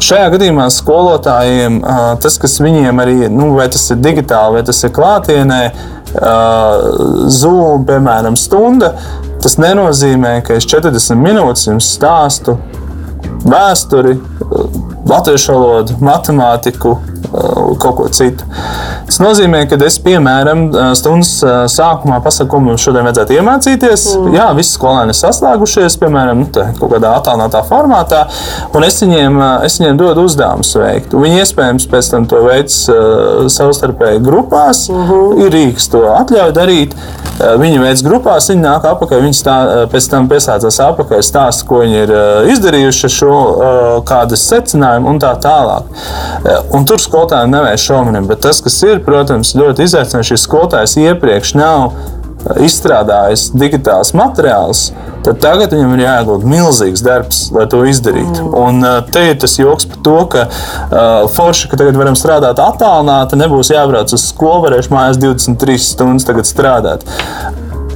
šajā 0.00 0.28
gadījumā 0.34 0.68
skolotājiem 0.74 1.80
tas, 2.22 2.36
kas 2.42 2.58
viņiem 2.62 3.02
arī, 3.02 3.16
nu, 3.32 3.54
vai 3.56 3.70
tas 3.72 3.88
ir 3.90 4.02
digitāli, 4.04 4.60
vai 4.60 4.66
tas 4.68 4.84
ir 4.84 4.94
klātienē, 4.96 5.62
Zoom, 7.30 7.84
piemēram, 7.86 8.34
stunda, 8.38 8.92
tas 9.40 9.54
nenozīmē, 9.62 10.40
ka 10.46 10.56
es 10.58 10.66
40 10.68 11.18
minūtes 11.20 11.68
jums 11.68 11.92
stāstu 11.94 12.56
vēsturi, 13.44 14.16
latviešu 15.10 15.52
valodu, 15.54 15.96
matemātiku, 16.00 16.96
kaut 17.80 17.96
ko 17.98 18.08
citu. 18.14 18.46
Tas 19.06 19.18
nozīmē, 19.22 19.64
ka 19.70 19.78
es, 19.86 19.98
piemēram, 20.02 20.64
stundas 20.98 21.32
sākumā 21.74 22.20
pasaku, 22.24 22.50
ko 22.54 22.60
mums 22.64 22.82
šodien 22.82 23.06
vajadzētu 23.06 23.36
iemācīties. 23.38 24.06
Mm. 24.16 24.34
Jā, 24.38 24.48
visi 24.56 24.74
skolēni 24.74 25.14
ir 25.14 25.18
saslēgušies, 25.18 25.98
piemēram, 26.00 26.42
nu, 26.42 26.48
kaut 26.50 26.94
kādā 26.94 27.12
attēlotā 27.18 27.62
formātā, 27.68 28.24
un 28.74 28.86
es 28.86 29.00
viņiem, 29.02 29.38
es 29.66 29.78
viņiem 29.80 30.00
dodu 30.00 30.26
uzdevumus 30.26 30.72
veikt. 30.78 31.14
Viņi 31.14 31.42
iespējams 31.44 31.88
pēc 31.90 32.10
tam 32.14 32.26
to 32.30 32.42
veids 32.46 32.82
savstarpēji 33.56 34.22
grupās. 34.26 34.88
Mm 34.90 35.06
-hmm. 35.08 35.40
Ir 35.44 35.54
rīks 35.54 35.90
to 35.90 36.04
atļauj 36.14 36.52
darīt. 36.56 36.94
Viņi 37.40 37.78
veids 37.80 38.02
grupās, 38.04 38.50
viņi 38.50 38.62
nāk 38.62 38.84
apakaļ, 38.84 39.22
viņi 39.24 39.36
stā, 39.38 39.56
pēc 39.92 40.10
tam 40.10 40.28
piesācās 40.28 40.80
apakaļ, 40.84 41.22
stāsta, 41.24 41.66
ko 41.66 41.80
viņi 41.80 42.02
ir 42.04 42.12
izdarījuši 42.52 43.06
ar 43.06 43.14
šo, 43.14 43.36
kādas 44.04 44.42
secinājumu 45.00 45.10
un 45.10 45.20
tā 45.20 45.34
tālāk. 45.40 45.84
Un 46.74 46.86
tur 46.86 47.00
skolotājiem 47.00 47.50
nevajag 47.50 47.84
šaumanim, 47.84 48.28
bet 48.28 48.42
tas, 48.42 48.60
kas 48.60 48.82
ir, 48.82 49.02
protams, 49.04 49.54
ļoti 49.56 49.84
izaicinoši, 49.84 50.34
ja 50.34 50.38
skolotājs 50.38 50.96
iepriekš 51.00 51.54
nav 51.54 51.92
izstrādājis 52.56 53.50
digitāls 53.52 54.14
materiāls, 54.16 54.92
tad 55.20 55.42
tagad 55.42 55.74
viņam 55.74 55.90
ir 55.92 56.06
jāiegūt 56.06 56.46
milzīgs 56.48 57.02
darbs, 57.04 57.50
lai 57.52 57.66
to 57.68 57.82
izdarītu. 57.84 58.46
Mm. 58.46 58.54
Un 58.56 58.80
uh, 58.80 59.02
te 59.04 59.26
ir 59.28 59.36
tas 59.42 59.58
joks 59.60 59.84
par 59.90 60.00
to, 60.06 60.16
ka 60.32 60.46
uh, 60.48 61.28
forši, 61.28 61.68
ka 61.68 61.76
tagad 61.82 62.00
varam 62.00 62.16
strādāt 62.16 62.62
attālināti, 62.64 63.36
nebūs 63.36 63.74
jābrauc 63.74 64.16
uz 64.16 64.24
skolu, 64.30 64.64
varēšu 64.70 64.94
mājās 64.96 65.20
23 65.20 65.76
stundas 65.84 66.48
strādāt. 66.48 67.04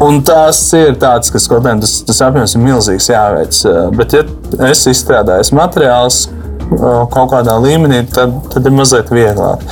Un 0.04 0.20
tās 0.26 0.60
ir 0.76 0.98
tādas, 1.00 1.32
kas 1.32 1.46
skolotājiem 1.48 1.80
tas, 1.80 1.96
tas 2.04 2.20
apjoms 2.26 2.56
ir 2.58 2.64
milzīgs 2.66 3.08
jāveic. 3.08 3.64
Bet, 3.96 4.16
ja 4.18 4.68
es 4.68 4.84
izstrādāju 4.90 5.54
materiālus, 5.56 6.26
kaut 7.14 7.30
kādā 7.32 7.54
līmenī, 7.62 8.02
tad, 8.10 8.34
tad 8.52 8.66
ir 8.66 8.74
mazliet 8.74 9.10
vieglāk. 9.12 9.62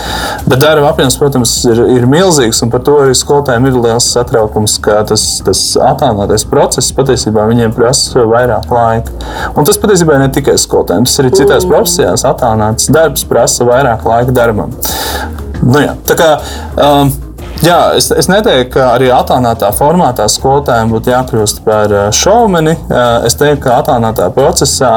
Bet 0.47 0.63
darba 0.63 0.91
apjoms, 0.93 1.17
protams, 1.21 1.55
ir, 1.69 1.83
ir 1.97 2.07
milzīgs, 2.11 2.63
un 2.65 2.73
par 2.73 2.85
to 2.87 2.99
arī 3.05 3.17
skolotājiem 3.17 3.69
ir 3.71 3.79
liels 3.79 4.09
satraukums, 4.15 4.79
ka 4.83 5.01
tas, 5.09 5.27
tas 5.47 5.63
attēlotais 5.91 6.47
process 6.51 6.93
patiesībā 6.97 7.47
viņiem 7.51 7.75
prasa 7.77 8.27
vairāk 8.29 8.71
laika. 8.73 9.17
Un 9.57 9.69
tas 9.69 9.81
patiesībā 9.83 10.19
ne 10.23 10.31
tikai 10.35 10.59
skolotājiem, 10.61 11.09
tas 11.09 11.19
arī 11.23 11.35
citās 11.37 11.67
mm. 11.67 11.75
profesijās 11.75 12.27
attēlots 12.29 12.91
darbs 12.93 13.27
prasa 13.29 13.69
vairāk 13.69 14.07
laika 14.09 14.37
darbam. 14.37 14.75
Nu, 15.63 15.79
jā, 15.79 15.95
tā 16.09 16.17
kā, 16.19 16.31
um, 16.75 17.13
Jā, 17.63 17.93
es, 17.95 18.09
es 18.11 18.27
neteiktu, 18.27 18.73
ka 18.75 18.89
arī 18.97 19.07
attēlotā 19.15 19.69
formātā 19.79 20.25
skolotājiem 20.27 20.89
būtu 20.91 21.13
jākļūst 21.13 21.61
par 21.63 21.93
eh, 21.95 22.09
šovmeni. 22.19 22.73
Eh, 22.75 23.27
es 23.29 23.37
teiktu, 23.39 23.61
ka 23.63 23.77
attēlotā 23.77 24.25
procesā 24.35 24.91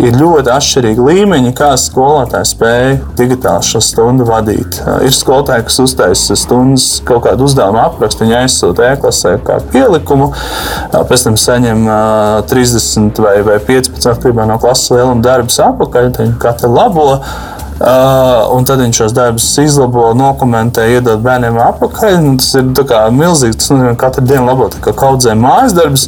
ir 0.00 0.16
ļoti 0.16 0.48
atšķirīgi 0.54 1.04
līmeņi, 1.10 1.52
kā 1.58 1.74
skolotājs 1.76 2.54
spēja 2.54 2.94
digitāli 3.20 3.68
šo 3.68 3.82
stundu 3.84 4.24
vadīt. 4.30 4.78
Eh, 4.80 5.04
ir 5.10 5.12
skolotāji, 5.12 5.66
kas 5.68 5.76
uztaisa 5.84 6.38
stundas 6.40 6.86
kaut 7.04 7.26
kādu 7.26 7.44
uzdevumu 7.50 7.82
aprakstu, 7.82 8.24
viņi 8.24 8.38
aizsūta 8.38 8.88
e-klasē 8.94 9.34
kā 9.44 9.58
pielikumu, 9.74 10.30
pēc 10.96 11.26
tam 11.28 11.36
saņem 11.42 11.84
30 12.48 13.20
vai, 13.26 13.36
vai 13.44 13.60
15 13.68 14.08
atkarībā 14.14 14.48
no 14.48 14.56
klases 14.62 14.88
lieluma 14.96 15.20
darbus 15.20 15.60
apakaļ, 15.68 16.14
viņi 16.16 16.40
katru 16.40 16.72
labo. 16.72 17.10
Uh, 17.76 18.46
tad 18.64 18.80
viņš 18.80 18.98
šos 19.02 19.12
darbus 19.12 19.46
izlabo, 19.60 20.06
dokumentē, 20.16 20.86
iedod 20.94 21.20
bērniem 21.24 21.58
atpakaļ. 21.60 22.14
Tas 22.40 22.54
ir 22.56 22.70
milzīgs. 23.12 23.58
Tas 23.60 23.72
nozīmē, 23.74 23.92
ka 23.92 24.06
katru 24.06 24.24
dienu 24.30 24.46
labot 24.48 24.78
kaudzē 24.96 25.36
mājas 25.36 25.76
darbus. 25.76 26.06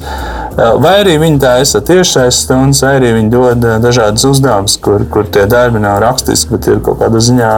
Uh, 0.58 0.74
vai 0.82 0.96
arī 1.04 1.12
viņi 1.22 1.38
tā 1.38 1.52
ir 1.62 1.82
tiešais 1.86 2.40
stundas, 2.42 2.80
vai 2.82 2.96
arī 2.98 3.12
viņi 3.14 3.30
dod 3.30 3.62
uh, 3.62 3.76
dažādas 3.78 4.24
uzdevumus, 4.26 4.74
kur, 4.82 5.04
kur 5.06 5.28
tie 5.30 5.44
darbi 5.46 5.78
nav 5.78 6.00
rakstiski, 6.02 6.50
bet 6.56 6.66
ir 6.66 6.80
kaut 6.82 6.98
kādā 6.98 7.20
ziņā 7.22 7.52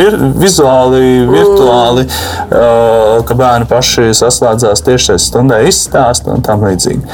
vir, 0.00 0.16
vizuāli, 0.34 1.02
virtuāli, 1.30 2.06
uh, 2.08 3.22
ka 3.28 3.38
bērni 3.38 3.70
paši 3.70 4.10
saslēdzās 4.18 4.82
tiešais 4.88 5.28
stundai, 5.30 5.62
izstāsta 5.70 6.34
un 6.34 6.42
tam 6.46 6.66
līdzīgi. 6.66 7.04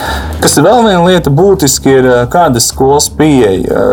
Kas 0.40 0.56
ir 0.56 0.64
vēl 0.64 0.80
viena 0.88 1.04
lieta, 1.04 1.32
būtiski 1.42 1.92
ir 1.98 2.10
kāda 2.32 2.62
skolas 2.64 3.10
pieeja. 3.12 3.84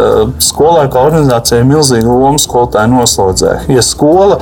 Skolai 0.44 0.88
kā 0.92 1.04
organizācijai 1.10 1.66
ir 1.66 1.68
milzīga 1.68 2.08
loma 2.08 2.40
skolotāju 2.40 2.96
noslodzē. 2.96 3.58
Ja 3.76 3.84
skola 3.84 4.40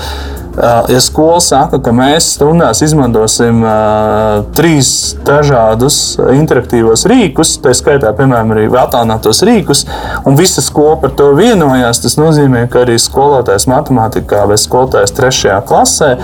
Ja 0.57 0.97
skola 1.03 1.37
saka, 1.43 1.77
ka 1.83 1.91
mēs 1.93 2.31
stundās 2.33 2.79
izmantosim 2.81 3.59
uh, 3.61 4.39
trīs 4.57 4.89
dažādus 5.27 6.17
interaktīvos 6.33 7.05
rīkus, 7.09 7.51
tā 7.61 7.75
skaitā, 7.77 8.09
piemēram, 8.17 8.55
arī 8.55 8.63
attēlinātos 8.71 9.43
rīkus, 9.45 9.83
un 10.25 10.39
visa 10.39 10.63
skola 10.65 10.95
par 11.03 11.13
to 11.19 11.29
vienojās, 11.37 12.01
tas 12.01 12.17
nozīmē, 12.17 12.63
ka 12.73 12.81
arī 12.87 12.97
skolotājs 13.01 13.67
matemātikā 13.69 14.47
vai 14.49 14.57
skolotājs 14.57 15.13
trešajā 15.19 15.59
klasē 15.69 16.15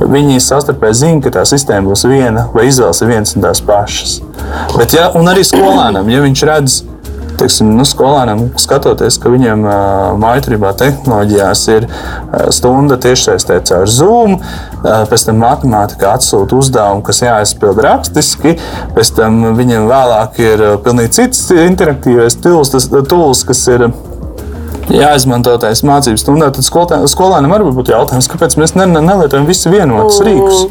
viņi 0.00 0.40
savstarpēji 0.40 1.00
zina, 1.02 1.20
ka 1.26 1.34
tā 1.36 1.44
sistēma 1.52 1.92
būs 1.92 2.06
viena 2.08 2.48
vai 2.56 2.70
izvēles 2.70 3.04
ir 3.04 3.12
viens 3.12 3.36
un 3.36 3.44
tās 3.44 3.60
pašas. 3.66 4.22
Bet, 4.72 4.96
ja, 4.96 5.10
un 5.18 5.28
arī 5.28 5.44
skolēnam, 5.44 6.08
ja 6.08 6.24
viņš 6.24 6.48
redz, 6.48 6.80
teiksim, 7.40 7.72
nu, 7.76 7.84
skolēnam, 7.88 8.44
skatoties, 8.60 9.18
ka 9.22 9.32
viņiem 9.32 9.64
maitrībā 10.22 10.72
tehnoloģijās 10.80 11.64
ir 11.74 11.88
stunda 12.54 12.98
tiešsaistē 13.02 13.60
caur 13.68 13.90
Zoom, 13.90 14.38
pēc 14.82 15.26
tam 15.28 15.42
matemātikā 15.42 16.14
atsūta 16.18 16.58
uzdevumu, 16.58 17.04
kas 17.06 17.22
jāizpild 17.24 17.80
rakstiski, 17.84 18.56
pēc 18.96 19.12
tam 19.18 19.42
viņiem 19.58 19.88
vēlāk 19.90 20.40
ir 20.42 20.64
pilnīgi 20.84 21.16
cits 21.20 21.44
interaktīvais 21.56 22.38
tools, 22.42 22.72
tas, 22.74 22.88
tools 23.10 23.44
kas 23.48 23.66
ir 23.72 23.88
jāizmanto 24.92 25.54
tās 25.62 25.84
mācību 25.86 26.20
stundā, 26.20 26.50
tad 26.54 26.66
skolēnam 26.66 27.54
arī 27.54 27.70
būtu 27.72 27.94
jautājums, 27.94 28.28
kāpēc 28.32 28.58
mēs 28.60 28.76
nelietojam 28.76 29.48
visu 29.48 29.72
vienotus 29.72 30.20
rīkus. 30.26 30.66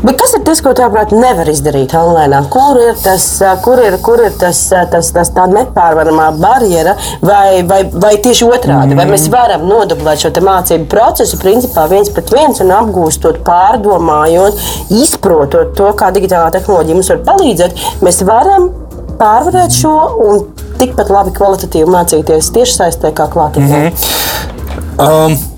Bet 0.00 0.16
kas 0.20 0.32
ir 0.36 0.42
tas, 0.46 0.60
ko 0.64 0.72
tāprāt 0.76 1.12
nevar 1.14 1.48
izdarīt 1.52 1.92
online? 1.98 2.40
Kur 2.52 2.78
ir 2.80 2.96
tas, 3.02 3.26
kur 3.64 3.80
ir, 3.82 3.98
kur 4.04 4.22
ir 4.24 4.32
tas, 4.40 4.60
tas, 4.92 5.10
tas 5.14 5.32
tā 5.34 5.44
nepārvaramā 5.50 6.30
barjera, 6.40 6.94
vai, 7.20 7.62
vai, 7.68 7.82
vai 7.92 8.14
tieši 8.24 8.48
otrādi? 8.48 8.94
Mm. 8.94 9.02
Vai 9.02 9.06
mēs 9.12 9.28
varam 9.32 9.66
nodublēt 9.68 10.24
šo 10.24 10.32
mācību 10.42 10.88
procesu 10.92 11.38
principā 11.42 11.86
viens 11.92 12.10
pret 12.14 12.32
viens 12.32 12.62
un 12.64 12.72
apgūstot, 12.78 13.42
pārdomājot, 13.46 14.64
izprotot 15.02 15.76
to, 15.78 15.92
kā 15.98 16.10
digitālā 16.16 16.50
tehnoloģija 16.56 16.98
mums 16.98 17.12
var 17.12 17.22
palīdzēt, 17.28 17.86
mēs 18.02 18.24
varam 18.28 18.70
pārvarēt 19.20 19.76
šo 19.76 19.94
un 20.24 20.44
tikpat 20.80 21.12
labi 21.12 21.36
kvalitatīvi 21.36 21.94
mācīties 21.94 22.52
tieši 22.56 22.78
saistē 22.80 23.14
kā 23.16 23.28
klātienē. 23.32 23.86
Mm 23.86 23.88
-hmm. 23.88 25.08
um. 25.08 25.51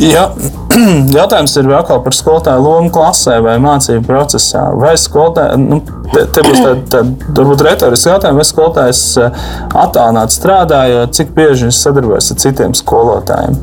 Ja, 0.00 0.24
jautājums 1.18 1.52
ir 1.60 1.68
atkal 1.76 2.00
par 2.02 2.14
skolotāju 2.16 2.62
lomu 2.64 2.90
klasē 2.94 3.36
vai 3.44 3.54
mācību 3.62 4.02
procesā. 4.08 4.64
Vai 4.74 4.96
skolotāji, 4.98 5.60
nu, 5.62 5.78
te, 6.10 6.24
te 6.34 6.42
būs 6.42 6.62
tāds 6.90 7.62
retorisks 7.62 8.08
jautājums, 8.08 8.40
vai 8.40 8.46
skolotājs 8.48 9.02
eh, 9.22 9.38
attālināti 9.84 10.34
strādājot, 10.34 11.14
cik 11.14 11.30
bieži 11.36 11.68
viņš 11.68 11.78
sadarbojas 11.78 12.32
ar 12.34 12.40
citiem 12.42 12.74
skolotājiem. 12.78 13.60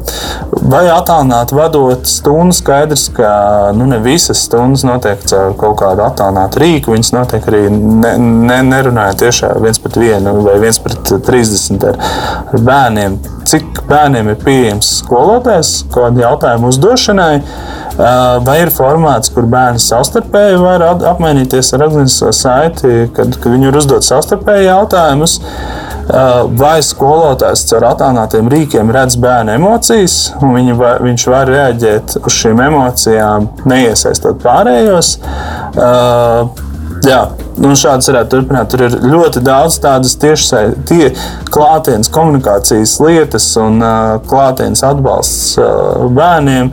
Vai 0.72 0.86
attālināti 0.94 1.58
vadot 1.58 2.08
stundu, 2.08 2.56
skaidrs, 2.56 3.10
ka 3.18 3.34
nu, 3.76 3.90
ne 3.92 4.00
visas 4.04 4.46
stundas 4.48 4.86
notiek 4.88 5.28
caur 5.28 5.58
kaut 5.60 5.82
kādu 5.84 6.06
attālinātu 6.08 6.64
rīku. 6.64 6.96
Viņas 6.96 7.12
notiek 7.18 7.52
arī 7.52 7.66
ne, 7.76 8.16
ne, 8.48 8.62
nerunājot 8.72 9.20
tiešā 9.26 9.52
viens 9.60 9.84
pret 9.84 10.00
vienu 10.00 10.40
vai 10.48 10.56
viens 10.64 10.80
pret 10.80 11.16
30 11.28 11.92
ar, 11.92 12.02
ar 12.48 12.68
bērniem. 12.72 13.20
Cik 13.52 13.82
bērniem 13.90 14.30
ir 14.32 14.38
pieejams 14.40 14.88
skolotājs, 15.02 15.72
kāda 15.92 16.22
jautājumu 16.24 16.70
uzdošanai. 16.72 17.42
Vai 18.46 18.54
ir 18.62 18.72
formāts, 18.72 19.32
kur 19.34 19.44
bērni 19.52 19.82
savstarpēji 19.84 20.62
var 20.62 20.86
apmainīties 20.88 21.74
ar 21.76 21.84
organizēto 21.90 22.32
saiti, 22.38 22.94
kad, 23.12 23.36
kad 23.36 23.52
viņi 23.52 23.68
var 23.68 23.80
uzdot 23.82 24.08
savstarpēji 24.08 24.70
jautājumus? 24.70 25.36
Vai 26.62 26.78
skolotājs 26.86 27.68
ar 27.76 27.90
attēlotiem 27.92 28.48
rīkiem 28.56 28.96
redz 28.96 29.20
bērnu 29.20 29.58
emocijas, 29.60 30.18
un 30.40 30.56
viņi 30.56 30.80
var, 30.80 31.04
viņš 31.04 31.28
var 31.36 31.52
reaģēt 31.52 32.18
uz 32.24 32.40
šīm 32.40 32.64
emocijām, 32.72 33.52
neiesaistot 33.68 34.40
pārējos? 34.48 35.18
Jā, 37.02 37.22
nu 37.58 37.74
šādas 37.78 38.12
varētu 38.12 38.36
turpināt. 38.36 38.70
Tur 38.70 38.84
ir 38.86 38.96
ļoti 39.10 39.42
daudz 39.42 39.80
tādas 39.82 40.14
tiešai 40.22 40.66
klātienes 41.50 42.12
komunikācijas 42.14 42.98
lietas 43.02 43.48
un 43.62 43.82
uh, 43.82 44.18
klātienes 44.30 44.84
atbalsts 44.86 45.56
uh, 45.58 46.06
bērniem, 46.14 46.70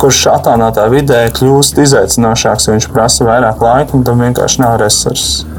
kurš 0.00 0.22
attēlotā 0.32 0.86
vidē 0.92 1.26
kļūst 1.36 1.82
izaicinošāks, 1.82 2.68
jo 2.68 2.76
viņš 2.76 2.90
prasa 2.94 3.26
vairāk 3.26 3.64
laika 3.64 3.98
un 3.98 4.06
tam 4.06 4.22
vienkārši 4.24 4.62
nav 4.62 4.78
resursu. 4.80 5.50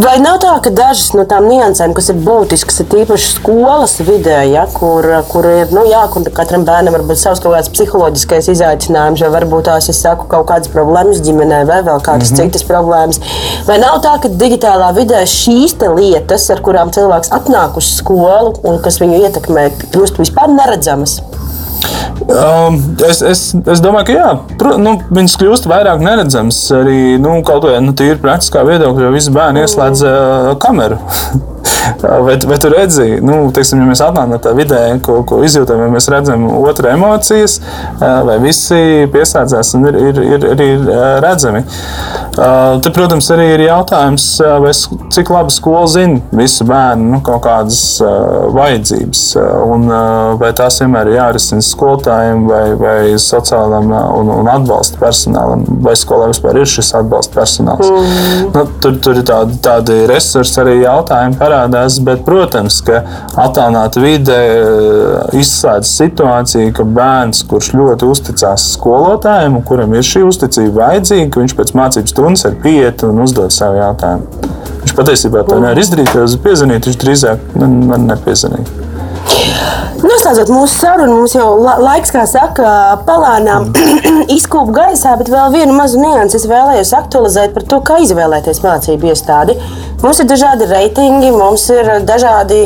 Vai 0.00 0.14
nav 0.16 0.38
tā, 0.40 0.54
ka 0.64 0.70
dažas 0.72 1.10
no 1.12 1.26
tām 1.28 1.44
niansēm, 1.50 1.92
kas 1.92 2.06
ir 2.08 2.20
būtiskas, 2.24 2.78
ir 2.80 2.86
tīpaši 2.88 3.26
skolas 3.34 3.98
vidē, 4.00 4.38
ja, 4.48 4.62
kur, 4.72 5.04
kur 5.28 5.44
ir 5.44 5.74
nu, 5.76 5.82
jā, 5.90 6.00
kur 6.12 6.24
katram 6.38 6.64
bērnam 6.64 6.94
var 6.94 7.04
būt 7.10 7.20
savs 7.20 7.42
kaut 7.44 7.52
kāds 7.52 7.68
psiholoģiskais 7.74 8.48
izaicinājums, 8.54 9.20
vai 9.26 9.32
varbūt 9.34 9.68
tās, 9.68 9.90
es 9.92 10.00
saku, 10.00 10.24
kaut 10.30 10.46
kādas 10.48 10.72
problēmas 10.72 11.20
ģimenē, 11.26 11.60
vai 11.68 11.82
vēl 11.84 12.00
kādas 12.06 12.30
mm 12.32 12.38
-hmm. 12.38 12.54
citas 12.54 12.64
problēmas. 12.70 13.20
Vai 13.68 13.76
nav 13.82 14.00
tā, 14.06 14.14
ka 14.22 14.32
digitālā 14.40 14.88
vidē 14.96 15.20
šīs 15.28 15.76
lietas, 15.98 16.48
ar 16.50 16.64
kurām 16.64 16.94
cilvēks 16.96 17.34
atnāk 17.36 17.76
uz 17.76 17.92
skolu 17.98 18.54
un 18.62 18.80
kas 18.80 19.00
viņu 19.04 19.20
ietekmē, 19.26 19.68
kļūst 19.92 20.22
vispār 20.24 20.48
neredzamas? 20.48 21.20
Um, 22.30 22.76
es, 23.08 23.22
es, 23.26 23.44
es 23.56 23.82
domāju, 23.82 24.10
ka 24.10 24.16
jā, 24.16 24.28
Pro, 24.60 24.74
nu, 24.80 24.96
viņas 25.10 25.36
kļūst 25.40 25.68
vairāk 25.70 26.02
neredzamas. 26.04 26.58
Arī 26.76 27.16
nu, 27.22 27.38
kaut 27.46 27.64
kādā 27.64 27.80
nu, 27.84 27.94
tīri 27.96 28.20
praktiskā 28.22 28.64
viedokļa, 28.68 29.06
jo 29.06 29.14
visi 29.14 29.34
bērni 29.34 29.64
ieslēdz 29.64 30.04
uh, 30.06 30.52
kameru. 30.62 31.00
Vai, 32.00 32.36
vai 32.46 32.58
tu 32.60 32.68
redzi, 32.68 33.18
nu, 33.24 33.36
teiksim, 33.54 33.80
ja 33.80 33.88
mēs 33.88 34.02
atnākam 34.04 34.34
no 34.34 34.38
tā 34.42 34.52
vidē, 34.56 34.80
ko, 35.04 35.20
ko 35.26 35.40
izjūtam, 35.46 35.80
ja 35.84 35.88
mēs 35.92 36.08
redzam 36.12 36.44
otru 36.60 36.90
emocijas, 36.92 37.58
vai 37.98 38.36
visi 38.42 39.08
pieslēdzās 39.12 39.74
un 39.78 39.88
ir, 39.90 39.98
ir, 40.10 40.20
ir, 40.36 40.62
ir 40.66 40.90
redzami. 41.24 41.64
Te, 42.36 42.92
protams, 42.94 43.30
arī 43.34 43.48
ir 43.54 43.64
jautājums, 43.66 44.26
vai, 44.62 44.72
cik 45.16 45.32
labi 45.32 45.54
skola 45.54 45.86
zina 45.90 46.20
visu 46.36 46.66
bērnu 46.68 47.08
nu, 47.16 47.20
kaut 47.26 47.42
kādas 47.44 47.80
vajadzības, 48.54 49.24
un 49.72 49.88
vai 50.40 50.52
tās 50.56 50.80
vienmēr 50.82 51.10
ir 51.10 51.18
jārisina 51.18 51.64
skolotājiem 51.64 52.44
vai, 52.48 52.62
vai 52.80 52.98
sociālam 53.20 53.90
un, 53.90 54.32
un 54.40 54.52
atbalsta 54.52 55.00
personālam, 55.00 55.64
vai 55.84 55.96
skolā 55.98 56.30
vispār 56.30 56.60
ir 56.60 56.70
šis 56.70 56.92
atbalsta 57.00 57.40
personāls. 57.40 57.88
Mm. 57.90 58.52
Nu, 58.54 58.64
tur, 58.84 58.96
tur 59.02 59.20
ir 59.20 59.26
tādi, 59.26 59.58
tādi 59.64 59.98
resursi 60.10 60.60
arī 60.62 60.78
jautājumi 60.84 61.40
parādās, 61.50 61.98
bet, 62.04 62.22
protams, 62.26 62.80
ka 62.86 63.02
attālināta 63.38 64.02
vide 64.02 64.36
eh, 64.36 65.38
izslēdz 65.40 65.90
situāciju, 65.90 66.72
ka 66.76 66.86
bērns, 66.86 67.44
kurš 67.50 67.72
ļoti 67.78 68.10
uzticās 68.10 68.70
skolotājiem 68.76 69.58
un 69.58 69.66
kuram 69.66 69.96
ir 69.96 70.06
šī 70.06 70.24
uzticība 70.28 70.84
vajadzīga, 70.84 71.42
viņš 71.42 71.56
pēc 71.58 71.74
mācības 71.80 72.14
stundas 72.14 72.46
ir 72.48 72.60
pieiet 72.62 73.06
un 73.08 73.24
uzdod 73.24 73.54
savu 73.54 73.80
jautājumu. 73.80 74.46
Viņš 74.80 74.94
patiesībā 74.96 75.42
to 75.48 75.58
nevar 75.60 75.80
izdarīt, 75.80 76.14
jo 76.14 76.24
uz 76.28 76.38
piezvanīt 76.40 76.86
viņš 76.88 77.02
drīzāk 77.02 77.50
man 77.58 78.06
nepiezvanīja. 78.08 78.88
Noslēdzot 80.00 80.48
mūsu 80.48 80.78
sarunu, 80.80 81.18
mums 81.18 81.34
jau 81.36 81.48
laiks, 81.60 82.12
kā 82.14 82.22
saka, 82.28 82.70
palēnām 83.04 83.68
izkūp 84.36 84.70
gaisā, 84.74 85.12
bet 85.20 85.28
vēl 85.32 85.52
vienu 85.52 85.74
mazu 85.76 86.00
niansu 86.00 86.38
es 86.38 86.46
vēlējos 86.48 86.94
aktualizēt 86.96 87.52
par 87.56 87.66
to, 87.68 87.80
kā 87.84 87.98
izvēlēties 88.06 88.62
mācību 88.64 89.10
iestādi. 89.12 89.58
Mums 90.00 90.16
ir 90.22 90.28
dažādi 90.30 90.64
reitingi, 90.64 91.28
mums 91.34 91.66
ir 91.74 91.88
dažādi, 92.08 92.62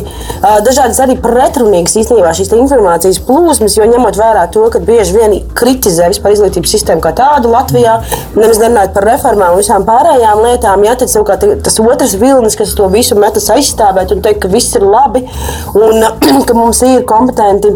dažādas 0.62 1.00
arī 1.02 1.16
pretrunīgas 1.18 1.96
īstenībā 1.98 2.30
šīs 2.38 2.52
informācijas 2.54 3.18
plūsmas, 3.26 3.74
jo 3.74 3.88
ņemot 3.90 4.18
vērā 4.20 4.44
to, 4.54 4.62
ka 4.70 4.78
bieži 4.78 5.16
vien 5.16 5.34
kritizē 5.58 6.12
vispār 6.12 6.36
izglītības 6.36 6.76
sistēmu 6.76 7.02
kā 7.02 7.10
tādu 7.18 7.50
Latvijā, 7.50 7.96
nemaz 8.36 8.60
nerunājot 8.62 8.94
par 8.94 9.08
reformām 9.10 9.56
un 9.56 9.62
visām 9.64 9.86
pārējām 9.88 10.44
lietām, 10.46 10.86
ja 10.86 10.94
tad 11.00 11.10
savukārt 11.10 11.48
tas 11.66 11.80
otrs 11.82 12.14
vilnis, 12.22 12.54
kas 12.60 12.76
to 12.78 12.86
visu 12.92 13.18
metas 13.18 13.50
aizstāvēt 13.50 14.14
un 14.14 14.22
teikt, 14.22 14.44
ka 14.44 14.52
viss 14.54 14.78
ir 14.78 14.86
labi 14.86 15.26
un 15.74 16.06
ka 16.46 16.54
mums 16.54 16.84
ir 16.86 17.02
kompetenti 17.08 17.74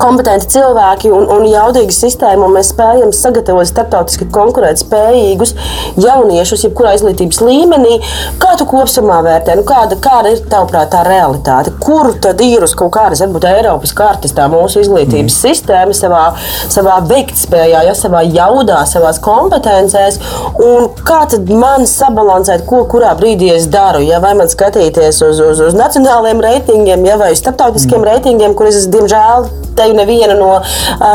kompetenti 0.00 0.48
cilvēki 0.54 1.10
un, 1.14 1.26
un 1.32 1.46
jaudīga 1.48 1.94
sistēma, 1.94 2.46
un 2.46 2.56
mēs 2.56 2.72
spējam 2.72 3.12
sagatavot 3.14 3.68
starptautiski 3.68 4.28
konkurētspējīgus 4.34 5.54
jauniešus, 6.00 6.64
jebkurā 6.68 6.94
izglītības 6.96 7.40
līmenī. 7.44 7.98
Kā 8.42 8.54
tu 8.58 8.66
kopumā 8.68 9.20
vērtē, 9.26 9.58
nu, 9.58 9.64
kāda, 9.68 9.98
kāda 10.02 10.32
ir 10.34 10.42
tavuprāt 10.50 10.92
tā 10.94 11.02
realitāte? 11.06 11.74
Kur 11.82 12.12
tad 12.22 12.40
ir 12.44 12.64
uz 12.66 12.74
kaut 12.78 12.92
kādas, 12.96 13.22
varbūt 13.24 13.48
Eiropas 13.50 13.94
kartes 13.96 14.34
tā 14.36 14.48
mūsu 14.50 14.82
izglītības 14.84 15.34
mm. 15.34 15.42
sistēma 15.42 15.96
savā, 15.96 16.24
savā 16.70 16.98
veiktspējā, 17.08 17.84
ja, 17.88 17.94
savā 17.98 18.24
jaudā, 18.26 18.82
savā 18.88 19.12
kompetencēs, 19.24 20.20
un 20.62 20.90
kā 21.06 21.22
tad 21.30 21.48
man 21.50 21.86
sabalansēt, 21.88 22.66
ko 22.68 22.84
kurā 22.90 23.14
brīdī 23.18 23.52
es 23.56 23.68
daru? 23.72 24.02
Ja, 24.06 24.22
vai 24.24 24.34
man 24.38 24.50
skatīties 24.50 25.22
uz, 25.26 25.40
uz, 25.42 25.62
uz 25.70 25.78
nacionāliem 25.78 26.42
reitingiem, 26.44 27.06
ja, 27.08 27.18
vai 27.20 27.32
uz 27.34 27.42
starptautiskiem 27.42 28.00
mm. 28.00 28.10
reitingiem, 28.12 28.58
kurus 28.58 28.82
es 28.82 28.90
diemžēl 28.92 29.48
te 29.78 29.88
nevienu 29.94 30.36
no, 30.38 30.50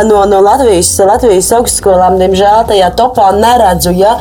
no, 0.09 0.24
no 0.30 0.41
Latvijas, 0.43 0.95
Latvijas 1.07 1.51
augstskolām, 1.59 2.18
diemžēl, 2.22 2.64
tajā 2.72 2.91
topā 2.99 3.32
neredzu. 3.38 3.93
Ja? 3.99 4.18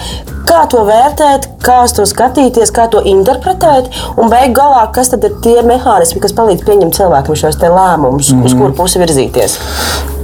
Kā 0.49 0.65
to 0.69 0.83
vērtēt, 0.85 1.47
kā 1.65 1.79
to 1.97 2.05
skatīties, 2.09 2.75
kā 2.75 2.89
to 2.93 3.01
interpretēt, 3.09 3.89
un 4.19 4.33
beigās 4.33 4.57
galā, 4.59 4.83
kas 4.95 5.13
tad 5.13 5.25
ir 5.25 5.37
tie 5.45 5.61
mehānismi, 5.67 6.21
kas 6.23 6.35
palīdz 6.37 6.65
pieņemt 6.67 6.99
cilvēkam 6.99 7.39
šos 7.39 7.61
lēmumus, 7.63 8.33
mm 8.33 8.41
-hmm. 8.41 8.45
uz 8.45 8.55
mhm. 8.55 8.61
kuru 8.61 8.75
pusi 8.83 9.01
virzīties? 9.03 9.59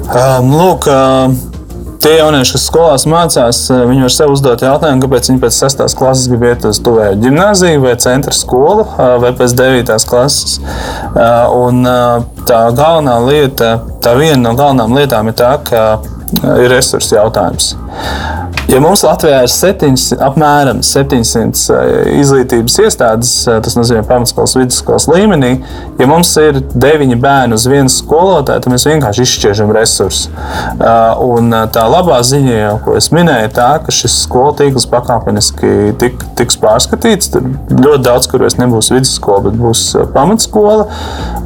Um, 0.08 0.52
lūk, 0.56 0.88
uh, 0.88 1.57
tie 2.02 2.14
jaunieši, 2.18 2.54
kas 2.56 2.66
skolās 2.70 3.06
mācās, 3.10 3.62
uh, 3.72 3.84
viņi 3.90 4.06
var 4.06 4.14
sev 4.14 4.34
uzdot 4.34 4.64
jautājumu, 4.64 5.02
kāpēc 5.04 5.30
viņi 5.32 5.42
pēc 5.44 5.60
6. 5.64 5.84
klases 5.98 6.30
grib 6.32 6.46
iet 6.48 6.66
uz 6.68 6.80
tuvēju 6.84 7.20
gimnāziju 7.22 7.82
vai 7.84 7.94
centra 8.02 8.34
skolu, 8.36 8.86
uh, 8.86 9.16
vai 9.22 9.32
pēc 9.38 9.56
9. 9.58 9.96
klases. 10.08 10.58
Un 11.58 11.82
tā 12.48 12.58
galvenā 12.76 13.16
lieta, 13.24 13.70
tā 14.04 14.14
viena 14.18 14.40
no 14.44 14.54
galvenām 14.58 14.94
lietām 14.96 15.30
ir 15.30 15.36
tā, 15.38 15.50
ka 15.64 15.82
ir 16.60 16.70
resursu 16.72 17.16
jautājums. 17.16 17.72
Ja 18.68 18.82
mums 18.84 19.00
Latvijā 19.00 19.38
ir 19.46 19.48
700, 19.48 20.18
apmēram 20.26 20.82
700 20.84 21.62
eh, 21.72 22.08
izglītības 22.20 22.74
iestādes, 22.82 23.30
eh, 23.48 23.62
tas 23.64 23.78
nozīmē 23.78 24.02
pamatskolas, 24.04 24.58
vidusskolas 24.58 25.06
līmenī, 25.08 25.54
ja 25.96 26.08
mums 26.10 26.34
ir 26.36 26.58
9 26.74 27.16
bērni 27.22 27.56
uz 27.56 27.64
vienu 27.70 27.88
skolotāju, 27.88 28.60
tad 28.66 28.68
mēs 28.68 28.84
vienkārši 28.90 29.24
izšķiežam 29.24 29.72
resursus. 29.72 30.28
Eh, 30.28 31.22
un 31.24 31.56
tā 31.72 31.86
labā 31.88 32.18
ziņa, 32.20 32.58
jau, 32.58 32.74
ko 32.84 32.98
es 33.00 33.08
minēju, 33.16 33.54
tā, 33.56 33.70
ka 33.86 33.94
šis 34.02 34.18
skolu 34.26 34.52
tīkls 34.60 34.84
pakāpeniski 34.92 35.96
tik, 36.04 36.20
tiks 36.36 36.60
pārskatīts. 36.60 37.32
Tur 37.32 37.48
ļoti 37.72 38.04
daudz, 38.04 38.28
kur 38.28 38.44
vairs 38.44 38.60
nebūs 38.60 38.92
vidusskola, 38.92 39.46
bet 39.48 39.56
būs 39.64 39.86
pamatskola, 40.12 40.90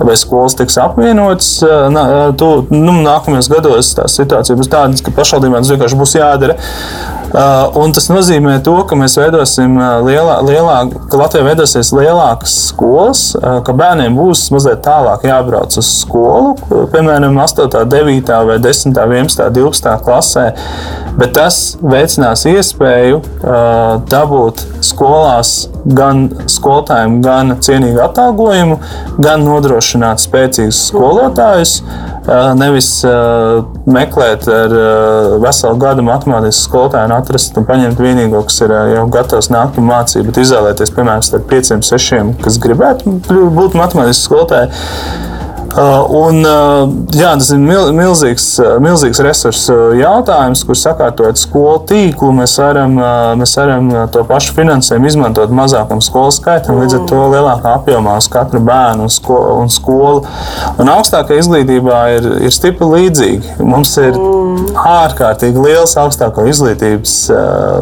vai 0.03 0.19
skolas 0.19 0.59
tiks 0.59 0.81
apvienotas. 0.83 1.55
Nu, 1.63 2.99
nākamajos 3.07 3.53
gados 3.53 3.95
tā 3.95 4.11
situācija 4.11 4.59
būs 4.59 4.75
tāda, 4.75 4.99
ka 5.07 5.15
pašvaldībām 5.23 5.63
tas 5.63 5.75
vienkārši 5.77 6.03
būs 6.03 6.19
jādara. 6.19 6.59
Uh, 7.33 7.71
un 7.81 7.95
tas 7.97 8.11
nozīmē, 8.13 8.59
to, 8.61 8.75
ka 8.85 8.97
mēs 8.99 9.15
veidosim 9.17 9.79
uh, 9.79 10.03
lielā, 10.05 10.35
lielāk, 10.45 10.91
ka 11.09 11.17
Latvijā 11.17 11.47
veidosies 11.47 11.89
lielākas 11.97 12.53
skolas, 12.69 13.23
uh, 13.39 13.63
ka 13.65 13.73
bērniem 13.73 14.19
būs 14.19 14.51
mazliet 14.53 14.83
tālāk 14.85 15.25
jābrauc 15.25 15.73
uz 15.81 15.89
skolu, 16.03 16.53
piemēram, 16.93 17.41
8, 17.41 17.71
9, 17.89 18.35
vai 18.51 18.59
10, 18.61 18.93
11, 19.01 19.49
12 19.57 19.97
klasē. 20.05 20.45
Bet 21.17 21.33
tas 21.37 21.63
veicinās 21.81 22.45
iespēju 22.49 23.19
dabūt 24.09 24.63
skolās 24.85 25.67
gan 25.85 26.29
skolotājiem, 26.49 27.19
gan 27.25 27.57
cienīgu 27.65 28.01
atalgojumu, 28.05 28.79
gan 29.21 29.45
nodrošināt 29.45 30.23
spēcīgus 30.23 30.87
skolotājus. 30.89 31.81
Nevis 32.55 32.89
meklēt 33.91 34.47
ar 34.47 34.75
veselu 35.43 35.79
gadu 35.83 36.05
matemātikas 36.07 36.61
skolotāju 36.69 37.09
un 37.11 37.15
atrast 37.17 37.57
un 37.59 37.67
paņemt 37.67 37.99
vienīgo, 37.99 38.45
kas 38.47 38.63
ir 38.63 38.75
jau 38.93 39.09
gatavs 39.11 39.51
nākt 39.51 39.81
un 39.83 39.89
mācīt, 39.91 40.23
bet 40.29 40.39
izvēlēties, 40.45 40.95
piemēram, 40.95 41.25
starp 41.27 41.49
pieciem, 41.51 41.83
sešiem, 41.83 42.35
kas 42.45 42.61
gribētu 42.63 43.17
būt 43.59 43.75
matemātikas 43.79 44.23
skolotāji. 44.29 44.71
Uh, 45.73 46.05
un, 46.13 46.43
uh, 46.45 46.83
jā, 47.17 47.31
tas 47.41 47.49
ir 47.55 47.61
milzīgs, 47.97 48.45
uh, 48.61 48.75
milzīgs 48.83 49.23
resursu 49.25 49.77
jautājums, 49.97 50.67
kur 50.69 50.77
sakārtojot 50.77 51.41
skolu 51.41 51.79
tīklu, 51.89 52.29
mēs 52.37 52.59
varam, 52.61 52.99
mēs 53.41 53.57
varam 53.57 53.89
to 54.13 54.21
pašu 54.29 54.53
finansējumu 54.59 55.09
izmantot 55.09 55.55
mazākam 55.55 56.03
skolu 56.05 56.35
skaitam, 56.35 56.77
līdz 56.83 56.99
ar 56.99 57.07
to 57.09 57.21
lielākā 57.33 57.73
apjomā 57.79 58.19
uz 58.21 58.29
katru 58.33 58.61
bērnu 58.67 59.07
un 59.09 59.13
skolu. 59.13 59.55
Un, 59.63 59.73
skolu. 59.73 60.27
un 60.83 60.91
augstākā 60.93 61.39
izglītībā 61.41 62.03
ir, 62.19 62.29
ir 62.49 62.53
stipri 62.53 62.89
līdzīgi. 62.93 63.57
Mums 63.65 63.95
ir 64.03 64.19
ārkārtīgi 64.77 65.63
liels 65.63 65.97
augstāko 66.01 66.45
izglītības 66.51 67.17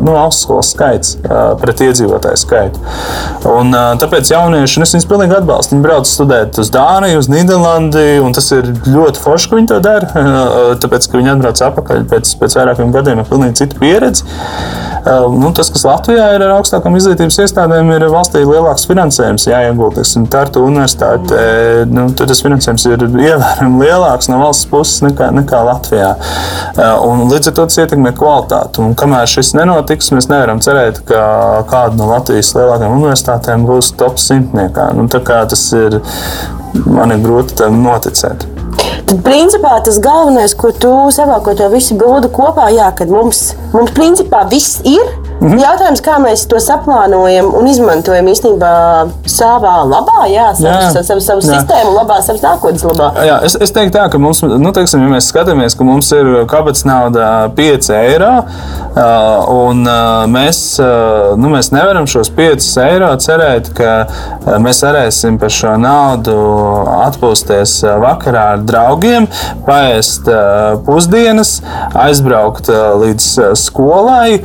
nu, 0.04 0.14
augstskolas 0.14 0.70
skaits 0.76 1.16
pret 1.60 1.82
iedzīvotāju 1.88 2.38
skaitu. 2.38 2.82
Un, 3.50 3.74
tāpēc 4.00 4.30
jaunieši, 4.30 4.78
un 4.78 4.86
es 4.86 4.94
viņus 4.94 5.10
pilnīgi 5.10 5.38
atbalstu, 5.40 5.74
viņi 5.74 5.86
brauc 5.88 6.10
studēt 6.10 6.60
uz 6.60 6.70
Dāniju, 6.74 7.22
uz 7.22 7.30
Nīderlandi 7.32 7.79
komandi, 7.80 8.20
un 8.20 8.34
tas 8.36 8.50
ir 8.52 8.68
ļoti 8.86 9.20
forši, 9.22 9.48
ka 9.48 9.58
viņi 9.58 9.70
to 9.70 9.80
dara. 9.84 10.24
Tāpēc, 10.82 11.08
ka 11.08 11.18
viņi 11.18 11.32
atbrauc 11.34 11.62
atpakaļ 11.70 12.06
pēc, 12.10 12.36
pēc 12.40 12.56
vairākiem 12.58 12.92
gadiem 12.94 13.22
ar 13.22 13.28
pilnīgi 13.28 13.62
citu 13.62 13.80
pieredzi. 13.80 14.26
Nu, 15.00 15.48
tas, 15.56 15.70
kas 15.72 15.86
Latvijā 15.88 16.26
ir 16.36 16.42
ar 16.44 16.58
augstākām 16.58 16.98
izglītības 16.98 17.38
iestādēm, 17.46 17.88
ir 17.94 18.04
valstī 18.12 18.42
lielāks 18.44 18.84
finansējums 18.88 19.46
jāiegūt. 19.48 20.00
Tartu 20.30 20.64
universitāte, 20.66 21.38
nu, 21.88 22.10
tur 22.16 22.28
tas 22.28 22.42
finansējums 22.44 22.84
ir 22.90 23.06
ievērojami 23.08 23.80
lielāks 23.80 24.28
no 24.28 24.42
valsts 24.42 24.68
puses 24.68 25.00
nekā, 25.06 25.30
nekā 25.40 25.62
Latvijā. 25.70 26.12
Un 27.08 27.24
līdz 27.32 27.50
ar 27.50 27.56
to 27.56 27.66
tas 27.70 27.80
ietekmē 27.80 28.12
kvalitāti. 28.18 28.84
Un 28.84 28.94
kamēr 28.98 29.30
šis 29.30 29.54
nenotiks, 29.56 30.12
mēs 30.12 30.28
nevaram 30.30 30.60
cerēt, 30.64 31.00
ka 31.08 31.24
kāda 31.70 31.96
no 31.96 32.12
Latvijas 32.12 32.52
lielākajām 32.58 33.00
universitātēm 33.00 33.64
būs 33.68 33.94
top 34.00 34.20
simtniekā. 34.20 34.90
Nu, 34.98 35.08
tas 35.10 35.64
ir 35.76 36.02
man 36.86 37.14
ir 37.14 37.22
grūti 37.24 37.56
tam 37.60 37.80
noticēt. 37.84 38.46
Tad, 39.10 39.16
principā, 39.26 39.72
tas 39.84 39.98
galvenais, 40.02 40.54
ko 40.54 40.70
tu 40.70 40.92
savā 41.14 41.40
ko 41.44 41.54
to 41.58 41.66
visu 41.72 41.96
bildu 41.98 42.30
kopā, 42.34 42.68
jā, 42.74 42.90
kad 42.96 43.10
mums, 43.10 43.50
mums 43.74 43.90
principā 43.96 44.44
viss 44.50 44.78
ir. 44.86 45.02
-hmm. 45.40 45.60
Jautājums, 45.60 46.02
kā 46.04 46.18
mēs 46.20 46.42
to 46.48 46.58
saplānojam 46.60 47.48
un 47.56 47.68
izmantojam 47.68 48.26
īstenībā 48.28 48.72
savā 49.24 49.76
labā, 49.88 50.26
jā, 50.28 50.50
savu, 50.52 50.68
jā. 50.68 51.02
savu, 51.02 51.20
savu 51.24 51.40
jā. 51.40 51.54
sistēmu 51.54 51.94
labā, 51.96 52.18
savas 52.22 52.42
nākotnes 52.44 52.84
labā. 52.84 53.08
Jā, 53.24 53.38
es, 53.48 53.56
es 53.56 53.72
teiktu 53.72 53.96
tā, 53.96 54.04
ka 54.12 54.20
mums, 54.20 54.42
nu, 54.42 54.72
teiksim, 54.76 55.00
ja 55.06 55.14
mēs 55.14 55.30
skatāmies, 55.32 55.76
ka 55.78 55.86
mums 55.88 56.10
ir 56.12 56.28
kabatas 56.50 56.84
nauda 56.84 57.48
5 57.56 57.88
eiro, 57.96 58.32
un 59.54 59.80
mēs, 60.34 60.60
nu, 61.40 61.52
mēs 61.54 61.72
nevaram 61.72 62.08
šos 62.10 62.32
5 62.36 62.68
eiro 62.84 63.10
cerēt, 63.24 63.72
ka 63.76 64.58
mēs 64.60 64.82
varēsim 64.84 65.40
par 65.40 65.54
šo 65.56 65.72
naudu 65.80 66.36
atpūsties 67.06 67.78
vakarā 68.02 68.44
ar 68.58 68.64
draugiem, 68.68 69.30
paēst 69.64 70.28
pusdienas, 70.84 71.56
aizbraukt 71.96 72.68
līdz 73.00 73.30
skolai 73.56 74.42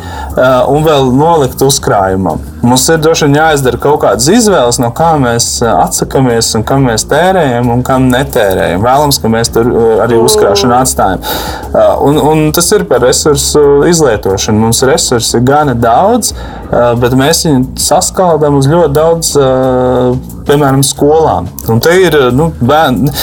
un 0.72 0.85
vēl 0.86 1.10
nolikt 1.16 1.62
uzkrājumam. 1.66 2.42
Mums 2.66 2.86
ir 2.90 3.02
droši 3.02 3.28
vien 3.28 3.38
jāizdara 3.38 3.78
kaut 3.82 4.00
kādas 4.02 4.26
izvēles, 4.32 4.80
no 4.82 4.90
kā 4.96 5.12
mēs 5.22 5.48
eh, 5.62 5.70
atsakāmies, 5.70 6.50
un 6.58 6.66
kam 6.66 6.88
mēs 6.90 7.06
tērējam 7.12 7.70
un 7.74 7.84
kam 7.86 8.08
netērējam. 8.10 8.82
Vēlams, 8.86 9.20
ka 9.22 9.32
mēs 9.32 9.52
tur 9.54 9.70
eh, 9.70 10.04
arī 10.06 10.18
uzkrāšanu 10.22 10.78
atstājam. 10.80 11.22
Eh, 11.22 11.92
un, 12.08 12.20
un 12.32 12.44
tas 12.56 12.72
ir 12.74 12.88
par 12.90 13.04
resursu 13.06 13.86
izlietošanu. 13.90 14.66
Mums 14.66 14.82
resursi 14.88 15.38
ir 15.38 15.46
gana 15.46 15.76
daudz, 15.78 16.34
bet 17.02 17.14
mēs 17.18 17.46
viņus 17.46 17.86
saskaldām 17.86 18.58
uz 18.58 18.68
ļoti 18.70 18.94
daudz, 18.96 19.32
piemēram, 20.48 20.82
skolām. 20.86 21.50
Un 21.72 21.82
te 21.84 21.94
ir 22.02 22.18
nu, 22.36 22.50
bērni 22.66 23.14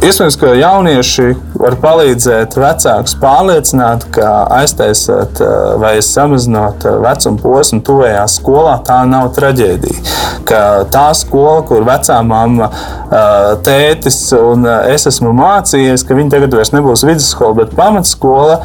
Iespējams, 0.00 0.36
ka 0.40 0.54
jaunieši 0.56 1.24
var 1.60 1.74
palīdzēt 1.82 2.54
vecākus 2.56 3.12
pārliecināt, 3.20 4.06
ka 4.14 4.30
aiztaisot 4.56 5.42
eh, 5.44 5.50
vai 5.82 5.90
samazinot 6.00 6.86
eh, 6.88 6.94
vecuma 7.04 7.42
posmu 7.42 7.82
tuvējā 7.84 8.22
skolā, 8.32 8.78
tā 8.86 9.02
nav 9.10 9.28
traģēdija. 9.36 10.16
Ka 10.48 10.62
tā 10.88 11.04
skola, 11.18 11.58
kur 11.68 11.84
vecā 11.84 12.16
mamma, 12.24 12.70
eh, 12.72 13.50
tētis 13.66 14.22
un 14.38 14.64
es 14.88 15.04
esmu 15.10 15.34
mācījies, 15.36 16.06
ka 16.08 16.16
viņi 16.16 16.32
tagad 16.32 16.56
vairs 16.56 16.72
nebūs 16.72 17.04
vidusskola, 17.04 17.58
bet 17.60 17.76
pamatskola, 17.76 18.56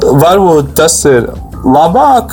varbūt 0.00 0.72
tas 0.80 0.96
ir 1.10 1.28
labāk. 1.60 2.32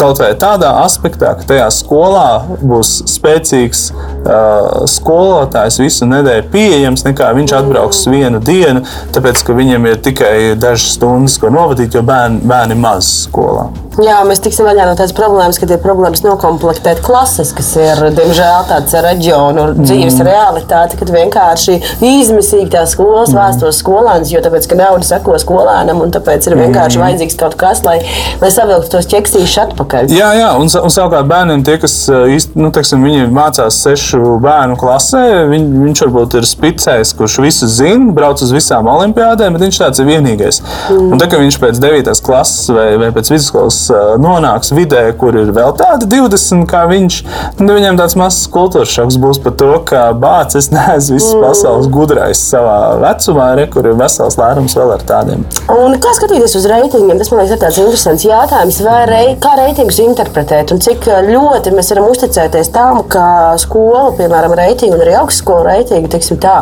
Kaut 0.00 0.20
vai 0.20 0.32
tādā 0.40 0.72
aspektā, 0.82 1.36
ka 1.36 1.52
tajā 1.52 1.68
skolā 1.72 2.28
būs 2.64 3.02
spēcīgs 3.12 3.90
uh, 4.24 4.84
skolotājs 4.90 5.80
visu 5.82 6.08
nedēļu 6.10 6.48
pieejams, 6.52 7.06
nekā 7.06 7.30
viņš 7.38 7.56
atbrauks 7.60 8.04
vienu 8.10 8.42
dienu, 8.44 8.84
tāpēc 9.14 9.44
ka 9.46 9.56
viņam 9.56 9.88
ir 9.90 10.02
tikai 10.04 10.34
dažas 10.60 10.96
stundas, 10.98 11.38
ko 11.40 11.52
novadīt, 11.54 11.96
jo 11.96 12.04
bērni, 12.06 12.42
bērni 12.48 12.78
maz 12.78 13.10
skolā. 13.28 13.68
Jā, 14.02 14.16
mēs 14.26 14.40
tiksim 14.42 14.66
vaļā 14.66 14.88
no 14.88 14.94
tādas 14.98 15.14
problēmas, 15.14 15.58
ka 15.60 15.68
ir 15.70 15.78
problēmas 15.78 16.24
nokomplektēt 16.24 16.98
klases, 17.04 17.52
kas 17.54 17.68
ir, 17.78 18.00
diemžēl, 18.16 18.64
tāds 18.66 18.96
reģionu 19.04 19.68
dzīves 19.78 20.16
mm. 20.18 20.26
realitāte, 20.26 20.98
kad 20.98 21.12
vienkārši 21.14 21.76
izmisīgi 22.02 22.72
tās 22.72 22.96
skolas 22.96 23.30
mm. 23.30 23.38
vēstos 23.38 23.78
skolēnus, 23.84 24.32
jo 24.34 24.42
tāpēc, 24.42 24.66
ka 24.70 24.78
nauda 24.80 25.06
seko 25.06 25.38
skolēnam, 25.38 26.02
un 26.02 26.14
tāpēc 26.14 26.48
ir 26.50 26.58
vienkārši 26.58 26.98
mm. 26.98 27.04
vajadzīgs 27.04 27.38
kaut 27.38 27.54
kas, 27.60 27.84
lai, 27.86 28.00
lai 28.42 28.50
savilktu 28.54 28.96
tos 28.96 29.08
ķeksīšus 29.14 29.62
atpakaļ. 29.68 30.10
Jā, 30.10 30.32
jā, 30.40 30.50
un, 30.58 30.66
un 30.66 30.94
savukārt 30.96 31.30
bērniem 31.30 31.62
tie, 31.66 31.78
kas 31.84 31.94
īsti, 32.10 32.58
nu, 32.58 32.72
teiksim, 32.74 33.06
viņi 33.06 33.30
mācās 33.30 33.78
sešu 33.86 34.13
bērnu 34.42 34.76
klasē, 34.80 35.22
viņ, 35.50 35.66
viņš 35.84 36.02
varbūt 36.06 36.36
ir 36.38 36.48
spicējs, 36.48 37.14
kurš 37.18 37.38
visu 37.44 37.68
zina, 37.70 38.12
brauc 38.14 38.42
uz 38.44 38.52
visām 38.54 38.88
olimpiādēm, 38.90 39.56
bet 39.56 39.66
viņš 39.66 39.80
tāds 39.82 40.02
ir 40.02 40.08
vienīgais. 40.08 40.60
Mm. 40.92 41.12
Un 41.14 41.22
tā, 41.22 41.28
ka 41.30 41.40
viņš 41.40 41.58
pēc 41.62 41.80
9. 41.82 42.12
klases 42.24 42.70
vai, 42.74 42.86
vai 43.00 43.10
pēc 43.14 43.32
vidusskolas 43.32 43.80
nonāks 44.22 44.74
vidē, 44.76 45.04
kur 45.18 45.36
ir 45.38 45.52
vēl 45.54 45.74
tādi 45.78 46.08
20, 46.16 46.66
kā 46.70 46.84
viņš. 46.90 47.20
Nu, 47.60 47.70
viņam 47.76 47.98
tāds 48.00 48.16
mazs 48.20 48.48
kultūras 48.52 48.92
šoks 48.94 49.18
būs 49.22 49.40
par 49.44 49.56
to, 49.60 49.70
ka 49.88 50.06
bācis, 50.18 50.64
es 50.64 50.70
neesmu 50.74 51.18
visas 51.18 51.34
mm. 51.34 51.44
pasaules 51.44 51.90
gudrais 51.92 52.40
savā 52.50 52.78
vecumā, 53.02 53.50
re, 53.58 53.66
kur 53.72 53.88
ir 53.88 53.98
vesels 53.98 54.38
lērums 54.40 54.76
vēl 54.78 54.94
ar 54.96 55.04
tādiem. 55.08 55.44
Un 55.72 55.98
kā 56.02 56.14
skatīties 56.16 56.56
uz 56.60 56.68
reitingiem? 56.70 57.18
Tas 57.20 57.32
man 57.32 57.42
liekas, 57.42 57.56
ir 57.56 57.62
tāds 57.62 57.80
interesants 57.82 58.26
jautājums. 58.26 58.80
Vai 58.84 59.00
rei, 59.10 59.26
kā 59.40 59.54
reitingus 59.58 60.00
interpretēt 60.04 60.74
un 60.74 60.82
cik 60.84 61.08
ļoti 61.28 61.74
mēs 61.74 61.92
varam 61.94 62.10
uzticēties 62.12 62.72
tām 62.74 63.02
ka 63.10 63.54
skola, 63.60 64.03
piemēram, 64.18 64.54
reitingu 64.58 64.98
un 64.98 65.04
arī 65.06 65.16
augstskolu 65.20 65.64
reitingu, 65.68 66.10
teiksim 66.12 66.40
tā, 66.42 66.58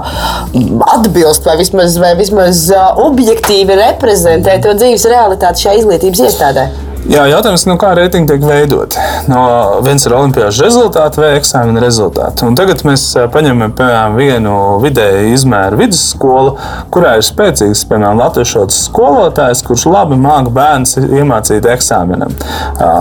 atbilst 0.95 1.49
vai 1.49 1.59
vismaz, 1.61 1.99
vai 2.03 2.15
vismaz 2.21 2.69
objektīvi 3.03 3.81
reprezentē 3.83 4.61
to 4.63 4.77
dzīves 4.79 5.09
realitāti 5.11 5.67
šajā 5.67 5.83
izglītības 5.83 6.27
iestādē? 6.29 6.71
Jā, 7.11 7.25
jautājums, 7.27 7.65
nu, 7.67 7.75
kā 7.83 7.89
reitingi 7.99 8.31
tiek 8.31 8.45
veidoti. 8.47 9.01
No 9.27 9.41
viens 9.83 10.05
ir 10.07 10.13
olimpiāžu 10.15 10.63
rezultāti 10.63 11.19
vai 11.19 11.33
eksāmena 11.35 11.81
rezultāti. 11.83 12.45
Un 12.47 12.55
tagad 12.59 12.85
mēs 12.87 13.09
paņemam 13.35 13.73
piemēram, 13.75 14.15
vienu 14.15 14.53
vidēju 14.85 15.33
izmēru 15.35 15.81
vidusskolu, 15.81 16.53
kurā 16.95 17.17
ir 17.19 17.27
spēcīgs 17.27 17.83
piemēram, 17.91 18.23
latviešu 18.23 18.69
skolotājs, 18.77 19.65
kurš 19.67 19.89
labi 19.91 20.19
māca 20.21 20.53
bērnus 20.55 20.95
iemācīt 21.03 21.67
eksāmenam. 21.73 22.37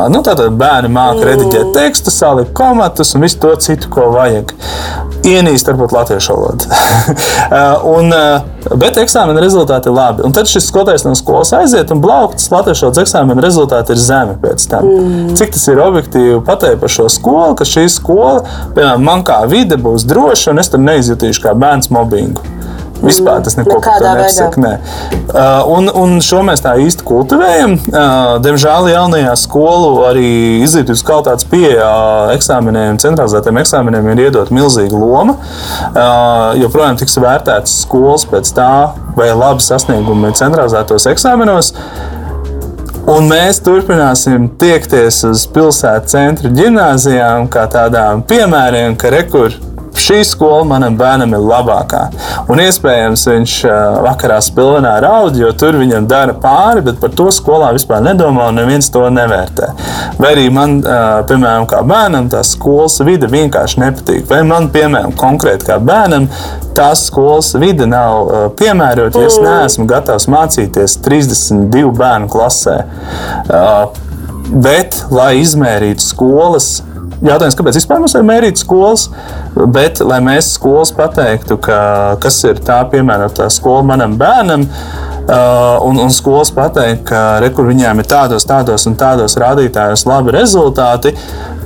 Nu, 0.10 0.24
tātad 0.26 0.58
bērni 0.58 0.89
māca 0.95 1.28
rediģēt 1.30 1.70
tekstu, 1.78 2.14
salikt 2.16 2.56
komatus 2.58 3.14
un 3.14 3.28
visu 3.28 3.38
to 3.45 3.54
citu, 3.62 3.91
ko 3.93 4.10
vajag. 4.16 4.56
Ienīst 5.30 5.70
varbūt 5.70 5.93
latviešu 5.93 6.34
valodu. 6.34 6.66
un, 7.93 8.10
bet 8.82 8.97
eksāmena 8.97 9.45
rezultāti 9.45 9.91
ir 9.91 9.93
labi. 9.93 10.26
Un 10.26 10.34
tad 10.34 10.49
šis 10.49 10.72
skolotājs 10.72 11.06
no 11.06 11.14
skolas 11.20 11.54
aiziet 11.54 11.93
un 11.93 12.02
blaukts 12.02 12.49
latviešu 12.49 12.88
valodas 12.88 13.06
eksāmena 13.06 13.45
rezultāti 13.45 13.91
ir 13.94 14.02
zemi 14.02 14.38
pēc 14.42 14.68
tam. 14.72 14.88
Mm. 14.88 15.36
Cik 15.39 15.54
tas 15.56 15.68
ir 15.72 15.84
objektīvi 15.84 16.39
pateikt 16.48 16.82
par 16.84 16.94
šo 16.94 17.10
skolu, 17.12 17.58
ka 17.60 17.68
šī 17.68 17.88
skola, 17.92 18.42
piemēram, 18.76 19.06
man 19.06 19.26
kā 19.28 19.42
vide 19.52 19.80
būs 19.82 20.08
droša, 20.10 20.54
un 20.54 20.64
es 20.64 20.72
tur 20.72 20.84
neizjutīšu 20.84 21.46
kā 21.46 21.56
bērns 21.58 21.92
mobbingu. 21.94 22.52
Vispār 23.02 23.42
tas 23.42 23.58
neko 23.58 23.80
nesaka. 24.16 24.62
Ne. 24.62 24.80
Uh, 25.34 25.66
un, 25.74 25.89
un 25.98 26.20
šo 26.22 26.44
mēs 26.46 26.62
tā 26.62 26.76
īsti 26.82 27.06
kultivējam. 27.08 27.74
Uh, 27.89 28.36
diemžēl 28.46 28.92
jaunajā 28.92 29.34
skolu 29.42 30.06
arī 30.10 30.28
izglītības 30.62 31.02
kvalitātes 31.08 31.50
pieejā 31.50 31.92
eksāmeniem, 32.36 33.00
centralizētiem 33.02 33.62
eksāmeniem 33.64 34.12
ir 34.14 34.24
iedot 34.28 34.54
milzīga 34.54 35.02
loma. 35.02 35.38
Uh, 35.89 36.54
joprojām 36.62 37.00
tiks 37.02 37.18
vērtētas 37.22 37.82
skolas 37.88 38.28
pēc 38.30 38.54
tā, 38.58 38.72
vai 39.18 39.32
labi 39.34 39.66
sasniegumi 39.66 40.36
centralizētos 40.38 41.10
eksāmenos. 41.10 41.74
Un 43.12 43.26
mēs 43.28 43.57
turpināsim 43.59 44.45
tiekties 44.62 45.18
uz 45.28 45.41
pilsētas 45.51 46.14
centra 46.14 46.51
gimnājām, 46.55 47.49
kā 47.51 47.66
tādām 47.74 48.22
piemēriem, 48.30 48.95
ka 48.95 49.12
rekurors 49.12 49.57
šī 49.98 50.22
skola 50.28 50.64
manam 50.68 50.96
bērnam 51.00 51.34
ir 51.36 51.44
labākā. 51.46 52.02
Un 52.52 52.60
iespējams, 52.64 53.26
viņš 53.32 53.56
vakarā 54.06 54.38
spilvenā 54.44 54.94
raud, 55.04 55.38
jo 55.39 55.52
tur 55.58 55.78
viņam 55.80 56.08
dara 56.10 56.36
pāri, 56.38 56.84
bet 56.86 57.00
par 57.02 57.14
to 57.16 57.28
skolā 57.34 57.72
vispār 57.76 58.04
nedomā 58.06 58.50
un 58.52 58.60
neviens 58.62 58.89
to 58.94 59.04
nevērtē. 59.14 59.72
Vai 60.22 60.34
arī 60.36 60.48
man, 60.54 60.80
piemēram, 61.30 61.68
kā 61.70 61.82
bērnam, 61.88 62.30
tā 62.32 62.44
skolas 62.48 63.00
vide 63.06 63.30
vienkārši 63.32 63.82
nepatīk. 63.84 64.28
Vai 64.30 64.42
man, 64.48 64.70
piemēram, 64.74 65.16
konkrēti 65.18 65.70
kā 65.72 65.80
bērnam, 65.82 66.28
tās 66.78 67.08
skolas 67.10 67.54
vide 67.60 67.88
nav 67.89 68.54
piemērota, 68.60 69.20
ja 69.20 69.32
es 69.32 69.39
neesmu 69.42 69.88
gatavs 69.89 70.30
mācīties 70.32 71.00
32 71.04 71.92
bērnu 71.98 72.32
klasē. 72.32 72.78
Bet, 74.52 74.98
lai 75.12 75.34
izmērītu 75.39 76.04
skolas 76.04 76.82
jautājums, 77.26 77.57
kāpēc 77.59 77.80
vispār 77.80 78.01
mums 78.01 78.15
ir 78.17 78.26
mērīt 78.28 78.61
skolas, 78.61 79.07
bet 79.76 80.01
lai 80.05 80.19
mēs 80.26 80.55
skolas 80.57 80.93
pateiktu, 80.95 81.59
ka, 81.61 81.80
kas 82.24 82.41
ir 82.47 82.61
tā 82.65 82.82
piemērotā 82.91 83.49
skola 83.53 83.86
manam 83.93 84.17
bērnam. 84.19 84.67
Uh, 85.22 85.78
un, 85.86 85.99
un 86.01 86.09
skolas 86.11 86.49
pateikt, 86.51 87.05
ka 87.11 87.19
rekur 87.39 87.67
viņiem 87.69 88.01
ir 88.01 88.07
tādos, 88.09 88.43
tādos 88.49 88.88
un 88.89 88.97
tādos 88.99 89.38
rādītājos 89.39 90.03
labi 90.09 90.34
rezultāti, 90.34 91.13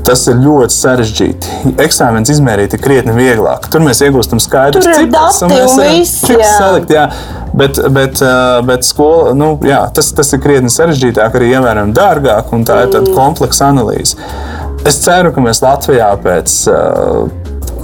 tas 0.05 0.25
ir 0.29 0.37
ļoti 0.43 0.75
sarežģīti. 0.75 1.53
Eksāmenis 1.81 2.33
izmērīt 2.35 2.75
ir 2.75 2.83
krietni 2.83 3.15
vieglāk. 3.15 3.69
Tur 3.71 3.81
mēs 3.85 4.03
iegūstam 4.05 4.41
skaidrus 4.43 4.85
ciprus, 4.85 5.39
un 5.47 5.55
mēs 5.55 5.77
varam 6.27 6.45
salikt. 6.59 6.93
Jā. 6.93 7.07
Bet, 7.55 7.79
bet, 7.95 8.19
uh, 8.19 8.59
bet 8.67 8.85
skola, 8.85 9.31
nu, 9.37 9.53
jā, 9.65 9.79
tas, 9.95 10.11
tas 10.13 10.33
ir 10.35 10.43
krietni 10.43 10.69
sarežģītāk, 10.73 11.39
arī 11.39 11.53
ievērojami 11.55 11.95
dārgāk, 11.95 12.51
un 12.53 12.67
tā 12.67 12.83
ir 12.83 12.91
tāda 12.91 13.07
mm. 13.07 13.15
kompleksa 13.15 13.71
analīze. 13.71 14.19
Es 14.85 14.99
ceru, 15.01 15.31
ka 15.33 15.41
mēs 15.41 15.63
Latvijā 15.63 16.11
pēc 16.21 16.55
uh, 16.69 17.25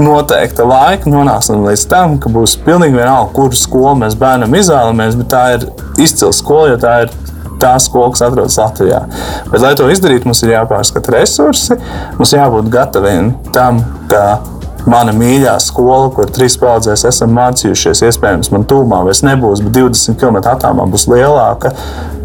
noteikta 0.02 0.66
laika 0.70 1.10
nonāksim 1.10 1.64
līdz 1.66 1.86
tam, 1.90 2.20
ka 2.22 2.30
būs 2.30 2.54
pilnīgi 2.62 3.00
vienalga, 3.00 3.32
kuru 3.34 3.58
skolu 3.58 3.96
mēs 4.04 4.18
bērnam 4.20 4.54
izvēlamies, 4.60 5.18
bet 5.18 5.32
tā 5.34 5.44
ir 5.56 5.66
izcila 6.02 6.36
skola, 6.36 6.70
jo 6.74 6.78
tā 6.82 6.94
ir 7.06 7.16
tā 7.62 7.74
skola, 7.82 8.12
kas 8.14 8.24
atrodas 8.26 8.58
Latvijā. 8.62 9.02
Bet, 9.50 9.60
lai 9.64 9.74
to 9.78 9.90
izdarītu, 9.90 10.30
mums 10.30 10.42
ir 10.46 10.56
jāpārskata 10.56 11.16
resursi, 11.18 11.78
mums 12.20 12.34
jābūt 12.38 12.70
gataviem 12.74 13.34
tam, 13.54 13.82
ka 14.12 14.40
mana 14.90 15.14
mīļā 15.16 15.58
skola, 15.62 16.10
kur 16.16 16.30
trīs 16.34 16.58
paudzēs 16.62 17.06
esam 17.10 17.36
mācījušies, 17.38 18.04
iespējams, 18.08 18.52
man 18.54 18.66
tūmā 18.70 19.04
vairs 19.06 19.24
nebūs, 19.26 19.62
bet 19.66 19.78
20 19.78 20.18
km 20.22 20.42
attālumā 20.42 20.88
būs 20.92 21.08
lielāka 21.12 21.74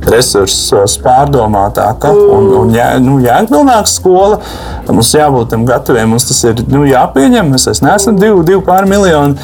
resursus 0.07 0.97
pārdomātāka 1.03 2.13
un, 2.15 2.49
un 2.61 2.75
jā, 2.75 2.89
nu, 3.03 3.19
jēgpilnāka 3.25 3.91
skola. 3.91 4.41
Mums 4.89 5.13
jābūt 5.17 5.51
tam 5.53 5.67
gataviem, 5.69 6.13
mums 6.15 6.29
tas 6.29 6.43
ir 6.47 6.63
nu, 6.71 6.85
jāpieņem. 6.87 7.53
Mēs 7.53 7.83
neesam 7.85 8.19
divi, 8.21 8.45
divi 8.47 8.63
pār 8.67 8.89
miljoni. 8.89 9.39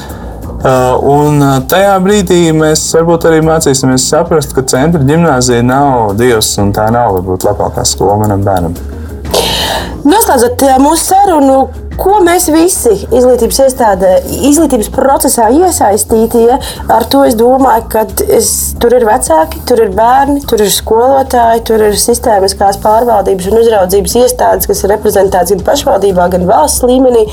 Uh, 0.62 0.94
un 1.10 1.42
uh, 1.42 1.56
tajā 1.66 1.96
brīdī 2.04 2.52
mēs 2.54 2.84
varbūt 2.94 3.24
arī 3.26 3.40
mācīsimies 3.42 4.04
saprast, 4.12 4.52
ka 4.54 4.62
centra 4.70 5.02
gimnāzija 5.02 5.64
nav 5.66 6.12
dievs 6.20 6.52
un 6.62 6.70
tā 6.76 6.84
nav 6.94 7.16
varbūt 7.16 7.48
labākā 7.48 7.82
skola 7.88 8.20
manam 8.20 8.44
bērnam. 8.46 8.76
Noslēdzot 10.06 10.62
uh, 10.68 10.76
mūsu 10.84 11.08
sarunu, 11.08 11.56
ko 12.00 12.18
mēs 12.24 12.48
visi 12.52 12.92
izglītības 13.04 13.60
iestādē, 13.66 14.12
izglītības 14.48 14.90
procesā 14.94 15.48
iesaistītie, 15.52 16.48
ar 16.92 17.06
to 17.12 17.22
es 17.28 17.36
domāju, 17.38 17.86
ka 17.92 18.04
es, 18.32 18.50
tur 18.82 18.96
ir 18.96 19.06
vecāki, 19.08 19.62
tur 19.68 19.84
ir 19.84 19.94
bērni, 19.96 20.42
tur 20.48 20.62
ir 20.64 20.72
skolotāji, 20.72 21.64
tur 21.68 21.86
ir 21.90 21.98
sistēmiskās 22.00 22.80
pārvaldības 22.82 23.50
un 23.52 23.60
uzraudzības 23.62 24.18
iestādes, 24.24 24.70
kas 24.70 24.82
ir 24.84 24.94
reprezentētas 24.96 25.54
gan 25.56 25.64
pašvaldībā, 25.68 26.28
gan 26.34 26.48
valsts 26.50 26.84
līmenī. 26.88 27.26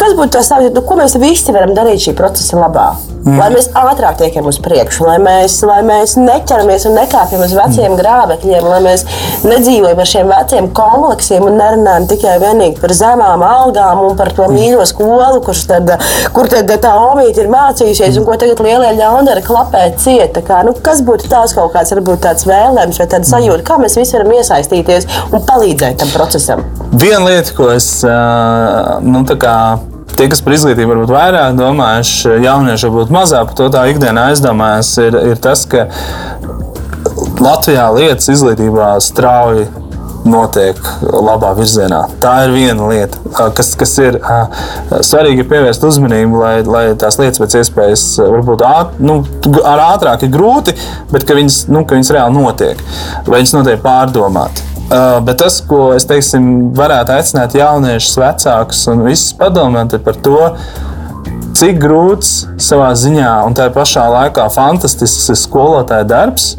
Kas 0.00 0.16
būtu 0.18 0.36
tas, 0.38 0.52
nu, 0.72 0.84
ko 0.86 0.98
mēs 0.98 1.18
visi 1.22 1.54
varam 1.54 1.76
darīt 1.76 2.08
šī 2.08 2.16
procesa 2.18 2.58
labā? 2.58 2.92
Mm. 3.22 3.36
Lai 3.38 3.52
mēs 3.54 3.68
ātrāk 3.78 4.16
tiekam 4.18 4.48
uz 4.50 4.56
priekšu, 4.58 5.04
lai 5.06 5.18
mēs, 5.22 5.60
lai 5.62 5.78
mēs 5.86 6.16
neķeramies 6.18 6.88
un 6.90 6.96
nekāpjam 6.98 7.44
uz 7.44 7.52
veciem 7.54 7.92
mm. 7.92 7.98
grābekļiem, 8.00 8.66
lai 8.66 8.80
mēs 8.82 9.04
nedzīvojam 9.46 10.02
ar 10.02 10.10
šiem 10.10 10.32
veciem 10.32 10.70
kompleksiem 10.74 11.46
un 11.46 11.54
nerunājam 11.60 12.08
tikai 12.10 12.34
par 12.80 12.94
zemām 12.98 13.44
algām 13.46 13.81
un 14.02 14.16
par 14.18 14.32
to 14.36 14.48
mīļo 14.52 14.84
skolu, 14.88 15.42
tad, 15.68 15.94
kur 16.34 16.50
tad 16.52 16.70
tā 16.82 16.92
omīte 17.10 17.44
ir 17.44 17.50
mācījusies 17.52 18.18
un 18.20 18.26
ko 18.28 18.36
tagad 18.40 18.62
lielie 18.64 18.92
ļaundari 18.98 19.44
klapē 19.46 19.84
cieta. 20.00 20.42
Kā, 20.46 20.62
nu, 20.66 20.74
kas 20.84 21.04
būtu 21.06 21.30
tās 21.32 21.54
kaut 21.56 21.72
kāds 21.76 21.94
varbūt 21.94 22.24
tāds 22.26 22.48
vēlējums 22.48 23.00
vai 23.02 23.08
tāds 23.14 23.32
sajūta, 23.32 23.66
kā 23.68 23.78
mēs 23.82 23.98
visi 24.00 24.16
varam 24.18 24.34
iesaistīties 24.38 25.08
un 25.30 25.46
palīdzēt 25.48 26.02
tam 26.02 26.12
procesam? 26.14 26.66
Viena 26.92 27.24
lieta, 27.28 27.54
ko 27.56 27.72
es 27.74 27.94
nu, 28.02 29.24
tā 29.28 29.38
kā 29.40 29.56
Tie, 30.12 30.26
kas 30.28 30.42
par 30.44 30.52
izglītību 30.52 30.92
varbūt 30.92 31.10
vairāk 31.14 31.54
domājuši, 31.56 32.34
jaunieši 32.44 32.88
varbūt 32.88 33.12
mazāk 33.14 33.46
par 33.48 33.56
to 33.56 33.68
tā 33.72 33.86
ikdienā 33.88 34.26
aizdomājas, 34.32 34.90
ir, 35.00 35.16
ir 35.30 35.40
tas, 35.40 35.62
ka 35.64 35.86
Latvijā 37.40 37.86
lietas 37.96 38.28
izglītībā 38.34 38.90
strauji 39.00 39.64
notiek 40.28 40.78
labā 41.02 41.52
virzienā. 41.58 42.02
Tā 42.22 42.34
ir 42.46 42.54
viena 42.54 42.88
lieta, 42.90 43.20
kas, 43.56 43.72
kas 43.78 43.94
ir 44.02 44.18
svarīgi 45.02 45.46
pievērst 45.50 45.84
uzmanību, 45.88 46.42
lai, 46.42 46.54
lai 46.66 46.84
tās 46.98 47.18
lietas 47.20 47.42
pēc 47.42 47.58
iespējas 47.62 48.06
varbūt 48.22 48.66
āt, 48.66 48.98
nu, 49.02 49.20
ar 49.66 49.86
ātrāk 49.92 50.26
ir 50.26 50.34
grūti, 50.34 50.76
bet 51.12 51.26
ka 51.28 51.38
viņas, 51.38 51.64
nu, 51.72 51.84
ka 51.86 51.98
viņas 51.98 52.12
reāli 52.16 52.38
notiek, 52.38 52.84
vai 53.26 53.40
viņas 53.40 53.56
notiek 53.58 53.82
pārdomāti. 53.84 54.68
Bet 54.92 55.38
tas, 55.40 55.60
ko 55.64 55.92
es 55.96 56.04
teiksim, 56.08 56.72
varētu 56.76 57.14
aicināt 57.14 57.54
jauniešus, 57.56 58.18
vecākus 58.20 58.82
un 58.92 59.06
visus 59.06 59.32
padomāt 59.38 59.94
par 60.04 60.18
to, 60.20 60.40
cik 61.58 61.78
grūts 61.82 62.32
savā 62.62 62.92
ziņā 62.98 63.32
un 63.46 63.56
tā 63.56 63.68
pašā 63.74 64.04
laikā 64.12 64.48
fantastisks 64.54 65.30
ir 65.32 65.40
skolotāja 65.40 66.08
darbs. 66.08 66.52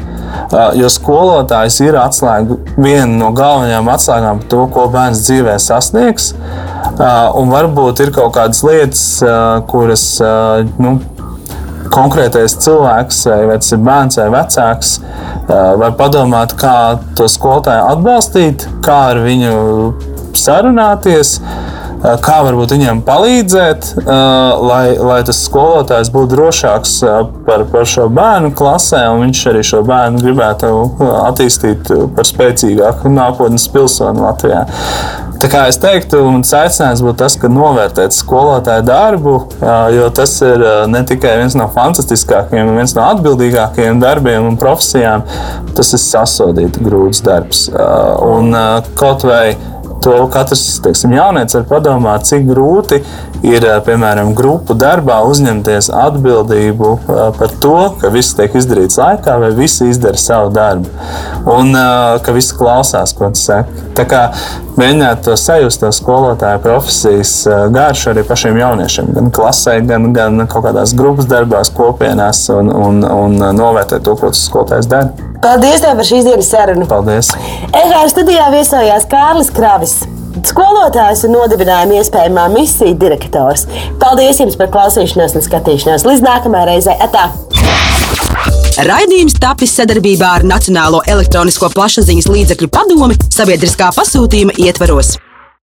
Uh, 0.44 0.72
jo 0.74 0.88
skolotājs 0.90 1.78
ir 1.84 1.96
atslēga, 1.98 2.56
viena 2.74 3.10
no 3.20 3.30
galvenajām 3.36 3.90
atslēgām 3.92 4.42
par 4.42 4.50
to, 4.50 4.62
ko 4.74 4.86
bērns 4.92 5.22
dzīvē 5.28 5.56
sasniegs. 5.62 6.32
Uh, 6.34 7.30
un 7.38 7.52
varbūt 7.54 8.02
ir 8.04 8.14
kaut 8.14 8.34
kādas 8.36 8.62
lietas, 8.66 9.04
kuras 9.70 10.04
nu, 10.82 10.96
konkrētais 11.94 12.56
cilvēks, 12.64 13.20
vai 13.48 13.58
tas 13.60 13.72
ir 13.74 13.82
bērns 13.84 14.18
vai 14.20 14.26
vecāks, 14.34 14.96
var 15.48 15.94
padomāt, 15.98 16.54
kā 16.58 16.76
to 17.18 17.28
skolotāju 17.30 17.86
atbalstīt, 17.92 18.66
kā 18.84 18.98
ar 19.12 19.22
viņu 19.24 19.54
sarunāties. 20.38 21.38
Kā 22.04 22.38
varbūt 22.44 22.74
viņiem 22.74 23.00
palīdzēt, 23.06 23.90
lai, 24.04 24.96
lai 24.98 25.20
tas 25.26 25.40
skolotājs 25.46 26.10
būtu 26.12 26.34
drošāks 26.34 26.96
par, 27.46 27.64
par 27.72 27.88
šo 27.88 28.08
bērnu 28.12 28.52
klasē, 28.56 29.06
un 29.14 29.24
viņš 29.26 29.44
arī 29.52 29.64
šo 29.64 29.80
bērnu 29.88 30.20
gribētu 30.24 30.72
attīstīt 31.24 31.92
par 32.16 32.28
spēcīgāku 32.28 33.12
nākotnes 33.12 33.68
pilsoni 33.72 34.24
Latvijā. 34.24 34.66
Tā 35.44 35.48
kā 35.52 35.64
es 35.68 35.76
teiktu, 35.76 36.22
mans 36.32 36.52
aicinājums 36.56 37.02
būtu 37.04 37.18
tas, 37.20 37.34
ka 37.40 37.50
novērtēt 37.52 38.14
skolotāju 38.16 38.84
darbu, 38.88 39.34
jo 39.92 40.06
tas 40.16 40.38
ir 40.46 40.64
ne 40.88 41.02
tikai 41.04 41.34
viens 41.42 41.56
no 41.58 41.66
fantastiskākajiem, 41.74 42.70
viens 42.78 42.94
no 42.96 43.04
atbildīgākajiem 43.10 44.00
darbiem 44.00 44.48
un 44.48 44.56
profesijām, 44.60 45.26
tas 45.76 45.92
ir 45.92 46.00
sasodīts 46.00 46.80
grūts 46.84 47.20
darbs. 47.26 47.66
Un 48.24 48.56
kaut 48.96 49.26
vai 49.28 49.56
to 50.04 50.16
katrs 50.32 50.62
teiksim, 50.84 51.14
jaunietis 51.16 51.56
var 51.58 51.64
padomāt, 51.70 52.26
cik 52.28 52.44
grūti 52.48 53.00
ir 53.44 53.64
piemēram 53.86 54.32
grupu 54.36 54.76
darbā 54.78 55.20
uzņemties 55.28 55.90
atbildību 55.94 56.92
par 57.38 57.54
to, 57.62 57.76
ka 58.00 58.12
viss 58.12 58.36
tiek 58.36 58.54
izdarīts 58.60 59.00
laikā, 59.00 59.38
vai 59.40 59.50
visi 59.56 59.88
izdara 59.92 60.20
savu 60.20 60.52
darbu, 60.54 60.92
un 61.56 61.74
ka 62.24 62.36
visi 62.36 62.56
klausās, 62.58 63.16
ko 63.16 63.32
tas 63.32 63.44
saka. 63.48 63.82
Tā 63.94 64.06
kā 64.10 64.22
mēģināt 64.78 65.22
to 65.26 65.36
sajust, 65.38 65.82
to 65.82 65.92
skolotāju 65.94 66.62
profesijas 66.64 67.34
garšu 67.74 68.10
arī 68.14 68.24
pašiem 68.26 68.58
jauniešiem, 68.58 69.12
gan 69.16 69.30
klasē, 69.34 69.78
gan, 69.86 70.10
gan 70.16 70.46
kaut 70.50 70.66
kādās 70.68 70.96
grupas 70.98 71.28
darbās, 71.30 71.72
kopienās, 71.74 72.46
un, 72.54 72.72
un, 72.72 73.04
un 73.04 73.38
novērtēt 73.56 74.04
to, 74.04 74.18
ko 74.18 74.32
tas 74.34 74.48
skolotājs 74.48 74.90
dara. 74.90 75.32
Paldies 75.44 75.82
tev 75.84 75.98
par 75.98 76.06
šīs 76.08 76.24
dienas 76.24 76.48
sarunu. 76.48 76.86
Paldies! 76.88 77.28
EHR 77.76 78.08
studijā 78.08 78.46
viesojās 78.54 79.04
Kārlis 79.10 79.50
Kravis. 79.52 79.93
Skolotājs 80.44 81.24
un 81.28 81.36
nodibinājuma 81.36 82.00
iespējamā 82.00 82.48
misija 82.52 82.94
direktors. 83.00 83.66
Paldies 84.02 84.40
jums 84.42 84.58
par 84.60 84.72
klausīšanos 84.74 85.36
un 85.38 85.44
skatīšanos. 85.46 86.06
Līdz 86.08 86.24
nākamajai 86.26 86.70
reizei! 86.72 86.96
Atā! 87.04 87.30
Raidījums 88.84 89.36
tapis 89.38 89.76
sadarbībā 89.78 90.32
ar 90.40 90.46
Nacionālo 90.50 91.04
elektronisko 91.06 91.70
plašsaziņas 91.76 92.26
līdzekļu 92.26 92.72
padomi 92.74 93.20
sabiedriskā 93.30 93.92
pasūtījuma 93.94 94.58
ietvaros. 94.66 95.14